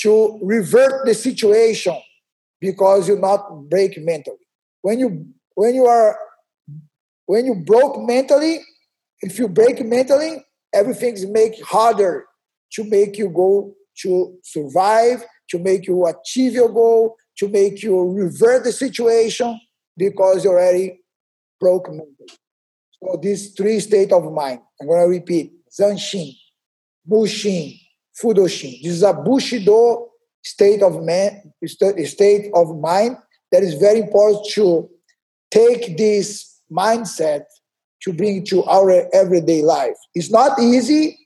[0.00, 1.96] to revert the situation
[2.60, 4.36] because you're not break mentally.
[4.82, 6.18] When you when you are
[7.26, 8.60] when you broke mentally,
[9.20, 10.44] if you break mentally,
[10.74, 12.26] everything's make harder
[12.72, 17.98] to make you go to survive, to make you achieve your goal, to make you
[18.00, 19.58] revert the situation
[19.96, 21.00] because you're already
[21.60, 22.38] broke mentally.
[23.02, 24.60] So these three state of mind.
[24.80, 26.32] I'm going to repeat: Zanshin,
[27.06, 27.74] Mushin,
[28.20, 28.82] Fudoshin.
[28.82, 30.08] This is a Bushido
[30.42, 33.16] state of man, state of mind
[33.52, 34.88] that is very important to
[35.50, 37.44] take this mindset
[38.02, 39.96] to bring to our everyday life.
[40.14, 41.18] It's not easy.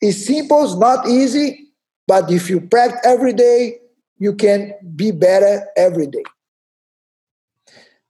[0.00, 0.64] It's simple.
[0.64, 1.68] It's not easy.
[2.06, 3.78] But if you practice every day,
[4.18, 6.24] you can be better every day.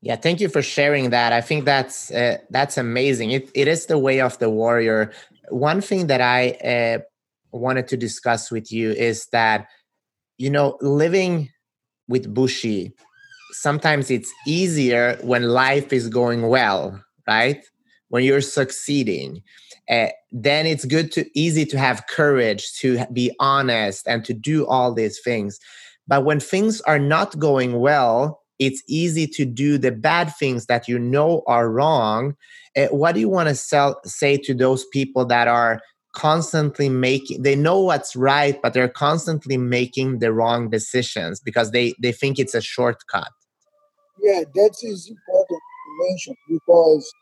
[0.05, 1.33] Yeah, thank you for sharing that.
[1.33, 3.31] I think that's uh, that's amazing.
[3.31, 5.13] It it is the way of the warrior.
[5.49, 6.99] One thing that I uh,
[7.53, 9.67] wanted to discuss with you is that
[10.39, 11.51] you know living
[12.09, 12.93] with Bushi,
[13.53, 17.65] sometimes it's easier when life is going well, right?
[18.09, 19.43] When you're succeeding.
[19.91, 24.67] Uh, then it's good to easy to have courage to be honest and to do
[24.67, 25.61] all these things
[26.07, 30.89] but when things are not going well, it's easy to do the bad things that
[30.89, 32.37] you know are wrong.
[32.77, 35.81] Uh, what do you want to sell, say to those people that are
[36.15, 41.93] constantly making they know what's right but they're constantly making the wrong decisions because they
[42.01, 43.33] they think it's a shortcut
[44.23, 47.13] yeah that is important to mention because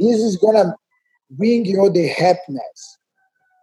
[0.00, 0.74] this is gonna
[1.30, 2.98] bring you the happiness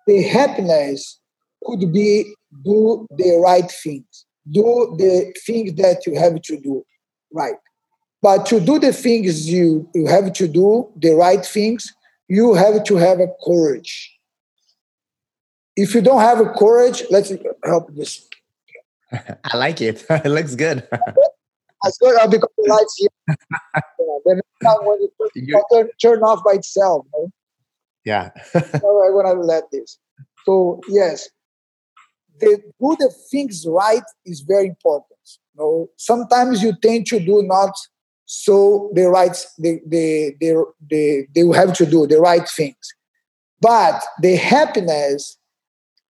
[0.08, 1.20] the happiness
[1.66, 2.34] could be
[2.64, 6.82] do the right things do the things that you have to do
[7.34, 7.56] right.
[8.22, 11.92] But to do the things you, you have to do, the right things,
[12.28, 14.18] you have to have a courage.
[15.76, 17.32] If you don't have a courage, let's
[17.64, 18.28] help this.
[19.12, 20.06] I like it.
[20.10, 20.88] it looks good.
[21.84, 23.10] That's good uh, because the lights here.
[23.28, 24.42] yeah, then
[24.84, 24.98] when
[25.34, 27.08] it turn, turn off by itself.
[27.18, 27.30] Right?
[28.06, 28.30] Yeah.
[28.54, 29.98] so I'm gonna let this.
[30.46, 31.30] So yes,
[32.40, 35.18] the do the things right is very important.
[35.54, 37.74] You know, sometimes you tend to do not
[38.26, 42.94] so the right the the the, the they have to do the right things.
[43.60, 45.38] But the happiness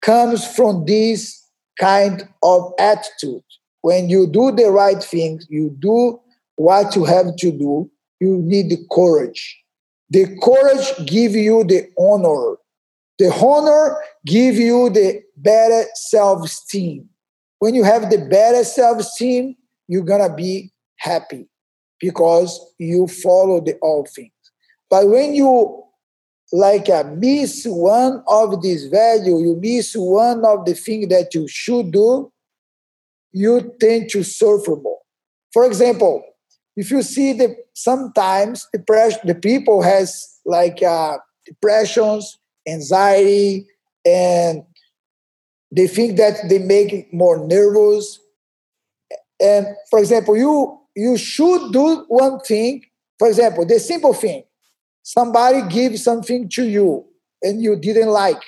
[0.02, 1.44] comes from this
[1.80, 3.44] kind of attitude.
[3.82, 6.20] When you do the right things, you do
[6.56, 7.90] what you have to do,
[8.20, 9.58] you need the courage.
[10.10, 12.58] The courage give you the honor
[13.22, 17.08] the honor give you the better self-esteem.
[17.62, 19.56] When you have the better self-esteem,
[19.88, 21.48] you're gonna be happy.
[22.00, 24.34] because you follow the all things.
[24.90, 25.84] But when you
[26.54, 31.48] like uh, miss one of these value, you miss one of the things that you
[31.48, 32.32] should do,
[33.32, 35.00] you tend to suffer more.
[35.54, 36.24] For example,
[36.76, 43.68] if you see the sometimes depression, the people has like uh, depressions, anxiety,
[44.06, 44.64] and
[45.72, 48.20] they think that they make it more nervous.
[49.40, 52.84] And for example, you you should do one thing.
[53.18, 54.44] For example, the simple thing:
[55.04, 57.06] somebody gives something to you
[57.42, 58.42] and you didn't like.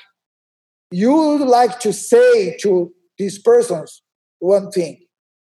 [0.92, 4.02] You would like to say to these persons
[4.40, 5.06] one thing,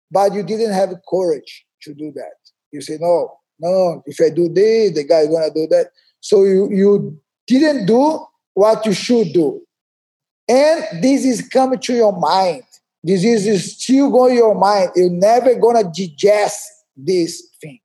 [0.10, 2.34] but you didn't have courage to do that.
[2.72, 5.91] You say, no, no, if I do this, the guy gonna do that.
[6.19, 9.61] So you, you didn't do what you should do.
[10.47, 12.63] And this is coming to your mind.
[13.03, 14.91] This is still going your mind.
[14.95, 16.59] You're never gonna digest
[16.95, 17.80] this thing.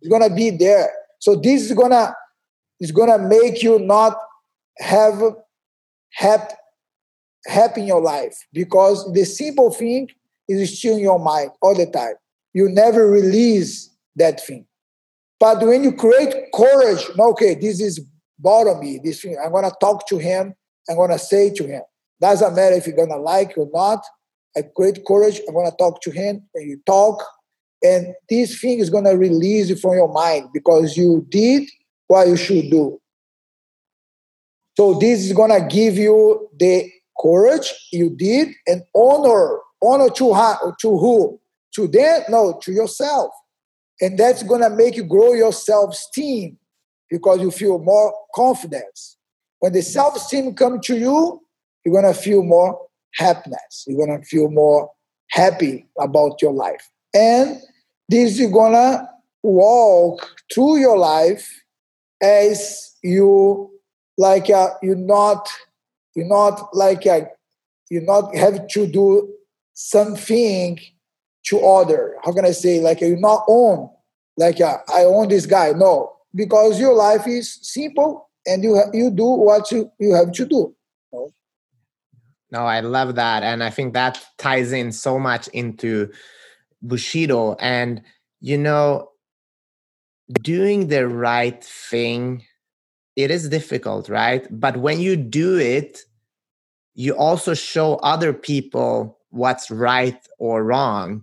[0.00, 0.90] It's gonna be there.
[1.18, 2.14] So this is gonna
[2.80, 4.16] is gonna make you not
[4.78, 5.22] have
[6.12, 6.54] happy,
[7.46, 10.08] happy in your life because the simple thing
[10.48, 12.14] is still in your mind all the time.
[12.52, 14.66] You never release that thing.
[15.38, 18.00] But when you create courage, okay, this is
[18.38, 20.54] bother me, this thing, I'm gonna talk to him,
[20.88, 21.82] I'm gonna say to him.
[22.20, 24.04] Doesn't matter if you're gonna like or not.
[24.56, 27.22] I create courage, I'm gonna talk to him, and you talk,
[27.82, 31.68] and this thing is gonna release you from your mind because you did
[32.06, 33.00] what you should do.
[34.76, 36.90] So this is gonna give you the
[37.20, 41.40] courage you did and honor honor to, to who?
[41.74, 42.22] To them?
[42.28, 43.30] No, to yourself.
[44.00, 46.58] And that's to make you grow your self esteem
[47.10, 49.16] because you feel more confidence.
[49.58, 51.42] When the self esteem comes to you,
[51.86, 52.76] you're going to feel more
[53.14, 53.84] happiness.
[53.86, 54.90] You're going to feel more
[55.30, 56.90] happy about your life.
[57.14, 57.60] And
[58.08, 59.08] this is going to
[59.44, 61.48] walk through your life
[62.20, 63.70] as you
[64.18, 65.48] like uh, you're not
[66.16, 67.20] you're not like uh,
[67.88, 69.32] you not have to do
[69.74, 70.80] something
[71.44, 72.16] to other.
[72.24, 72.80] How can I say?
[72.80, 73.90] Like you not own,
[74.36, 75.70] like uh, I own this guy.
[75.70, 80.46] No, because your life is simple and you you do what you, you have to
[80.46, 80.75] do.
[82.50, 82.60] No?
[82.60, 86.10] I love that, and I think that ties in so much into
[86.82, 88.02] Bushido, and
[88.40, 89.10] you know,
[90.42, 92.44] doing the right thing.
[93.16, 94.46] It is difficult, right?
[94.50, 96.00] But when you do it,
[96.96, 101.22] you also show other people what's right or wrong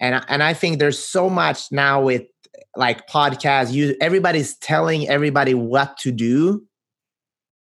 [0.00, 2.22] and and i think there's so much now with
[2.76, 6.62] like podcasts you everybody's telling everybody what to do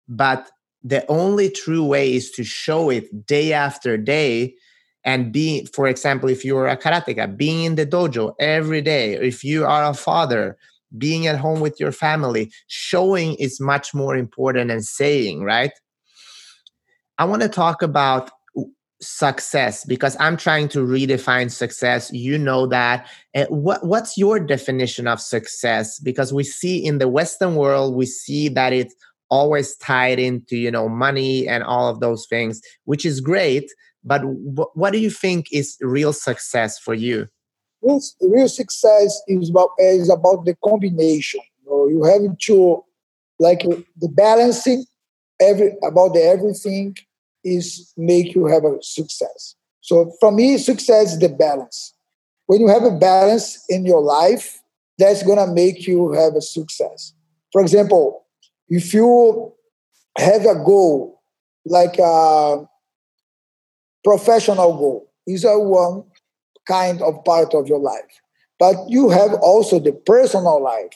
[0.09, 0.51] but
[0.85, 4.55] the only true way is to show it day after day
[5.05, 9.43] and be for example if you're a karateka being in the dojo every day if
[9.43, 10.57] you are a father
[10.97, 15.73] being at home with your family showing is much more important than saying right?
[17.19, 18.31] I want to talk about
[19.01, 22.11] success because i'm trying to redefine success.
[22.13, 23.07] You know that.
[23.35, 25.99] And what what's your definition of success?
[25.99, 28.95] Because we see in the western world we see that it's
[29.35, 33.67] always tied into you know money and all of those things which is great
[34.05, 37.27] but w- what do you think is real success for you
[37.83, 42.85] real, real success is about is about the combination you, know, you have to
[43.39, 43.63] like
[44.03, 44.85] the balancing
[45.41, 46.97] every about the everything
[47.45, 49.55] is make you have a success.
[49.81, 51.95] So for me, success is the balance.
[52.47, 54.61] When you have a balance in your life,
[54.99, 57.13] that's gonna make you have a success.
[57.53, 58.24] For example,
[58.69, 59.53] if you
[60.19, 61.23] have a goal
[61.67, 62.67] like a
[64.03, 66.05] professional goal, is a one
[66.69, 68.21] kind of part of your life.
[68.59, 70.93] But you have also the personal life.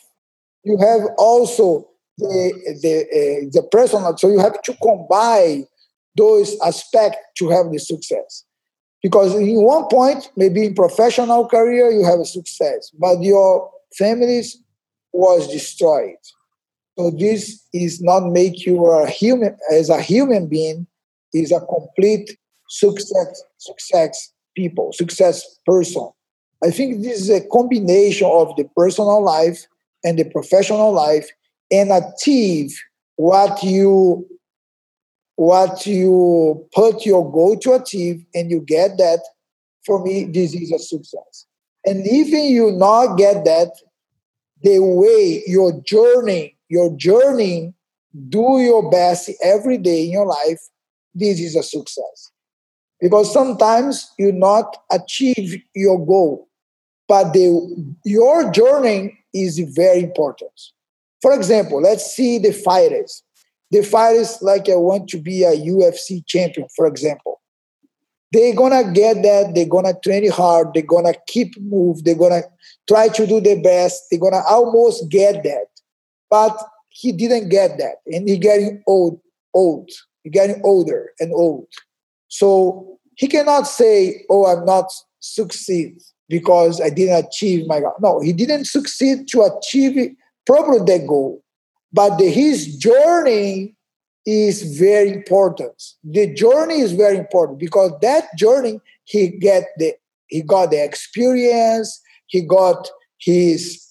[0.65, 1.89] You have also
[2.19, 4.17] the the uh, the personal.
[4.17, 5.67] So you have to combine
[6.17, 8.45] those aspects to have the success.
[9.03, 14.59] Because in one point, maybe in professional career, you have a success, but your families
[15.13, 16.17] was destroyed.
[16.99, 20.87] So this is not make you a human as a human being,
[21.33, 22.37] is a complete
[22.69, 26.09] success, success people, success person.
[26.65, 29.65] I think this is a combination of the personal life
[30.03, 31.29] and the professional life
[31.71, 32.77] and achieve
[33.15, 34.27] what you
[35.37, 39.21] what you put your goal to achieve and you get that,
[39.87, 41.47] for me, this is a success.
[41.87, 43.71] And even you not get that,
[44.65, 47.75] the way your journey, your journey,
[48.29, 50.61] do your best every day in your life,
[51.15, 52.31] this is a success.
[53.01, 56.49] Because sometimes you not achieve your goal,
[57.07, 60.51] but the your journey is very important.
[61.23, 63.23] For example, let's see the fighters.
[63.71, 67.41] The fighters like I want to be a UFC champion, for example.
[68.33, 69.55] They're gonna get that.
[69.55, 70.75] They're gonna train hard.
[70.75, 72.05] They're gonna keep move.
[72.05, 72.43] They're gonna
[72.87, 74.05] try to do their best.
[74.11, 75.68] They're gonna almost get that.
[76.31, 76.57] But
[76.89, 79.21] he didn't get that, and he getting old,
[79.55, 79.91] old.
[80.25, 81.69] He getting older and old.
[82.29, 88.21] So he cannot say, "Oh, I'm not succeed because I didn't achieve my goal." No,
[88.21, 90.15] he didn't succeed to achieve
[90.47, 91.43] probably the goal,
[91.93, 93.77] but the, his journey
[94.27, 95.83] is very important.
[96.05, 99.95] The journey is very important because that journey he get the
[100.27, 102.89] he got the experience, he got
[103.19, 103.88] his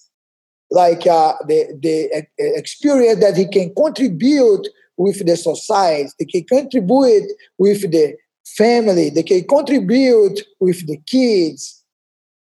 [0.70, 7.30] like uh, the the experience that he can contribute with the society, they can contribute
[7.56, 11.84] with the family, they can contribute with the kids.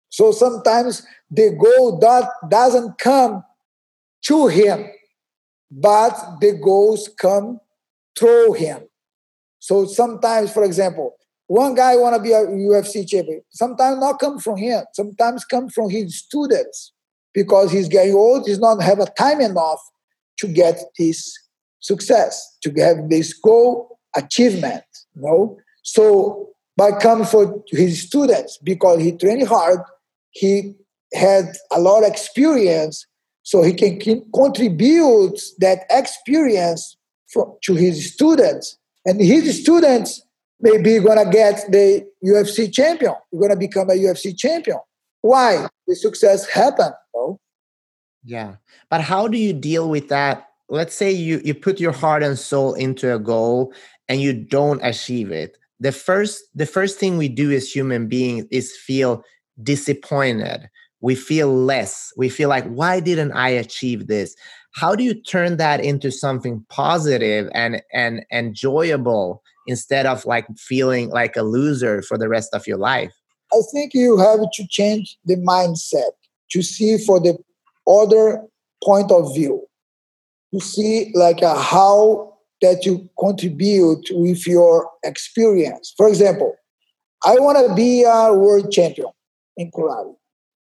[0.10, 3.44] So sometimes the goal that doesn't come
[4.24, 4.90] to him,
[5.72, 7.60] but the goals come
[8.18, 8.84] through him.
[9.60, 11.16] So sometimes, for example,
[11.48, 13.42] one guy want to be a UFC champion.
[13.50, 14.84] Sometimes not come from him.
[14.94, 16.92] Sometimes come from his students
[17.34, 18.48] because he's getting old.
[18.48, 19.80] He's not have a time enough
[20.40, 21.38] to get this
[21.80, 24.84] success, to have this goal achievement.
[25.16, 25.58] You know?
[25.84, 29.80] So by coming for his students because he trained hard,
[30.32, 30.76] he
[31.14, 33.06] had a lot of experience,
[33.44, 34.00] so he can
[34.34, 36.98] contribute that experience
[37.32, 40.22] for, to his students, and his students
[40.60, 43.14] maybe gonna get the UFC champion.
[43.38, 44.78] Gonna become a UFC champion.
[45.22, 45.68] Why?
[45.92, 46.94] The success happened.
[47.14, 47.38] No?
[48.24, 48.56] Yeah,
[48.90, 50.48] but how do you deal with that?
[50.70, 53.74] Let's say you you put your heart and soul into a goal
[54.08, 55.58] and you don't achieve it.
[55.82, 59.22] The first the first thing we do as human beings is feel
[59.62, 60.70] disappointed.
[61.02, 62.14] We feel less.
[62.16, 64.34] We feel like why didn't I achieve this?
[64.74, 71.10] how do you turn that into something positive and and enjoyable instead of like feeling
[71.10, 73.14] like a loser for the rest of your life
[73.54, 76.12] i think you have to change the mindset
[76.50, 77.38] to see for the
[77.88, 78.44] other
[78.84, 79.66] point of view
[80.54, 85.94] to see like a, how that you contribute with your experience.
[85.96, 86.56] For example
[87.26, 89.08] i want to be a world champion
[89.58, 90.16] in karate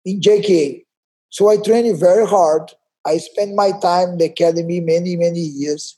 [0.04, 0.84] in jka
[1.30, 2.72] so i train very hard.
[3.06, 5.96] I spent my time in the academy many, many years.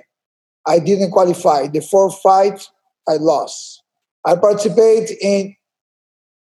[0.66, 1.66] I didn't qualify.
[1.66, 2.68] The fourth fight,
[3.08, 3.82] I lost.
[4.24, 5.54] I participate in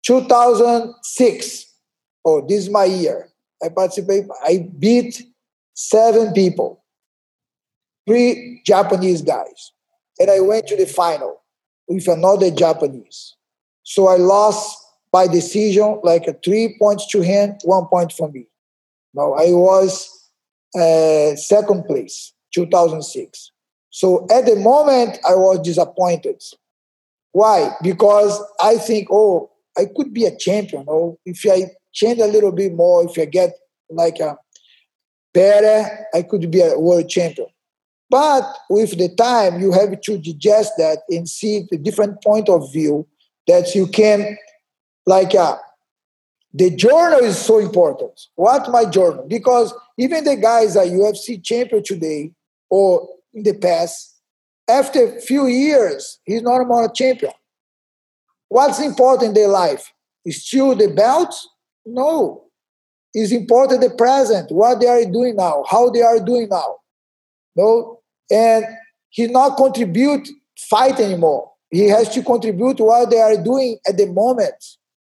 [0.05, 1.65] 2006.
[2.25, 3.29] Oh, this is my year.
[3.63, 4.25] I participate.
[4.43, 5.23] I beat
[5.73, 6.83] seven people,
[8.07, 9.71] three Japanese guys.
[10.19, 11.41] And I went to the final
[11.87, 13.35] with another Japanese.
[13.83, 14.77] So I lost
[15.13, 18.47] by decision, like a three points to him, one point for me.
[19.13, 20.09] Now I was
[20.75, 23.51] uh, second place, 2006.
[23.91, 26.41] So at the moment, I was disappointed.
[27.31, 27.75] Why?
[27.83, 30.85] Because I think, oh, I could be a champion.
[30.89, 33.53] Oh, if I change a little bit more, if I get
[33.91, 34.35] like a
[35.31, 37.47] better, I could be a world champion.
[38.09, 42.71] But with the time, you have to digest that and see the different point of
[42.73, 43.07] view
[43.47, 44.37] that you can,
[45.05, 45.57] like, uh,
[46.53, 48.27] the journal is so important.
[48.35, 49.25] What my journal?
[49.27, 52.31] Because even the guys are UFC champion today
[52.69, 54.19] or in the past,
[54.67, 57.33] after a few years, he's not more a champion.
[58.49, 59.91] What's important in their life?
[60.25, 61.35] Is still the belt?
[61.85, 62.43] No
[63.13, 66.77] is important the present, what they are doing now, how they are doing now.
[67.55, 67.99] No,
[68.31, 68.65] and
[69.09, 70.27] he not contribute
[70.57, 71.51] fight anymore.
[71.69, 74.55] He has to contribute what they are doing at the moment.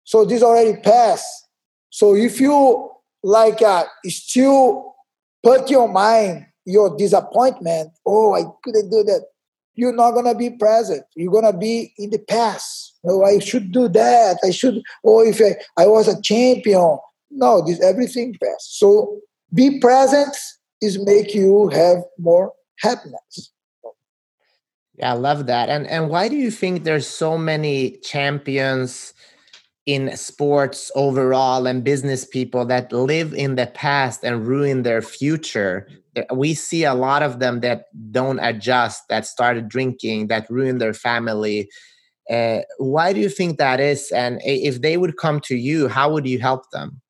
[0.08, 1.48] So this already passed.
[1.90, 2.90] So if you
[3.22, 4.94] like uh, still
[5.42, 9.26] put your mind your disappointment, oh, I couldn't do that.
[9.74, 11.04] You're not gonna be present.
[11.14, 12.94] You're gonna be in the past.
[13.04, 14.38] Oh, I should do that.
[14.42, 14.80] I should.
[15.04, 16.96] Oh, if I, I was a champion,
[17.30, 18.78] no, this everything best.
[18.78, 19.20] So
[19.52, 20.34] be present
[20.80, 23.52] is make you have more happiness.
[24.94, 25.68] Yeah, I love that.
[25.68, 29.12] And and why do you think there's so many champions
[29.88, 35.88] in sports overall and business people that live in the past and ruin their future?
[36.32, 40.92] We see a lot of them that don't adjust, that started drinking, that ruin their
[40.92, 41.70] family.
[42.30, 44.10] Uh, why do you think that is?
[44.10, 47.00] And if they would come to you, how would you help them?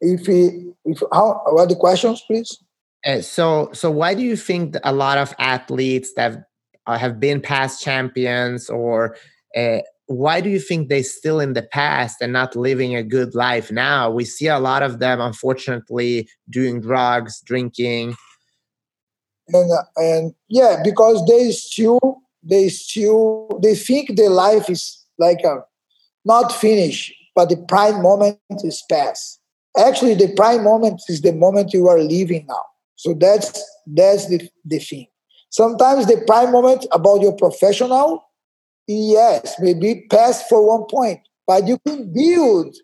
[0.00, 2.58] if he, if how, what the questions, please?
[3.04, 6.44] Uh, so, so why do you think a lot of athletes that
[6.86, 9.16] uh, have been past champions, or
[9.56, 13.34] uh, why do you think they still in the past and not living a good
[13.34, 14.10] life now?
[14.10, 18.14] We see a lot of them, unfortunately, doing drugs, drinking.
[19.48, 25.40] And uh, and yeah, because they still they still they think their life is like
[25.44, 25.58] a
[26.24, 29.40] not finished, but the prime moment is past.
[29.78, 32.62] Actually, the prime moment is the moment you are living now.
[32.96, 35.06] So that's that's the, the thing.
[35.50, 38.25] Sometimes the prime moment about your professional,
[38.86, 42.74] yes, maybe past for one point, but you can build,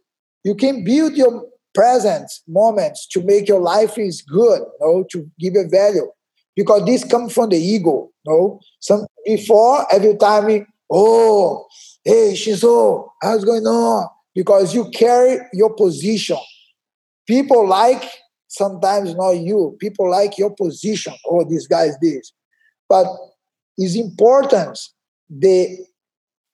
[0.45, 5.31] you can build your present moments to make your life is good, you know, to
[5.39, 6.11] give a value.
[6.55, 8.61] Because this comes from the ego, you know.
[8.81, 11.66] Some before every time oh,
[12.05, 14.09] hey Chinzo, how's going on?
[14.35, 16.37] Because you carry your position.
[17.27, 18.05] People like
[18.49, 19.77] sometimes not you.
[19.81, 21.15] People like your position.
[21.27, 22.33] Oh, this guy's this.
[22.89, 23.07] But
[23.79, 24.79] it's important.
[25.31, 25.79] The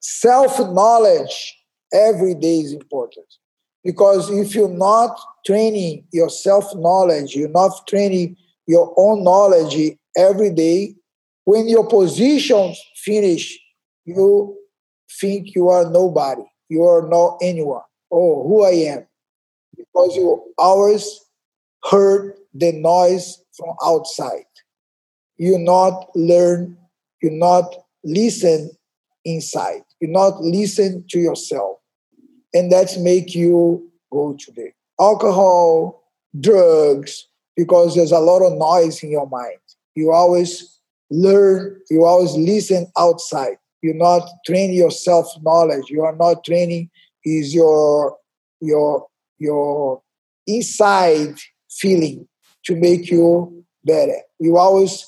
[0.01, 1.57] self-knowledge
[1.93, 3.27] every day is important.
[3.85, 10.95] Because if you're not training your self-knowledge, you're not training your own knowledge every day,
[11.45, 13.59] when your positions finish,
[14.05, 14.57] you
[15.20, 16.43] think you are nobody.
[16.69, 17.83] You are not anyone.
[18.12, 19.07] Oh, who I am.
[19.75, 21.20] Because you always
[21.85, 24.45] heard the noise from outside.
[25.39, 26.77] You not learn,
[27.23, 28.70] you not listen
[29.34, 29.82] inside.
[30.00, 31.78] You not listen to yourself.
[32.55, 36.02] And that's make you go to the alcohol,
[36.40, 39.59] drugs, because there's a lot of noise in your mind.
[39.94, 40.80] You always
[41.10, 43.59] learn, you always listen outside.
[43.82, 45.84] You're not training your self knowledge.
[45.88, 46.90] You are not training
[47.24, 48.16] is your
[48.60, 49.06] your
[49.38, 50.02] your
[50.46, 51.36] inside
[51.70, 52.26] feeling
[52.64, 54.20] to make you better.
[54.38, 55.05] You always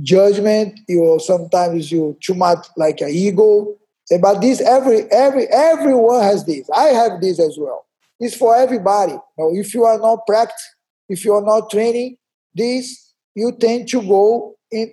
[0.00, 0.80] judgment.
[0.88, 3.76] You sometimes you too much like an ego.
[4.10, 6.68] Eh, but this every every everyone has this.
[6.74, 7.86] I have this as well.
[8.18, 9.12] It's for everybody.
[9.12, 10.74] Now, if you are not practice,
[11.08, 12.16] if you are not training
[12.54, 14.92] this, you tend to go in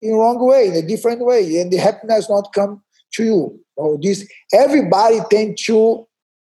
[0.00, 2.82] in wrong way, in a different way, and the happiness not come
[3.14, 3.60] to you.
[3.76, 6.06] Oh, this everybody tend to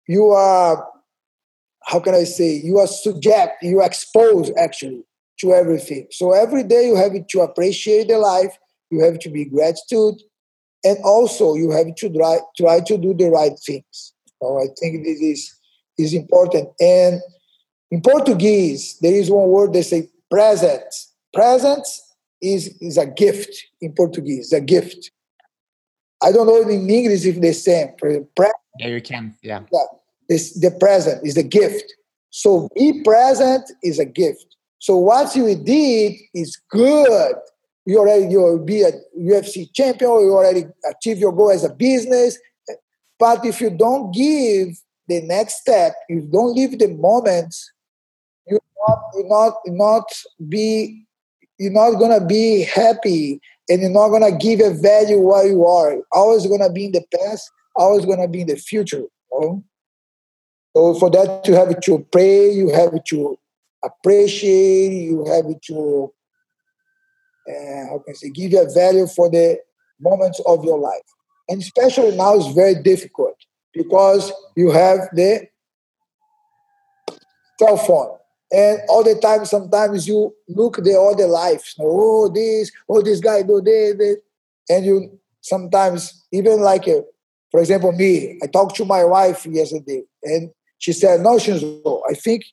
[0.08, 0.88] you are
[1.84, 5.04] how can I say you are subject, you are exposed actually
[5.40, 6.08] to everything.
[6.12, 8.58] So every day you have to appreciate the life,
[8.90, 10.16] you have to be gratitude,
[10.84, 14.14] and also you have to try try to do the right things.
[14.42, 15.56] So I think this is
[15.98, 16.70] is important.
[16.80, 17.22] And
[17.92, 20.84] in Portuguese, there is one word they say present.
[21.34, 21.88] Present
[22.42, 25.12] is, is a gift in Portuguese, a gift.
[26.22, 28.26] I don't know in English if they say Pre-
[28.80, 29.36] yeah, you can.
[29.42, 29.62] Yeah.
[29.72, 29.80] yeah.
[30.28, 31.94] It's the present is a gift.
[32.30, 34.56] So be present is a gift.
[34.80, 37.36] So what you did is good.
[37.86, 40.12] You already you'll be a UFC champion.
[40.12, 42.38] You already achieve your goal as a business.
[43.20, 44.70] But if you don't give
[45.08, 47.56] the next step, if you don't live the moment,
[48.48, 50.12] you not you not not
[50.50, 51.06] be
[51.58, 53.40] you're not gonna be happy
[53.70, 55.98] and you're not gonna give a value where you are.
[56.12, 58.98] Always gonna be in the past, always gonna be in the future.
[59.32, 59.64] You know?
[60.76, 63.40] So for that you have to pray, you have to
[63.86, 66.14] appreciate, you have to
[67.48, 69.60] uh, how can I say give a value for the
[70.00, 71.02] moments of your life.
[71.48, 73.36] And especially now it's very difficult
[73.74, 75.48] because you have the
[77.60, 78.18] cell phone
[78.52, 83.42] and all the time sometimes you look the other lives oh this oh this guy
[83.42, 84.18] do this, this.
[84.70, 87.02] and you sometimes even like a, uh,
[87.50, 92.14] for example me i talked to my wife yesterday and she said no Chinzo i
[92.14, 92.44] think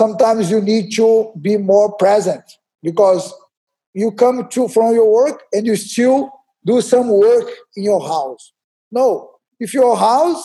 [0.00, 1.08] sometimes you need to
[1.40, 2.44] be more present
[2.82, 3.32] because
[3.94, 6.30] you come to from your work and you still
[6.64, 8.52] do some work in your house
[8.90, 9.30] no
[9.60, 10.42] if your house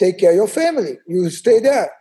[0.00, 0.98] take care of your family.
[1.06, 1.92] You stay there.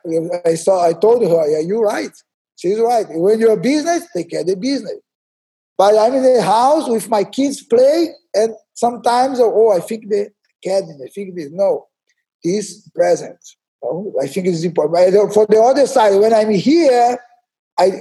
[0.45, 0.83] I saw.
[0.83, 2.11] I told her, yeah, you're right.
[2.55, 3.05] She's right.
[3.09, 4.97] When you're a business, take care of the business.
[5.77, 10.29] But I'm in the house with my kids play, and sometimes, oh, I think the
[10.63, 11.49] academy, I think this.
[11.51, 11.87] No,
[12.43, 13.39] is present.
[13.83, 15.13] Oh, I think it's important.
[15.13, 17.17] But for the other side, when I'm here,
[17.77, 17.91] I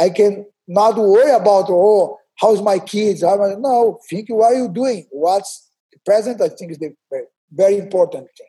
[0.00, 3.22] I can not worry about oh, how's my kids?
[3.22, 5.06] I'm no, think what are you doing?
[5.10, 5.68] What's
[6.04, 6.40] present?
[6.40, 6.94] I think is the
[7.50, 8.46] very important thing.